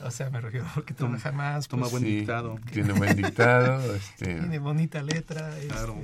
O 0.00 0.10
sea, 0.10 0.28
me 0.30 0.40
refiero 0.40 0.66
porque 0.74 0.94
trabaja 0.94 1.32
más. 1.32 1.68
Toma 1.68 1.82
pues, 1.82 1.92
buen 1.92 2.04
dictado. 2.04 2.58
Tiene 2.70 2.92
buen 2.92 3.16
dictado. 3.16 3.94
este... 3.94 4.34
Tiene 4.34 4.58
bonita 4.58 5.02
letra. 5.02 5.56
Este, 5.56 5.68
claro. 5.68 5.96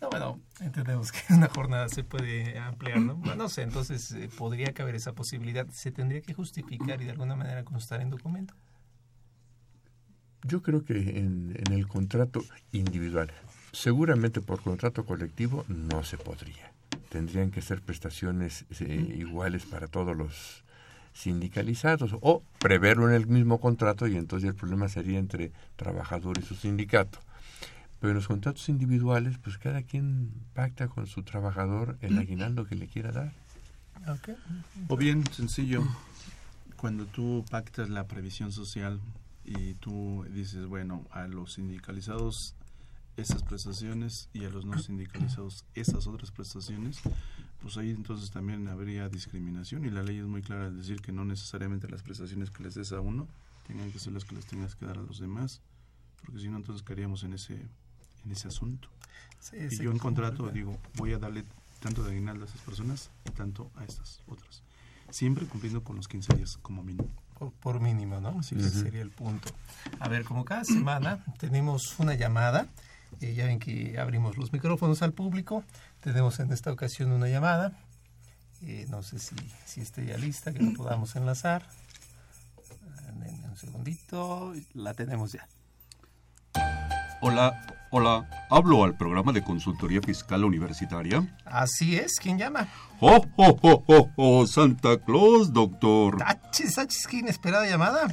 No, 0.00 0.10
bueno, 0.10 0.40
entendemos 0.60 1.12
que 1.12 1.32
una 1.32 1.48
jornada 1.48 1.88
se 1.88 2.02
puede 2.02 2.58
ampliar, 2.58 3.00
¿no? 3.00 3.14
Bueno, 3.14 3.36
no 3.36 3.48
sé, 3.48 3.62
entonces 3.62 4.10
eh, 4.10 4.28
podría 4.36 4.72
caber 4.74 4.96
esa 4.96 5.12
posibilidad. 5.12 5.68
¿Se 5.70 5.92
tendría 5.92 6.20
que 6.20 6.34
justificar 6.34 7.00
y 7.00 7.04
de 7.04 7.12
alguna 7.12 7.36
manera 7.36 7.64
constar 7.64 8.00
en 8.00 8.10
documento? 8.10 8.54
Yo 10.42 10.60
creo 10.60 10.84
que 10.84 10.94
en, 10.94 11.56
en 11.64 11.72
el 11.72 11.86
contrato 11.86 12.42
individual, 12.72 13.30
seguramente 13.72 14.40
por 14.40 14.62
contrato 14.62 15.04
colectivo 15.04 15.64
no 15.68 16.04
se 16.04 16.18
podría. 16.18 16.72
Tendrían 17.08 17.50
que 17.50 17.62
ser 17.62 17.80
prestaciones 17.80 18.64
eh, 18.80 19.14
iguales 19.18 19.64
para 19.64 19.86
todos 19.86 20.16
los 20.16 20.62
sindicalizados 21.14 22.14
o 22.20 22.42
preverlo 22.58 23.08
en 23.08 23.14
el 23.14 23.26
mismo 23.26 23.60
contrato 23.60 24.06
y 24.06 24.16
entonces 24.16 24.48
el 24.48 24.54
problema 24.54 24.88
sería 24.88 25.18
entre 25.18 25.52
trabajador 25.76 26.38
y 26.38 26.42
su 26.42 26.54
sindicato. 26.54 27.18
Pero 28.00 28.12
en 28.12 28.16
los 28.16 28.28
contratos 28.28 28.68
individuales, 28.68 29.38
pues 29.38 29.58
cada 29.58 29.82
quien 29.82 30.32
pacta 30.54 30.88
con 30.88 31.06
su 31.06 31.22
trabajador 31.22 31.96
el 32.00 32.18
aguinaldo 32.18 32.66
que 32.66 32.74
le 32.74 32.88
quiera 32.88 33.12
dar. 33.12 33.32
O 34.88 34.96
bien, 34.96 35.24
sencillo, 35.32 35.84
cuando 36.76 37.06
tú 37.06 37.44
pactas 37.48 37.88
la 37.90 38.08
previsión 38.08 38.50
social 38.50 39.00
y 39.44 39.74
tú 39.74 40.26
dices, 40.30 40.66
bueno, 40.66 41.04
a 41.12 41.28
los 41.28 41.52
sindicalizados 41.52 42.56
esas 43.16 43.42
prestaciones 43.42 44.28
y 44.32 44.44
a 44.44 44.50
los 44.50 44.64
no 44.64 44.78
sindicalizados 44.78 45.64
esas 45.74 46.06
otras 46.06 46.30
prestaciones, 46.30 47.00
pues 47.60 47.76
ahí 47.76 47.90
entonces 47.90 48.30
también 48.30 48.68
habría 48.68 49.08
discriminación 49.08 49.84
y 49.84 49.90
la 49.90 50.02
ley 50.02 50.18
es 50.18 50.26
muy 50.26 50.42
clara 50.42 50.66
al 50.66 50.76
decir 50.76 51.00
que 51.00 51.12
no 51.12 51.24
necesariamente 51.24 51.88
las 51.88 52.02
prestaciones 52.02 52.50
que 52.50 52.62
les 52.62 52.74
des 52.74 52.92
a 52.92 53.00
uno 53.00 53.28
tengan 53.66 53.90
que 53.92 53.98
ser 53.98 54.12
las 54.12 54.24
que 54.24 54.34
les 54.34 54.46
tengas 54.46 54.74
que 54.74 54.86
dar 54.86 54.98
a 54.98 55.02
los 55.02 55.20
demás, 55.20 55.60
porque 56.24 56.40
si 56.40 56.48
no 56.48 56.56
entonces 56.56 56.82
caeríamos 56.82 57.22
en 57.24 57.34
ese 57.34 57.68
en 58.24 58.30
ese 58.30 58.48
asunto. 58.48 58.88
y 59.52 59.76
yo 59.76 59.90
en 59.90 59.98
contrato 59.98 60.48
digo, 60.48 60.78
voy 60.96 61.12
a 61.12 61.18
darle 61.18 61.44
tanto 61.80 62.02
de 62.04 62.12
aguinaldo 62.12 62.44
a 62.44 62.48
esas 62.48 62.60
personas 62.60 63.10
y 63.26 63.30
tanto 63.30 63.70
a 63.76 63.84
estas 63.84 64.22
otras. 64.28 64.62
Siempre 65.10 65.46
cumpliendo 65.46 65.82
con 65.82 65.96
los 65.96 66.08
15 66.08 66.36
días 66.36 66.58
como 66.62 66.82
mínimo. 66.82 67.10
Por, 67.60 67.80
mínimo, 67.80 68.20
¿no? 68.20 68.40
Sí, 68.44 68.54
ese 68.56 68.70
sería 68.70 69.02
el 69.02 69.10
punto. 69.10 69.48
A 69.98 70.08
ver, 70.08 70.24
como 70.24 70.44
cada 70.44 70.64
semana 70.64 71.24
tenemos 71.38 71.98
una 71.98 72.14
llamada, 72.14 72.68
eh, 73.20 73.34
ya 73.34 73.46
ven 73.46 73.58
que 73.58 73.98
abrimos 73.98 74.36
los 74.36 74.52
micrófonos 74.52 75.02
al 75.02 75.12
público, 75.12 75.64
tenemos 76.00 76.40
en 76.40 76.52
esta 76.52 76.72
ocasión 76.72 77.12
una 77.12 77.28
llamada, 77.28 77.72
eh, 78.62 78.86
no 78.88 79.02
sé 79.02 79.18
si, 79.18 79.36
si 79.64 79.80
esté 79.80 80.06
ya 80.06 80.16
lista, 80.16 80.52
que 80.52 80.60
lo 80.60 80.72
podamos 80.72 81.14
enlazar. 81.16 81.62
un 83.48 83.56
segundito, 83.56 84.54
la 84.74 84.94
tenemos 84.94 85.32
ya. 85.32 85.46
Hola, 87.20 87.86
hola, 87.90 88.28
hablo 88.50 88.82
al 88.82 88.96
programa 88.96 89.32
de 89.32 89.44
consultoría 89.44 90.00
fiscal 90.00 90.42
universitaria. 90.44 91.24
Así 91.44 91.96
es, 91.96 92.14
¿quién 92.20 92.36
llama? 92.36 92.66
¡Oh, 92.98 93.24
oh, 93.36 93.58
oh, 93.62 93.84
oh, 93.86 94.10
oh! 94.16 94.46
Santa 94.46 94.98
Claus, 94.98 95.52
doctor. 95.52 96.20
¡Achis, 96.24 96.78
achis, 96.78 97.06
qué 97.06 97.18
inesperada 97.18 97.68
llamada! 97.68 98.08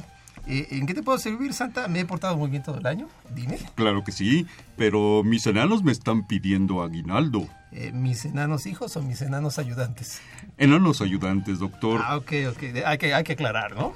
Eh, 0.50 0.66
¿En 0.72 0.86
qué 0.86 0.94
te 0.94 1.02
puedo 1.04 1.16
servir, 1.16 1.54
Santa? 1.54 1.86
¿Me 1.86 2.00
he 2.00 2.04
portado 2.04 2.36
muy 2.36 2.50
bien 2.50 2.64
todo 2.64 2.78
el 2.78 2.86
año? 2.86 3.08
Dime. 3.32 3.56
Claro 3.76 4.02
que 4.02 4.10
sí, 4.10 4.46
pero 4.76 5.22
mis 5.22 5.46
enanos 5.46 5.84
me 5.84 5.92
están 5.92 6.26
pidiendo 6.26 6.82
aguinaldo. 6.82 7.46
Eh, 7.70 7.92
¿Mis 7.92 8.24
enanos 8.24 8.66
hijos 8.66 8.96
o 8.96 9.02
mis 9.02 9.22
enanos 9.22 9.60
ayudantes? 9.60 10.20
Enanos 10.58 11.02
ayudantes, 11.02 11.60
doctor. 11.60 12.00
Ah, 12.04 12.16
ok, 12.16 12.32
ok. 12.50 12.62
Hay 12.84 12.98
que, 12.98 13.14
hay 13.14 13.22
que 13.22 13.34
aclarar, 13.34 13.76
¿no? 13.76 13.94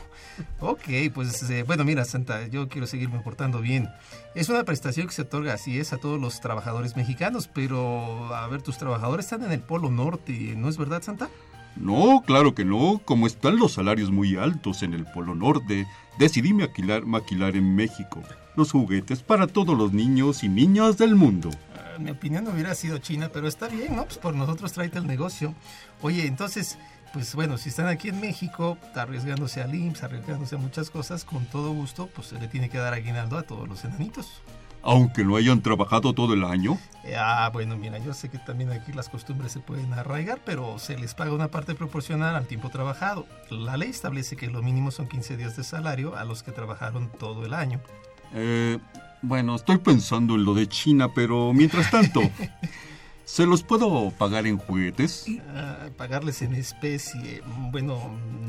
Ok, 0.61 0.85
pues 1.13 1.51
eh, 1.51 1.65
bueno, 1.65 1.83
mira, 1.83 2.05
Santa, 2.05 2.47
yo 2.47 2.69
quiero 2.69 2.87
seguirme 2.87 3.19
portando 3.19 3.61
bien. 3.61 3.89
Es 4.37 4.49
una 4.49 4.63
prestación 4.63 5.09
que 5.09 5.13
se 5.13 5.23
otorga, 5.23 5.55
así 5.55 5.81
es, 5.81 5.93
a 5.93 5.97
todos 5.97 6.21
los 6.21 6.41
trabajadores 6.41 6.95
mexicanos, 6.95 7.51
pero 7.53 8.33
a 8.33 8.47
ver, 8.47 8.63
tus 8.63 8.79
trabajadores 8.79 9.27
están 9.27 9.43
en 9.43 9.51
el 9.51 9.61
Polo 9.61 9.91
Norte, 9.91 10.55
¿no 10.57 10.69
es 10.69 10.77
verdad, 10.77 11.03
Santa? 11.03 11.29
No, 11.77 12.23
claro 12.27 12.55
que 12.55 12.65
no. 12.65 13.01
Como 13.05 13.27
están 13.27 13.57
los 13.57 13.73
salarios 13.73 14.11
muy 14.11 14.37
altos 14.37 14.83
en 14.83 14.95
el 14.95 15.05
Polo 15.05 15.35
Norte, 15.35 15.87
decidí 16.19 16.53
maquilar, 16.53 17.05
maquilar 17.05 17.57
en 17.57 17.75
México 17.75 18.23
los 18.57 18.71
juguetes 18.71 19.23
para 19.23 19.47
todos 19.47 19.77
los 19.77 19.93
niños 19.93 20.45
y 20.45 20.49
niñas 20.49 20.97
del 20.97 21.17
mundo. 21.17 21.51
Ah, 21.75 21.99
mi 21.99 22.11
opinión 22.11 22.47
hubiera 22.47 22.75
sido 22.75 22.99
China, 22.99 23.31
pero 23.33 23.49
está 23.49 23.69
bien, 23.69 23.97
¿no? 23.97 24.05
Pues 24.05 24.19
por 24.19 24.35
nosotros 24.35 24.73
tráete 24.73 24.99
el 24.99 25.07
negocio. 25.07 25.55
Oye, 26.03 26.27
entonces, 26.27 26.79
pues 27.13 27.35
bueno, 27.35 27.59
si 27.59 27.71
están 27.71 27.89
aquí 27.89 28.11
en 28.11 28.21
México, 28.21 28.79
arriesgándose 28.95 29.61
al 29.61 29.75
IMSS, 29.75 30.05
arriesgándose 30.05 30.55
a 30.55 30.59
muchas 30.59 30.91
cosas, 30.91 31.25
con 31.25 31.47
todo 31.47 31.73
gusto, 31.73 32.09
pues 32.15 32.29
se 32.29 32.39
le 32.39 32.49
tiene 32.49 32.69
que 32.69 32.79
dar 32.79 32.95
aguinaldo 32.95 33.39
a 33.39 33.43
todos 33.43 33.69
los 33.69 33.85
enanitos 33.85 34.41
aunque 34.85 35.25
no 35.25 35.37
hayan 35.37 35.63
trabajado 35.63 36.13
todo 36.13 36.35
el 36.35 36.45
año? 36.45 36.79
Ah, 37.17 37.51
bueno, 37.53 37.77
mira, 37.77 37.99
yo 37.99 38.15
sé 38.15 38.29
que 38.29 38.39
también 38.39 38.71
aquí 38.71 38.93
las 38.93 39.09
costumbres 39.09 39.53
se 39.53 39.61
pueden 39.61 39.93
arraigar, 39.93 40.41
pero 40.45 40.79
se 40.79 40.97
les 40.97 41.15
paga 41.15 41.33
una 41.33 41.49
parte 41.49 41.75
proporcional 41.75 42.37
al 42.37 42.47
tiempo 42.47 42.69
trabajado. 42.69 43.27
La 43.51 43.77
ley 43.77 43.91
establece 43.91 44.37
que 44.37 44.47
lo 44.47 44.63
mínimo 44.63 44.91
son 44.91 45.09
15 45.09 45.37
días 45.37 45.57
de 45.57 45.65
salario 45.65 46.17
a 46.17 46.25
los 46.25 46.43
que 46.43 46.53
trabajaron 46.53 47.11
todo 47.19 47.45
el 47.45 47.55
año. 47.55 47.81
Eh, 48.35 48.79
bueno, 49.23 49.57
estoy 49.57 49.79
pensando 49.79 50.35
en 50.35 50.45
lo 50.45 50.55
de 50.55 50.69
China, 50.69 51.09
pero 51.15 51.53
mientras 51.53 51.91
tanto, 51.91 52.21
¿Se 53.25 53.47
los 53.47 53.63
puedo 53.63 54.11
pagar 54.11 54.47
en 54.47 54.59
juguetes? 54.59 55.27
Ah, 55.55 55.89
pagarles 55.97 56.43
en 56.43 56.55
especie. 56.55 57.43
Bueno, 57.71 57.99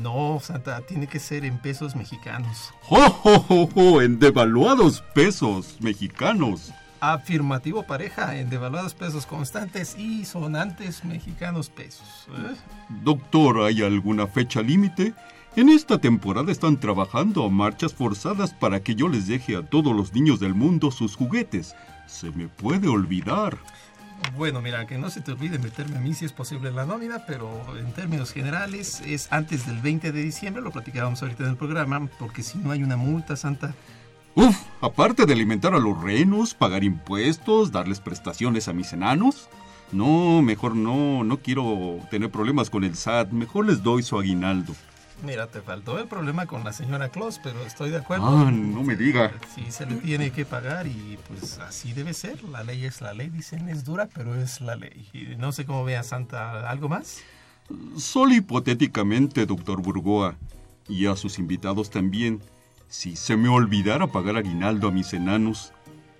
no, 0.00 0.38
Santa, 0.42 0.82
tiene 0.82 1.06
que 1.06 1.18
ser 1.18 1.44
en 1.44 1.58
pesos 1.58 1.96
mexicanos. 1.96 2.72
¡Jo, 2.82 3.08
jo, 3.08 3.38
jo, 3.40 3.68
jo! 3.74 4.02
En 4.02 4.18
devaluados 4.18 5.02
pesos 5.14 5.78
mexicanos. 5.80 6.72
Afirmativo 7.00 7.84
pareja, 7.84 8.36
en 8.36 8.50
devaluados 8.50 8.94
pesos 8.94 9.26
constantes 9.26 9.96
y 9.98 10.24
sonantes 10.24 11.04
mexicanos 11.04 11.70
pesos. 11.70 12.26
¿eh? 12.30 12.54
Doctor, 13.02 13.62
¿hay 13.62 13.82
alguna 13.82 14.26
fecha 14.26 14.60
límite? 14.60 15.14
En 15.56 15.70
esta 15.70 15.98
temporada 15.98 16.52
están 16.52 16.78
trabajando 16.78 17.44
a 17.44 17.48
marchas 17.48 17.94
forzadas 17.94 18.52
para 18.52 18.80
que 18.80 18.94
yo 18.94 19.08
les 19.08 19.26
deje 19.26 19.56
a 19.56 19.62
todos 19.62 19.96
los 19.96 20.12
niños 20.12 20.38
del 20.38 20.54
mundo 20.54 20.90
sus 20.90 21.16
juguetes. 21.16 21.74
Se 22.06 22.30
me 22.30 22.48
puede 22.48 22.88
olvidar. 22.88 23.56
Bueno, 24.36 24.60
mira, 24.60 24.86
que 24.86 24.98
no 24.98 25.08
se 25.08 25.20
te 25.20 25.32
olvide 25.32 25.58
meterme 25.58 25.96
a 25.96 26.00
mí 26.00 26.12
si 26.12 26.24
es 26.24 26.32
posible 26.32 26.68
en 26.68 26.76
la 26.76 26.84
nómina, 26.84 27.24
pero 27.26 27.48
en 27.78 27.92
términos 27.92 28.32
generales 28.32 29.00
es 29.06 29.32
antes 29.32 29.66
del 29.66 29.78
20 29.80 30.12
de 30.12 30.22
diciembre, 30.22 30.62
lo 30.62 30.70
platicábamos 30.70 31.22
ahorita 31.22 31.44
en 31.44 31.50
el 31.50 31.56
programa, 31.56 32.06
porque 32.18 32.42
si 32.42 32.58
no 32.58 32.70
hay 32.70 32.82
una 32.82 32.96
multa, 32.96 33.36
Santa. 33.36 33.74
Uf, 34.34 34.56
aparte 34.82 35.24
de 35.24 35.32
alimentar 35.32 35.72
a 35.72 35.78
los 35.78 35.98
renos, 36.02 36.52
pagar 36.52 36.84
impuestos, 36.84 37.72
darles 37.72 38.00
prestaciones 38.00 38.68
a 38.68 38.74
mis 38.74 38.92
enanos. 38.92 39.48
No, 39.92 40.42
mejor 40.42 40.76
no, 40.76 41.24
no 41.24 41.38
quiero 41.38 41.98
tener 42.10 42.30
problemas 42.30 42.68
con 42.68 42.84
el 42.84 42.96
SAT, 42.96 43.30
mejor 43.30 43.66
les 43.66 43.82
doy 43.82 44.02
su 44.02 44.18
aguinaldo. 44.18 44.74
Mira, 45.22 45.46
te 45.46 45.62
faltó 45.62 45.98
el 45.98 46.08
problema 46.08 46.46
con 46.46 46.62
la 46.62 46.72
señora 46.72 47.08
Claus, 47.08 47.40
pero 47.42 47.60
estoy 47.64 47.90
de 47.90 47.96
acuerdo. 47.98 48.26
Ah, 48.26 48.50
no 48.50 48.82
me 48.82 48.96
diga. 48.96 49.32
Sí, 49.54 49.64
se 49.70 49.86
le 49.86 49.96
tiene 49.96 50.30
que 50.30 50.44
pagar 50.44 50.86
y 50.86 51.18
pues 51.26 51.58
así 51.58 51.92
debe 51.92 52.12
ser. 52.12 52.44
La 52.44 52.62
ley 52.62 52.84
es 52.84 53.00
la 53.00 53.14
ley, 53.14 53.30
dicen, 53.30 53.68
es 53.68 53.84
dura, 53.84 54.08
pero 54.14 54.34
es 54.34 54.60
la 54.60 54.76
ley. 54.76 55.08
Y 55.12 55.36
no 55.36 55.52
sé 55.52 55.64
cómo 55.64 55.84
vea 55.84 56.02
Santa, 56.02 56.68
¿algo 56.68 56.88
más? 56.88 57.22
Solo 57.96 58.34
hipotéticamente, 58.34 59.46
doctor 59.46 59.82
Burgoa, 59.82 60.36
y 60.88 61.06
a 61.06 61.16
sus 61.16 61.38
invitados 61.38 61.90
también, 61.90 62.40
si 62.88 63.16
se 63.16 63.36
me 63.36 63.48
olvidara 63.48 64.06
pagar 64.06 64.36
aguinaldo 64.36 64.88
a 64.88 64.92
mis 64.92 65.12
enanos, 65.12 65.72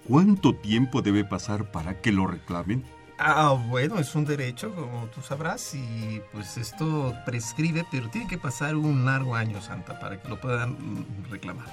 ¿cuánto 0.08 0.54
tiempo 0.54 1.02
debe 1.02 1.24
pasar 1.24 1.70
para 1.70 2.00
que 2.00 2.12
lo 2.12 2.26
reclamen? 2.26 2.84
Ah, 3.18 3.56
bueno, 3.68 3.98
es 3.98 4.14
un 4.14 4.26
derecho, 4.26 4.74
como 4.74 5.06
tú 5.06 5.22
sabrás, 5.22 5.74
y 5.74 6.20
pues 6.32 6.58
esto 6.58 7.14
prescribe, 7.24 7.86
pero 7.90 8.10
tiene 8.10 8.28
que 8.28 8.36
pasar 8.36 8.76
un 8.76 9.06
largo 9.06 9.34
año, 9.34 9.62
Santa, 9.62 9.98
para 9.98 10.20
que 10.20 10.28
lo 10.28 10.38
puedan 10.38 10.72
mm, 10.72 11.30
reclamar. 11.30 11.66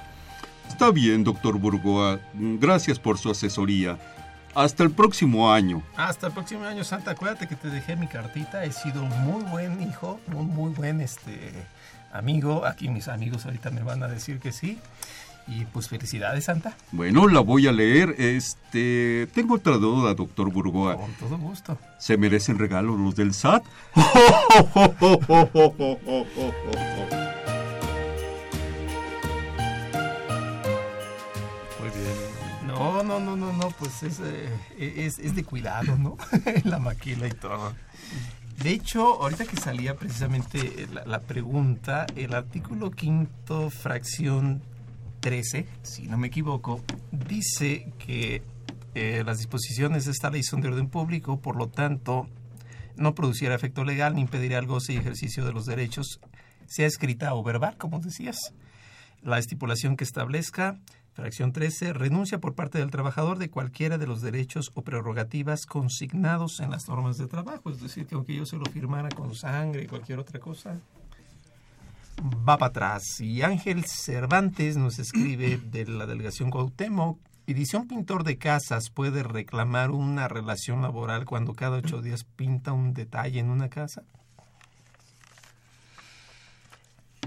Está 0.69 0.89
bien, 0.91 1.23
doctor 1.23 1.57
Burgoa. 1.57 2.19
Gracias 2.33 2.97
por 2.97 3.17
su 3.17 3.29
asesoría. 3.29 3.99
Hasta 4.55 4.83
el 4.83 4.91
próximo 4.91 5.51
año. 5.51 5.83
Hasta 5.97 6.27
el 6.27 6.33
próximo 6.33 6.63
año, 6.63 6.83
Santa. 6.83 7.11
Acuérdate 7.11 7.47
que 7.47 7.55
te 7.55 7.69
dejé 7.69 7.95
mi 7.95 8.07
cartita. 8.07 8.63
He 8.63 8.71
sido 8.71 9.03
muy 9.03 9.43
buen 9.43 9.81
hijo, 9.81 10.19
muy, 10.27 10.45
muy 10.45 10.71
buen 10.71 11.01
este, 11.01 11.51
amigo. 12.11 12.65
Aquí 12.65 12.87
mis 12.87 13.07
amigos 13.07 13.45
ahorita 13.45 13.71
me 13.71 13.81
van 13.81 14.03
a 14.03 14.07
decir 14.07 14.39
que 14.39 14.51
sí. 14.51 14.79
Y 15.47 15.65
pues 15.65 15.89
felicidades, 15.89 16.45
Santa. 16.45 16.75
Bueno, 16.91 17.27
la 17.27 17.41
voy 17.41 17.67
a 17.67 17.71
leer. 17.71 18.15
Este, 18.17 19.27
tengo 19.33 19.55
otra 19.55 19.77
duda, 19.77 20.13
doctor 20.13 20.51
Burgoa. 20.51 20.95
Con 20.95 21.11
todo 21.13 21.37
gusto. 21.37 21.77
¿Se 21.99 22.17
merecen 22.17 22.57
regalos 22.57 22.99
los 22.99 23.15
del 23.15 23.33
SAT? 23.33 23.63
Muy 31.79 31.89
bien. 31.89 32.33
No, 32.67 33.03
no, 33.03 33.19
no, 33.19 33.35
no, 33.35 33.51
no, 33.51 33.69
pues 33.77 34.03
es, 34.03 34.21
eh, 34.21 34.49
es, 34.77 35.19
es 35.19 35.35
de 35.35 35.43
cuidado, 35.43 35.97
¿no? 35.97 36.17
la 36.63 36.79
maquila 36.79 37.27
y 37.27 37.31
todo. 37.31 37.73
De 38.61 38.71
hecho, 38.71 39.21
ahorita 39.21 39.45
que 39.45 39.57
salía 39.57 39.95
precisamente 39.95 40.87
la, 40.93 41.03
la, 41.05 41.19
pregunta, 41.19 42.05
el 42.15 42.33
artículo 42.33 42.91
quinto, 42.91 43.69
fracción 43.69 44.61
13, 45.23 45.65
si 45.83 46.07
no 46.07 46.17
me 46.17 46.27
equivoco, 46.27 46.81
dice 47.11 47.93
que 47.97 48.43
eh, 48.93 49.23
las 49.25 49.37
disposiciones 49.37 50.03
de 50.03 50.11
esta 50.11 50.29
ley 50.29 50.43
son 50.43 50.59
de 50.59 50.67
orden 50.67 50.89
público, 50.89 51.39
por 51.39 51.55
lo 51.55 51.69
tanto, 51.69 52.27
no 52.97 53.15
produciera 53.15 53.55
efecto 53.55 53.85
legal 53.85 54.15
ni 54.15 54.21
impediría 54.21 54.59
el 54.59 54.67
goce 54.67 54.91
y 54.91 54.97
ejercicio 54.97 55.45
de 55.45 55.53
los 55.53 55.65
derechos, 55.65 56.19
sea 56.67 56.87
escrita 56.87 57.33
o 57.35 57.41
verbal, 57.41 57.77
como 57.77 58.01
decías. 58.01 58.53
La 59.21 59.39
estipulación 59.39 59.95
que 59.95 60.03
establezca 60.03 60.81
Fracción 61.13 61.53
13. 61.53 61.93
Renuncia 61.93 62.39
por 62.39 62.55
parte 62.55 62.79
del 62.79 62.89
trabajador 62.89 63.37
de 63.37 63.49
cualquiera 63.49 63.99
de 63.99 64.07
los 64.07 64.21
derechos 64.21 64.71
o 64.73 64.81
prerrogativas 64.81 65.67
consignados 65.67 66.59
en 66.59 66.71
las 66.71 66.89
normas 66.89 67.17
de 67.17 67.27
trabajo. 67.27 67.69
Es 67.69 67.79
decir, 67.79 68.07
que 68.07 68.15
aunque 68.15 68.35
yo 68.35 68.47
se 68.47 68.57
lo 68.57 68.65
firmara 68.65 69.09
con 69.09 69.35
sangre 69.35 69.83
y 69.83 69.87
cualquier 69.87 70.17
otra 70.17 70.39
cosa, 70.39 70.79
va 72.21 72.57
para 72.57 72.69
atrás. 72.69 73.19
Y 73.19 73.41
Ángel 73.41 73.85
Cervantes 73.85 74.77
nos 74.77 74.99
escribe 74.99 75.57
de 75.71 75.85
la 75.85 76.05
delegación 76.05 76.49
Cuauhtémoc. 76.49 77.19
Edición 77.45 77.87
Pintor 77.87 78.23
de 78.23 78.37
Casas 78.37 78.89
puede 78.89 79.21
reclamar 79.21 79.91
una 79.91 80.29
relación 80.29 80.81
laboral 80.81 81.25
cuando 81.25 81.53
cada 81.53 81.77
ocho 81.77 82.01
días 82.01 82.23
pinta 82.23 82.71
un 82.71 82.93
detalle 82.93 83.39
en 83.39 83.49
una 83.49 83.69
casa. 83.69 84.03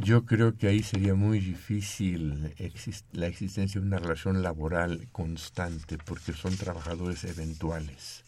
Yo 0.02 0.24
creo 0.24 0.56
que 0.56 0.68
ahí 0.68 0.82
sería 0.82 1.14
muy 1.14 1.40
difícil 1.40 2.54
la 3.12 3.26
existencia 3.26 3.80
de 3.80 3.86
una 3.86 3.98
relación 3.98 4.42
laboral 4.42 5.08
constante 5.10 5.98
porque 5.98 6.32
son 6.32 6.56
trabajadores 6.56 7.24
eventuales. 7.24 8.24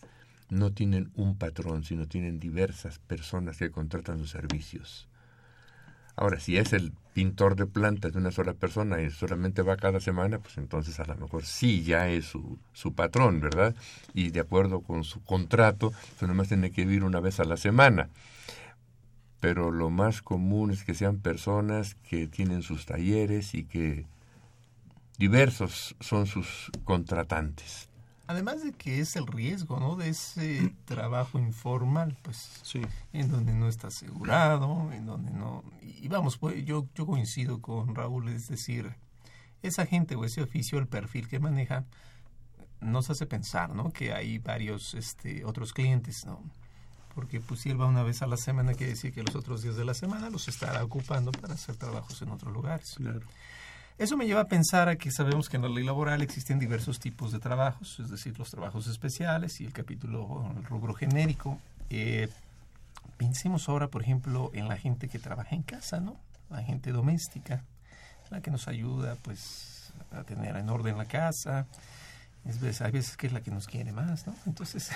No 0.51 0.73
tienen 0.73 1.11
un 1.15 1.37
patrón, 1.37 1.85
sino 1.85 2.07
tienen 2.07 2.41
diversas 2.41 2.99
personas 2.99 3.59
que 3.59 3.71
contratan 3.71 4.19
sus 4.19 4.31
servicios. 4.31 5.08
Ahora, 6.19 6.41
si 6.41 6.59
es 6.59 6.73
el 6.73 6.93
pintor 7.15 7.55
de 7.55 7.67
plantas 7.67 8.13
de 8.13 8.19
una 8.19 8.33
sola 8.33 8.53
persona 8.53 9.01
y 9.01 9.11
solamente 9.11 9.63
va 9.63 9.77
cada 9.77 10.01
semana, 10.01 10.41
pues 10.41 10.59
entonces 10.59 10.99
a 10.99 11.05
lo 11.05 11.17
mejor 11.17 11.45
sí 11.45 11.85
ya 11.85 12.09
es 12.09 12.27
su, 12.27 12.59
su 12.73 12.93
patrón, 12.93 13.41
¿verdad? 13.41 13.75
Y 14.15 14.31
de 14.31 14.41
acuerdo 14.41 14.81
con 14.81 15.05
su 15.05 15.23
contrato, 15.23 15.93
pues 16.19 16.29
nomás 16.29 16.49
tiene 16.49 16.73
que 16.73 16.85
vivir 16.85 17.05
una 17.05 17.21
vez 17.21 17.39
a 17.41 17.45
la 17.45 17.57
semana 17.57 18.11
pero 19.41 19.71
lo 19.71 19.91
más 19.91 20.23
común 20.23 20.71
es 20.71 20.85
que 20.85 20.95
sean 20.95 21.19
personas 21.19 21.95
que 21.95 22.27
tienen 22.27 22.63
sus 22.63 22.87
talleres 22.87 23.55
y 23.55 23.65
que 23.65 24.07
diversos 25.17 25.95
son 26.01 26.27
sus 26.27 26.71
contratantes. 26.85 27.88
Además 28.29 28.63
de 28.63 28.73
que 28.73 29.01
es 29.01 29.17
el 29.17 29.27
riesgo, 29.27 29.81
¿no? 29.81 29.97
De 29.97 30.11
ese 30.11 30.73
trabajo 30.85 31.39
informal, 31.39 32.17
pues, 32.23 32.63
en 33.13 33.31
donde 33.31 33.55
no 33.55 33.69
está 33.69 33.89
asegurado, 33.89 34.93
en 34.93 35.07
donde 35.07 35.33
no... 35.33 35.65
Y 35.83 36.07
vamos, 36.09 36.39
pues, 36.39 36.65
yo, 36.65 36.87
yo 36.95 37.07
coincido 37.07 37.61
con 37.61 37.95
Raúl, 37.95 38.29
es 38.29 38.49
decir, 38.49 38.95
esa 39.63 39.87
gente 39.87 40.15
o 40.15 40.25
ese 40.25 40.43
oficio, 40.43 40.79
el 40.79 40.87
perfil 40.87 41.27
que 41.27 41.41
maneja, 41.41 41.87
nos 42.81 43.11
hace 43.11 43.27
pensar, 43.27 43.75
¿no? 43.75 43.93
Que 43.93 44.13
hay 44.13 44.39
varios 44.39 44.95
este, 44.95 45.45
otros 45.45 45.73
clientes, 45.73 46.25
¿no? 46.27 46.41
porque 47.19 47.41
pues 47.41 47.63
si 47.63 47.71
él 47.71 47.81
va 47.81 47.87
una 47.87 48.05
vez 48.05 48.23
a 48.23 48.29
la 48.29 48.37
semana 48.37 48.75
quiere 48.75 48.93
decir 48.93 49.13
que 49.13 49.25
los 49.25 49.35
otros 49.35 49.61
días 49.61 49.75
de 49.75 49.85
la 49.85 49.93
semana 49.93 50.31
los 50.31 50.47
estará 50.47 50.85
ocupando 50.85 51.33
para 51.33 51.55
hacer 51.55 51.75
trabajos 51.75 52.23
en 52.23 52.29
otros 52.29 52.53
lugares. 52.53 52.95
Claro. 52.97 53.27
Eso 53.99 54.17
me 54.17 54.27
lleva 54.27 54.43
a 54.43 54.49
pensar 54.49 54.89
a 54.89 54.95
que 54.95 55.11
sabemos 55.11 55.49
que 55.49 55.57
en 55.57 55.63
la 55.63 55.69
ley 55.69 55.83
laboral 55.83 56.23
existen 56.23 56.61
diversos 56.61 57.01
tipos 57.01 57.33
de 57.33 57.41
trabajos, 57.41 57.99
es 57.99 58.09
decir, 58.09 58.39
los 58.39 58.49
trabajos 58.49 58.87
especiales 58.87 59.61
y 59.61 59.65
el 59.65 59.73
capítulo, 59.73 60.55
el 60.57 60.65
rubro 60.65 60.95
genérico. 60.95 61.59
Eh, 61.91 62.29
pensemos 63.17 63.69
ahora, 63.69 63.89
por 63.89 64.03
ejemplo, 64.03 64.53
en 64.55 64.69
la 64.69 64.77
gente 64.77 65.09
que 65.09 65.19
trabaja 65.19 65.57
en 65.57 65.63
casa, 65.63 65.99
¿no? 65.99 66.17
La 66.49 66.63
gente 66.63 66.93
doméstica, 66.93 67.65
la 68.31 68.41
que 68.41 68.53
nos 68.53 68.69
ayuda, 68.69 69.17
pues, 69.23 69.93
a 70.13 70.23
tener 70.23 70.57
en 70.57 70.71
orden 70.71 70.97
la 70.97 71.07
casa, 71.07 71.67
es, 72.45 72.81
hay 72.81 72.93
veces 72.93 73.17
que 73.17 73.27
es 73.27 73.33
la 73.33 73.41
que 73.41 73.51
nos 73.51 73.67
quiere 73.67 73.93
más, 73.93 74.29
¿no? 74.29 74.35
Entonces, 74.47 74.91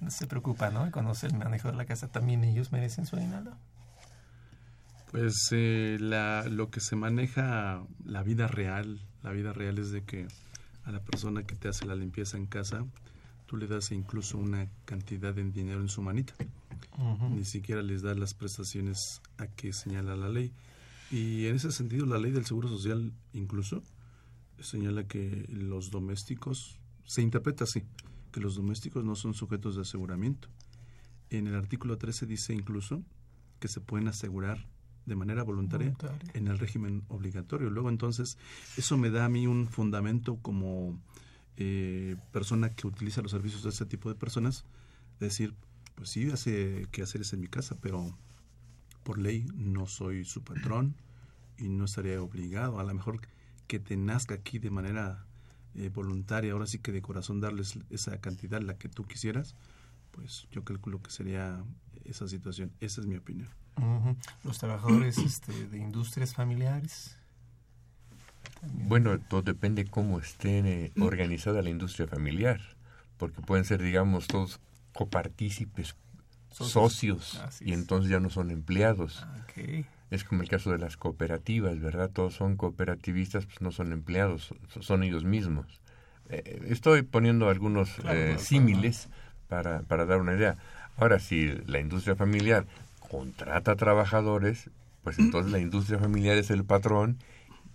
no 0.00 0.10
se 0.10 0.26
preocupa, 0.26 0.70
¿no? 0.70 0.88
Y 0.88 0.90
conoce 0.90 1.28
el 1.28 1.34
manejo 1.34 1.70
de 1.70 1.76
la 1.76 1.84
casa, 1.84 2.08
también 2.08 2.42
ellos 2.42 2.72
merecen 2.72 3.06
su 3.06 3.14
aguinaldo. 3.14 3.52
Pues 5.10 5.48
eh, 5.52 5.96
la, 6.00 6.46
lo 6.48 6.70
que 6.70 6.80
se 6.80 6.94
maneja, 6.94 7.82
la 8.04 8.22
vida 8.22 8.46
real, 8.46 9.00
la 9.22 9.32
vida 9.32 9.52
real 9.52 9.78
es 9.78 9.90
de 9.90 10.04
que 10.04 10.28
a 10.84 10.92
la 10.92 11.00
persona 11.00 11.44
que 11.44 11.54
te 11.54 11.68
hace 11.68 11.86
la 11.86 11.94
limpieza 11.94 12.36
en 12.36 12.46
casa, 12.46 12.84
tú 13.46 13.56
le 13.56 13.66
das 13.66 13.90
incluso 13.92 14.36
una 14.36 14.68
cantidad 14.84 15.34
de 15.34 15.44
dinero 15.44 15.80
en 15.80 15.88
su 15.88 16.02
manita. 16.02 16.34
Ni 17.30 17.44
siquiera 17.44 17.80
les 17.82 18.02
das 18.02 18.18
las 18.18 18.34
prestaciones 18.34 19.22
a 19.38 19.46
que 19.46 19.72
señala 19.72 20.16
la 20.16 20.28
ley. 20.28 20.52
Y 21.10 21.46
en 21.46 21.56
ese 21.56 21.72
sentido, 21.72 22.04
la 22.04 22.18
ley 22.18 22.32
del 22.32 22.44
Seguro 22.44 22.68
Social 22.68 23.12
incluso 23.32 23.82
señala 24.60 25.06
que 25.06 25.46
los 25.48 25.90
domésticos, 25.90 26.78
se 27.04 27.22
interpreta 27.22 27.64
así, 27.64 27.84
que 28.32 28.40
los 28.40 28.56
domésticos 28.56 29.04
no 29.04 29.14
son 29.14 29.32
sujetos 29.32 29.76
de 29.76 29.82
aseguramiento. 29.82 30.48
En 31.30 31.46
el 31.46 31.54
artículo 31.54 31.96
13 31.96 32.26
dice 32.26 32.52
incluso 32.52 33.02
que 33.60 33.68
se 33.68 33.80
pueden 33.80 34.08
asegurar 34.08 34.66
de 35.08 35.16
manera 35.16 35.42
voluntaria, 35.42 35.94
en 36.34 36.48
el 36.48 36.58
régimen 36.58 37.02
obligatorio. 37.08 37.70
Luego 37.70 37.88
entonces 37.88 38.38
eso 38.76 38.96
me 38.96 39.10
da 39.10 39.24
a 39.24 39.28
mí 39.28 39.46
un 39.46 39.66
fundamento 39.66 40.36
como 40.36 41.00
eh, 41.56 42.16
persona 42.30 42.74
que 42.74 42.86
utiliza 42.86 43.22
los 43.22 43.32
servicios 43.32 43.62
de 43.62 43.70
ese 43.70 43.86
tipo 43.86 44.08
de 44.08 44.14
personas, 44.14 44.64
decir, 45.18 45.54
pues 45.94 46.10
sí, 46.10 46.30
hace 46.30 46.86
que 46.92 47.02
hacer 47.02 47.22
es 47.22 47.32
en 47.32 47.40
mi 47.40 47.48
casa, 47.48 47.76
pero 47.80 48.16
por 49.02 49.18
ley 49.18 49.46
no 49.56 49.86
soy 49.86 50.24
su 50.24 50.44
patrón 50.44 50.94
y 51.56 51.68
no 51.68 51.86
estaría 51.86 52.22
obligado. 52.22 52.78
A 52.78 52.84
lo 52.84 52.94
mejor 52.94 53.20
que 53.66 53.80
te 53.80 53.96
nazca 53.96 54.34
aquí 54.34 54.58
de 54.58 54.70
manera 54.70 55.26
eh, 55.74 55.90
voluntaria, 55.92 56.52
ahora 56.52 56.66
sí 56.66 56.78
que 56.78 56.92
de 56.92 57.02
corazón 57.02 57.40
darles 57.40 57.78
esa 57.90 58.20
cantidad, 58.20 58.60
la 58.60 58.78
que 58.78 58.88
tú 58.88 59.04
quisieras, 59.04 59.56
pues 60.18 60.48
yo 60.50 60.64
calculo 60.64 61.00
que 61.00 61.10
sería 61.10 61.62
esa 62.04 62.26
situación. 62.26 62.72
Esa 62.80 63.00
es 63.00 63.06
mi 63.06 63.16
opinión. 63.16 63.48
Los 64.42 64.58
trabajadores 64.58 65.16
este, 65.18 65.68
de 65.68 65.78
industrias 65.78 66.34
familiares. 66.34 67.16
Bueno, 68.62 69.16
todo 69.20 69.42
depende 69.42 69.84
cómo 69.84 70.18
esté 70.18 70.58
eh, 70.58 70.92
organizada 71.00 71.62
la 71.62 71.70
industria 71.70 72.08
familiar, 72.08 72.60
porque 73.16 73.40
pueden 73.40 73.64
ser, 73.64 73.80
digamos, 73.80 74.26
todos 74.26 74.58
copartícipes, 74.92 75.94
socios, 76.50 77.40
y 77.60 77.72
entonces 77.72 78.10
ya 78.10 78.18
no 78.18 78.30
son 78.30 78.50
empleados. 78.50 79.22
Ah, 79.22 79.44
es 80.10 80.24
como 80.24 80.42
el 80.42 80.48
caso 80.48 80.72
de 80.72 80.78
las 80.78 80.96
cooperativas, 80.96 81.78
¿verdad? 81.78 82.10
Todos 82.10 82.34
son 82.34 82.56
cooperativistas, 82.56 83.46
pues 83.46 83.60
no 83.60 83.70
son 83.70 83.92
empleados, 83.92 84.52
son 84.80 85.04
ellos 85.04 85.22
mismos. 85.24 85.80
Eh, 86.30 86.62
estoy 86.66 87.02
poniendo 87.02 87.48
algunos 87.48 87.90
eh, 88.10 88.36
símiles 88.38 89.08
para, 89.48 89.80
para 89.82 90.04
dar 90.04 90.20
una 90.20 90.34
idea. 90.34 90.56
Ahora, 90.96 91.18
si 91.18 91.48
la 91.66 91.80
industria 91.80 92.16
familiar 92.16 92.66
contrata 93.10 93.76
trabajadores, 93.76 94.70
pues 95.02 95.18
entonces 95.18 95.52
la 95.52 95.58
industria 95.58 95.98
familiar 95.98 96.36
es 96.36 96.50
el 96.50 96.64
patrón 96.64 97.18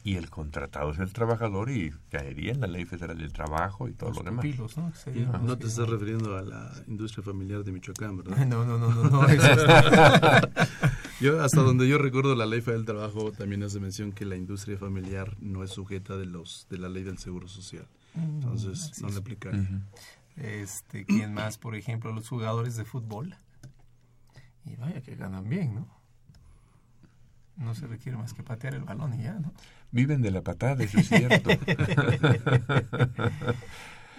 y 0.03 0.17
el 0.17 0.30
contratado 0.30 0.91
es 0.91 0.99
el 0.99 1.13
trabajador 1.13 1.69
y 1.71 1.93
caería 2.11 2.51
en 2.51 2.59
la 2.59 2.67
ley 2.67 2.84
federal 2.84 3.17
del 3.17 3.32
trabajo 3.32 3.88
y 3.88 3.93
todo 3.93 4.11
lo 4.11 4.21
demás. 4.21 4.45
¿no? 4.57 5.38
no 5.39 5.57
te 5.57 5.67
estás 5.67 5.88
refiriendo 5.88 6.38
a 6.38 6.41
la 6.41 6.71
industria 6.88 7.24
familiar 7.24 7.63
de 7.63 7.71
Michoacán, 7.71 8.17
¿verdad? 8.17 8.45
No, 8.45 8.65
no, 8.65 8.78
no, 8.78 8.93
no. 8.93 9.09
no 9.09 9.28
yo 11.21 11.41
hasta 11.41 11.61
donde 11.61 11.88
yo 11.88 11.97
recuerdo 11.97 12.36
la 12.36 12.45
ley 12.45 12.59
federal 12.59 12.86
del 12.86 12.95
trabajo 12.95 13.32
también 13.32 13.63
hace 13.63 13.80
mención 13.80 14.11
que 14.11 14.26
la 14.26 14.36
industria 14.36 14.78
familiar 14.78 15.38
no 15.39 15.63
es 15.63 15.71
sujeta 15.71 16.17
de 16.17 16.26
los 16.26 16.67
de 16.69 16.78
la 16.78 16.89
ley 16.89 17.03
del 17.03 17.17
seguro 17.17 17.47
social. 17.47 17.88
Mm, 18.15 18.19
Entonces 18.19 19.01
no 19.01 19.09
le 19.09 19.17
aplicaría. 19.17 19.82
Este, 20.38 21.05
¿quién 21.05 21.34
más? 21.34 21.57
Por 21.57 21.75
ejemplo, 21.75 22.11
los 22.11 22.27
jugadores 22.27 22.75
de 22.75 22.86
fútbol. 22.86 23.36
Y 24.65 24.75
vaya 24.75 25.01
que 25.01 25.15
ganan 25.15 25.49
bien, 25.49 25.75
¿no? 25.75 25.88
No 27.55 27.75
se 27.75 27.86
requiere 27.86 28.17
más 28.17 28.34
que 28.34 28.41
patear 28.41 28.73
el 28.73 28.84
balón 28.84 29.13
y 29.19 29.23
ya, 29.23 29.34
¿no? 29.34 29.53
Viven 29.91 30.21
de 30.21 30.31
la 30.31 30.41
patada, 30.41 30.84
eso 30.84 30.97
es 30.97 31.07
cierto. 31.07 31.51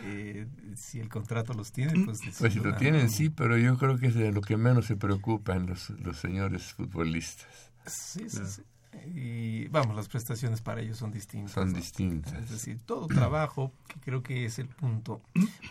eh, 0.05 0.47
si 0.77 1.01
el 1.01 1.09
contrato 1.09 1.53
los 1.53 1.73
tiene, 1.73 2.05
pues... 2.05 2.21
Pues 2.39 2.53
si 2.53 2.61
lo 2.61 2.77
tienen, 2.77 3.11
sí, 3.11 3.31
pero 3.31 3.59
yo 3.59 3.77
creo 3.77 3.99
que 3.99 4.07
es 4.07 4.15
de 4.15 4.31
lo 4.31 4.41
que 4.41 4.57
menos 4.57 4.87
se 4.87 4.95
preocupan 4.97 5.67
los, 5.67 5.91
los 5.91 6.19
señores 6.19 6.75
futbolistas. 6.75 7.73
Sí, 7.87 8.29
sí, 8.29 8.43
sí. 8.47 8.63
Y 9.07 9.69
vamos, 9.69 9.97
las 9.97 10.09
prestaciones 10.09 10.61
para 10.61 10.81
ellos 10.81 10.99
son 10.99 11.11
distintas. 11.11 11.53
Son 11.53 11.73
distintas. 11.73 12.33
Es 12.35 12.51
decir, 12.51 12.79
todo 12.85 13.07
trabajo, 13.07 13.73
que 13.89 14.01
creo 14.01 14.23
que 14.23 14.45
es 14.45 14.59
el 14.59 14.69
punto. 14.69 15.21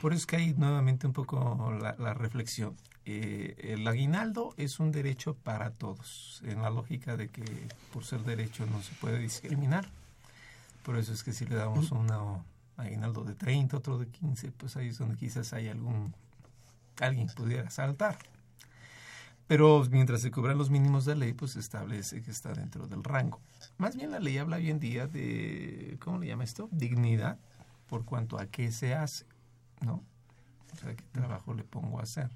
Por 0.01 0.13
eso 0.13 0.19
es 0.19 0.25
que 0.25 0.35
hay 0.37 0.53
nuevamente 0.53 1.07
un 1.07 1.13
poco 1.13 1.71
la, 1.79 2.13
reflexión. 2.13 2.75
Eh, 3.05 3.55
el 3.59 3.87
aguinaldo 3.87 4.53
es 4.57 4.79
un 4.79 4.91
derecho 4.91 5.35
para 5.35 5.71
todos, 5.71 6.41
en 6.45 6.61
la 6.61 6.69
lógica 6.69 7.17
de 7.17 7.29
que 7.29 7.43
por 7.91 8.05
ser 8.05 8.23
derecho 8.23 8.65
no 8.65 8.81
se 8.81 8.93
puede 8.95 9.19
discriminar. 9.19 9.87
Por 10.83 10.97
eso 10.97 11.13
es 11.13 11.23
que 11.23 11.33
si 11.33 11.45
le 11.45 11.55
damos 11.55 11.91
un 11.91 12.07
aguinaldo 12.77 13.23
de 13.23 13.35
30, 13.35 13.77
otro 13.77 13.97
de 13.97 14.07
15, 14.07 14.51
pues 14.51 14.75
ahí 14.77 14.89
es 14.89 14.97
donde 14.97 15.15
quizás 15.15 15.53
hay 15.53 15.69
algún 15.69 16.13
alguien 16.99 17.27
pudiera 17.27 17.69
saltar. 17.69 18.17
Pero 19.47 19.85
mientras 19.91 20.21
se 20.21 20.31
cubran 20.31 20.57
los 20.57 20.69
mínimos 20.69 21.05
de 21.05 21.15
ley, 21.15 21.33
pues 21.33 21.51
se 21.51 21.59
establece 21.59 22.21
que 22.21 22.31
está 22.31 22.53
dentro 22.53 22.87
del 22.87 23.03
rango. 23.03 23.41
Más 23.77 23.95
bien 23.95 24.11
la 24.11 24.19
ley 24.19 24.37
habla 24.37 24.57
hoy 24.57 24.69
en 24.69 24.79
día 24.79 25.07
de, 25.07 25.97
¿cómo 25.99 26.19
le 26.19 26.27
llama 26.27 26.43
esto? 26.43 26.69
Dignidad, 26.71 27.37
por 27.87 28.05
cuanto 28.05 28.39
a 28.39 28.45
qué 28.45 28.71
se 28.71 28.95
hace, 28.95 29.25
¿no? 29.81 30.03
O 30.73 30.77
sea, 30.77 30.95
qué 30.95 31.03
trabajo 31.11 31.53
le 31.53 31.63
pongo 31.63 31.99
a 31.99 32.03
hacer. 32.03 32.29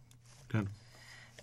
Claro. 0.47 0.69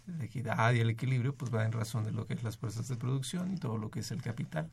La 0.06 0.24
equidad 0.24 0.74
y 0.74 0.80
el 0.80 0.90
equilibrio, 0.90 1.34
pues 1.34 1.52
va 1.52 1.64
en 1.64 1.72
razón 1.72 2.04
de 2.04 2.12
lo 2.12 2.26
que 2.26 2.34
es 2.34 2.42
las 2.42 2.58
fuerzas 2.58 2.88
de 2.88 2.96
producción 2.96 3.52
y 3.52 3.56
todo 3.56 3.78
lo 3.78 3.90
que 3.90 4.00
es 4.00 4.10
el 4.10 4.20
capital. 4.20 4.70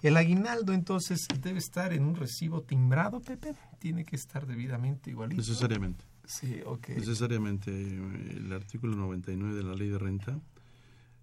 El 0.00 0.16
aguinaldo, 0.16 0.72
entonces, 0.72 1.26
debe 1.40 1.58
estar 1.58 1.92
en 1.92 2.04
un 2.04 2.14
recibo 2.14 2.62
timbrado, 2.62 3.20
Pepe. 3.20 3.54
Tiene 3.78 4.04
que 4.04 4.16
estar 4.16 4.46
debidamente 4.46 5.10
igualito. 5.10 5.40
Necesariamente. 5.40 6.04
Sí, 6.26 6.60
ok. 6.64 6.88
Necesariamente. 6.90 7.70
El 7.70 8.52
artículo 8.52 8.96
99 8.96 9.54
de 9.54 9.62
la 9.62 9.74
ley 9.74 9.88
de 9.88 9.98
renta 9.98 10.40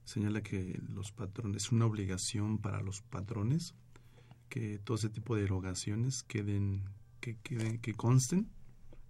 señala 0.04 0.42
que 0.42 0.80
los 0.90 1.12
patrones, 1.12 1.64
es 1.64 1.72
una 1.72 1.86
obligación 1.86 2.58
para 2.58 2.82
los 2.82 3.02
patrones 3.02 3.76
que 4.50 4.80
todo 4.80 4.98
ese 4.98 5.10
tipo 5.10 5.36
de 5.36 5.44
erogaciones 5.44 6.24
queden, 6.24 6.84
que, 7.22 7.38
queden, 7.38 7.80
que 7.80 7.94
consten 7.94 8.50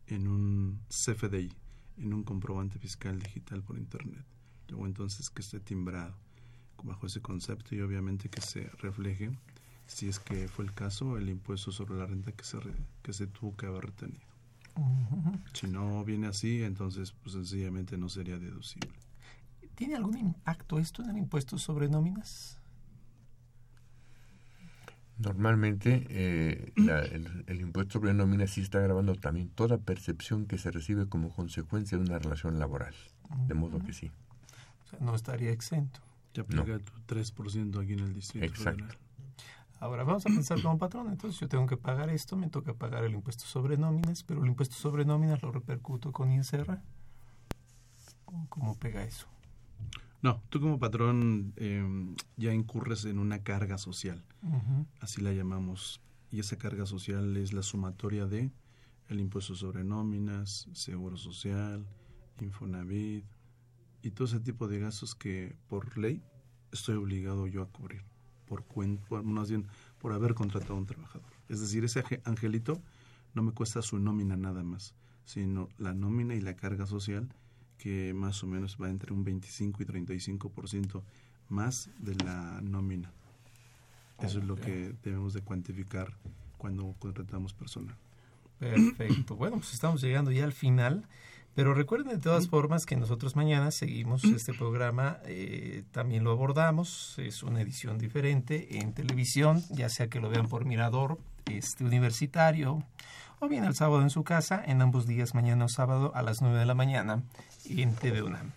en 0.08 0.28
un 0.28 0.82
CFDI, 0.89 1.52
en 1.98 2.14
un 2.14 2.24
comprobante 2.24 2.78
fiscal 2.78 3.20
digital 3.20 3.64
por 3.64 3.78
Internet. 3.78 4.26
Luego 4.70 4.86
entonces 4.86 5.30
que 5.30 5.42
esté 5.42 5.60
timbrado 5.60 6.16
bajo 6.84 7.08
ese 7.08 7.22
concepto 7.22 7.76
y 7.76 7.82
obviamente 7.82 8.30
que 8.30 8.42
se 8.42 8.70
refleje, 8.80 9.32
si 9.88 10.08
es 10.08 10.20
que 10.20 10.48
fue 10.48 10.66
el 10.66 10.74
caso, 10.74 11.18
el 11.18 11.30
impuesto 11.30 11.72
sobre 11.72 11.96
la 11.96 12.06
renta 12.06 12.32
que 12.32 12.44
se, 12.44 12.58
que 13.02 13.14
se 13.14 13.28
tuvo 13.28 13.56
que 13.56 13.66
haber 13.66 13.86
retenido. 13.86 14.31
Si 15.53 15.67
no 15.67 16.03
viene 16.03 16.28
así, 16.28 16.63
entonces 16.63 17.11
pues 17.11 17.34
sencillamente 17.34 17.97
no 17.97 18.09
sería 18.09 18.38
deducible. 18.38 18.91
¿Tiene 19.76 19.95
algún 19.95 20.17
impacto 20.17 20.80
esto 20.80 21.03
en 21.03 21.09
el 21.09 21.17
impuesto 21.17 21.57
sobre 21.57 21.89
nóminas? 21.89 22.59
Normalmente 25.17 26.07
eh, 26.09 26.74
el, 27.47 27.61
impuesto 27.61 27.93
sobre 27.93 28.13
nóminas 28.13 28.51
sí 28.51 28.61
está 28.61 28.80
grabando 28.80 29.15
también 29.15 29.49
toda 29.49 29.78
percepción 29.78 30.45
que 30.45 30.57
se 30.57 30.72
recibe 30.72 31.07
como 31.07 31.30
consecuencia 31.30 31.97
de 31.97 32.03
una 32.03 32.17
relación 32.17 32.57
laboral. 32.59 32.95
De 33.47 33.53
modo 33.53 33.80
que 33.80 33.93
sí. 33.93 34.11
O 34.86 34.89
sea, 34.89 34.99
no 34.99 35.15
estaría 35.15 35.51
exento. 35.51 35.99
Ya 36.34 36.43
aplica 36.43 36.80
tu 36.80 37.15
3% 37.15 37.84
aquí 37.84 37.93
en 37.93 37.99
el 37.99 38.13
Distrito 38.13 38.45
Exacto. 38.45 38.95
Ahora 39.82 40.04
vamos 40.04 40.24
a 40.28 40.30
pensar 40.30 40.62
como 40.62 40.78
patrón, 40.78 41.08
entonces 41.10 41.40
yo 41.40 41.48
tengo 41.48 41.66
que 41.66 41.76
pagar 41.76 42.12
esto, 42.12 42.38
me 42.38 42.52
toca 42.52 42.76
pagar 42.76 43.04
el 43.04 43.14
impuesto 43.14 43.46
sobre 43.46 43.78
nóminas, 43.78 44.22
pero 44.22 44.44
el 44.44 44.48
impuesto 44.48 44.76
sobre 44.76 45.06
nóminas 45.06 45.42
lo 45.42 45.52
repercuto 45.52 46.12
con 46.12 46.32
INSERRA. 46.32 46.84
¿Cómo 48.48 48.78
pega 48.78 49.04
eso? 49.04 49.26
No, 50.22 50.40
tú 50.50 50.62
como 50.62 50.78
patrón 50.78 51.54
em, 51.56 52.16
ya 52.38 52.54
incurres 52.54 53.06
en 53.06 53.18
una 53.18 53.42
carga 53.42 53.80
social, 53.80 54.24
así 55.00 55.20
la 55.20 55.34
llamamos, 55.34 56.00
y 56.30 56.40
esa 56.40 56.58
carga 56.58 56.86
social 56.86 57.36
es 57.36 57.52
la 57.52 57.64
sumatoria 57.64 58.28
de 58.28 58.52
el 59.10 59.20
impuesto 59.20 59.56
sobre 59.56 59.84
nóminas, 59.84 60.70
seguro 60.74 61.18
social, 61.18 61.88
Infonavit 62.40 63.26
y 64.04 64.12
todo 64.12 64.28
ese 64.28 64.40
tipo 64.40 64.68
de 64.68 64.80
gastos 64.80 65.16
que 65.16 65.56
por 65.68 65.98
ley 65.98 66.22
estoy 66.72 66.98
obligado 66.98 67.48
yo 67.48 67.64
a 67.64 67.70
cubrir 67.70 68.11
por 68.52 68.66
cuenta, 68.66 69.22
más 69.22 69.49
bien 69.49 69.66
por 69.97 70.12
haber 70.12 70.34
contratado 70.34 70.74
a 70.74 70.78
un 70.78 70.86
trabajador. 70.86 71.32
Es 71.47 71.62
decir, 71.62 71.86
ese 71.86 72.04
angelito 72.26 72.82
no 73.34 73.43
me 73.43 73.54
cuesta 73.54 73.82
su 73.82 73.97
nómina 73.97 74.36
nada 74.36 74.62
más, 74.62 74.93
sino 75.24 75.70
la 75.78 75.93
nómina 75.93 76.36
y 76.36 76.41
la 76.41 76.58
carga 76.58 76.86
social 76.86 77.34
que 77.78 78.14
más 78.14 78.43
o 78.43 78.47
menos 78.47 78.78
va 78.78 78.89
entre 78.89 79.14
un 79.14 79.24
25 79.24 79.84
y 79.84 79.86
35% 79.86 81.02
más 81.47 81.91
de 81.97 82.14
la 82.16 82.60
nómina. 82.62 83.14
Eso 84.20 84.39
es 84.39 84.43
lo 84.43 84.58
que 84.58 84.93
debemos 85.02 85.32
de 85.32 85.43
cuantificar 85.43 86.18
cuando 86.58 86.93
contratamos 86.99 87.54
personal. 87.54 87.95
Perfecto. 88.60 89.38
Bueno, 89.38 89.60
pues 89.60 89.74
estamos 89.74 90.02
llegando 90.02 90.30
ya 90.30 90.43
al 90.43 90.52
final. 90.52 91.08
Pero 91.54 91.74
recuerden 91.74 92.14
de 92.14 92.18
todas 92.18 92.47
formas 92.47 92.86
que 92.86 92.95
nosotros 92.95 93.36
mañana 93.36 93.72
seguimos 93.72 94.24
este 94.24 94.54
programa, 94.54 95.18
eh, 95.26 95.84
también 95.91 96.24
lo 96.24 96.32
abordamos, 96.32 97.16
es 97.18 97.43
una 97.43 97.62
edición 97.62 97.97
diferente 97.97 98.78
en 98.80 98.93
televisión, 98.93 99.62
ya 99.70 99.89
sea 99.89 100.08
que 100.08 100.22
lo 100.22 100.30
vean 100.30 100.47
por 100.47 100.66
Mirador 100.66 101.20
este 101.45 101.84
universitario 101.84 102.84
o 103.39 103.49
bien 103.49 103.66
el 103.66 103.76
sábado 103.76 104.02
en 104.02 104.10
su 104.10 104.24
casa, 104.24 104.64
en 104.66 104.82
ambos 104.82 105.08
días, 105.08 105.34
mañana 105.34 105.66
o 105.66 105.70
sábado 105.70 106.12
a 106.16 106.22
las 106.22 106.41
9 106.41 106.60
de 106.60 106.66
la 106.66 106.76
mañana 106.76 107.24
en 107.66 107.95
TV 107.95 108.22
UNAM. 108.22 108.52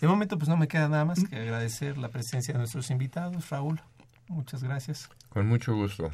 De 0.00 0.08
momento 0.08 0.36
pues 0.36 0.48
no 0.48 0.56
me 0.56 0.66
queda 0.66 0.88
nada 0.88 1.04
más 1.04 1.22
que 1.22 1.36
agradecer 1.36 1.96
la 1.96 2.08
presencia 2.08 2.54
de 2.54 2.58
nuestros 2.58 2.90
invitados, 2.90 3.50
Raúl. 3.50 3.80
Muchas 4.26 4.64
gracias. 4.64 5.08
Con 5.28 5.46
mucho 5.46 5.74
gusto. 5.74 6.10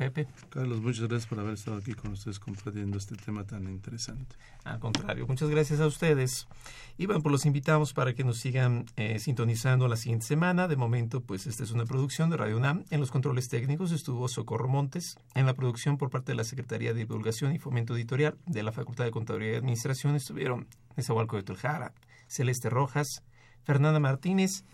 Pepe. 0.00 0.26
Carlos, 0.48 0.80
muchas 0.80 1.08
gracias 1.08 1.28
por 1.28 1.40
haber 1.40 1.52
estado 1.52 1.76
aquí 1.76 1.92
con 1.92 2.12
ustedes 2.12 2.38
compartiendo 2.38 2.96
este 2.96 3.16
tema 3.16 3.44
tan 3.44 3.64
interesante. 3.64 4.34
Al 4.64 4.80
contrario, 4.80 5.26
muchas 5.26 5.50
gracias 5.50 5.78
a 5.78 5.86
ustedes. 5.86 6.48
Y 6.96 7.04
bueno, 7.04 7.20
pues 7.20 7.30
los 7.30 7.44
invitamos 7.44 7.92
para 7.92 8.14
que 8.14 8.24
nos 8.24 8.38
sigan 8.38 8.86
eh, 8.96 9.18
sintonizando 9.18 9.88
la 9.88 9.96
siguiente 9.96 10.24
semana. 10.24 10.68
De 10.68 10.76
momento, 10.76 11.20
pues 11.20 11.46
esta 11.46 11.64
es 11.64 11.72
una 11.72 11.84
producción 11.84 12.30
de 12.30 12.38
Radio 12.38 12.56
UNAM. 12.56 12.84
En 12.88 13.00
los 13.00 13.10
controles 13.10 13.50
técnicos 13.50 13.92
estuvo 13.92 14.26
Socorro 14.26 14.68
Montes. 14.68 15.18
En 15.34 15.44
la 15.44 15.52
producción 15.52 15.98
por 15.98 16.08
parte 16.08 16.32
de 16.32 16.36
la 16.36 16.44
Secretaría 16.44 16.94
de 16.94 17.00
Divulgación 17.00 17.54
y 17.54 17.58
Fomento 17.58 17.94
Editorial 17.94 18.38
de 18.46 18.62
la 18.62 18.72
Facultad 18.72 19.04
de 19.04 19.10
Contaduría 19.10 19.52
y 19.52 19.56
Administración 19.56 20.16
estuvieron 20.16 20.66
Nezahualco 20.96 21.36
de 21.36 21.42
Tuljara, 21.42 21.92
Celeste 22.26 22.70
Rojas, 22.70 23.22
Fernanda 23.64 24.00
Martínez 24.00 24.64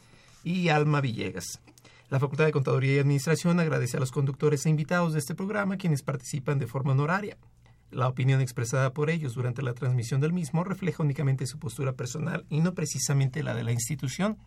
y 0.44 0.68
Alma 0.68 1.00
Villegas. 1.00 1.60
La 2.08 2.20
Facultad 2.20 2.44
de 2.44 2.52
Contaduría 2.52 2.94
y 2.94 2.98
Administración 2.98 3.58
agradece 3.58 3.96
a 3.96 4.00
los 4.00 4.12
conductores 4.12 4.64
e 4.64 4.70
invitados 4.70 5.12
de 5.12 5.18
este 5.18 5.34
programa 5.34 5.76
quienes 5.76 6.02
participan 6.02 6.58
de 6.58 6.68
forma 6.68 6.92
honoraria. 6.92 7.36
La 7.90 8.08
opinión 8.08 8.40
expresada 8.40 8.92
por 8.92 9.10
ellos 9.10 9.34
durante 9.34 9.62
la 9.62 9.72
transmisión 9.72 10.20
del 10.20 10.32
mismo 10.32 10.64
refleja 10.64 11.02
únicamente 11.02 11.46
su 11.46 11.58
postura 11.58 11.92
personal 11.92 12.44
y 12.48 12.60
no 12.60 12.74
precisamente 12.74 13.42
la 13.42 13.54
de 13.54 13.64
la 13.64 13.72
institución. 13.72 14.38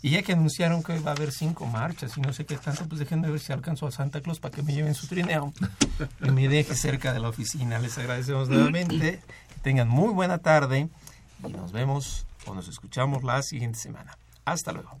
Y 0.00 0.10
ya 0.10 0.22
que 0.22 0.32
anunciaron 0.32 0.82
que 0.82 0.98
va 0.98 1.12
a 1.12 1.14
haber 1.14 1.30
cinco 1.30 1.66
marchas 1.66 2.16
y 2.16 2.20
no 2.20 2.32
sé 2.32 2.44
qué 2.44 2.56
tanto, 2.56 2.86
pues 2.88 2.98
déjenme 2.98 3.30
ver 3.30 3.38
si 3.38 3.52
alcanzo 3.52 3.86
a 3.86 3.92
Santa 3.92 4.20
Claus 4.20 4.40
para 4.40 4.54
que 4.54 4.62
me 4.62 4.74
lleven 4.74 4.94
su 4.94 5.06
trineo 5.06 5.52
y 6.20 6.30
me 6.30 6.48
deje 6.48 6.74
cerca 6.74 7.12
de 7.12 7.20
la 7.20 7.28
oficina. 7.28 7.78
Les 7.78 7.96
agradecemos 7.98 8.48
nuevamente. 8.48 9.20
Tengan 9.62 9.88
muy 9.88 10.12
buena 10.12 10.38
tarde 10.38 10.88
y 11.46 11.52
nos 11.52 11.70
vemos 11.70 12.26
o 12.46 12.54
nos 12.54 12.68
escuchamos 12.68 13.22
la 13.22 13.42
siguiente 13.42 13.78
semana. 13.78 14.18
Hasta 14.44 14.72
luego. 14.72 15.00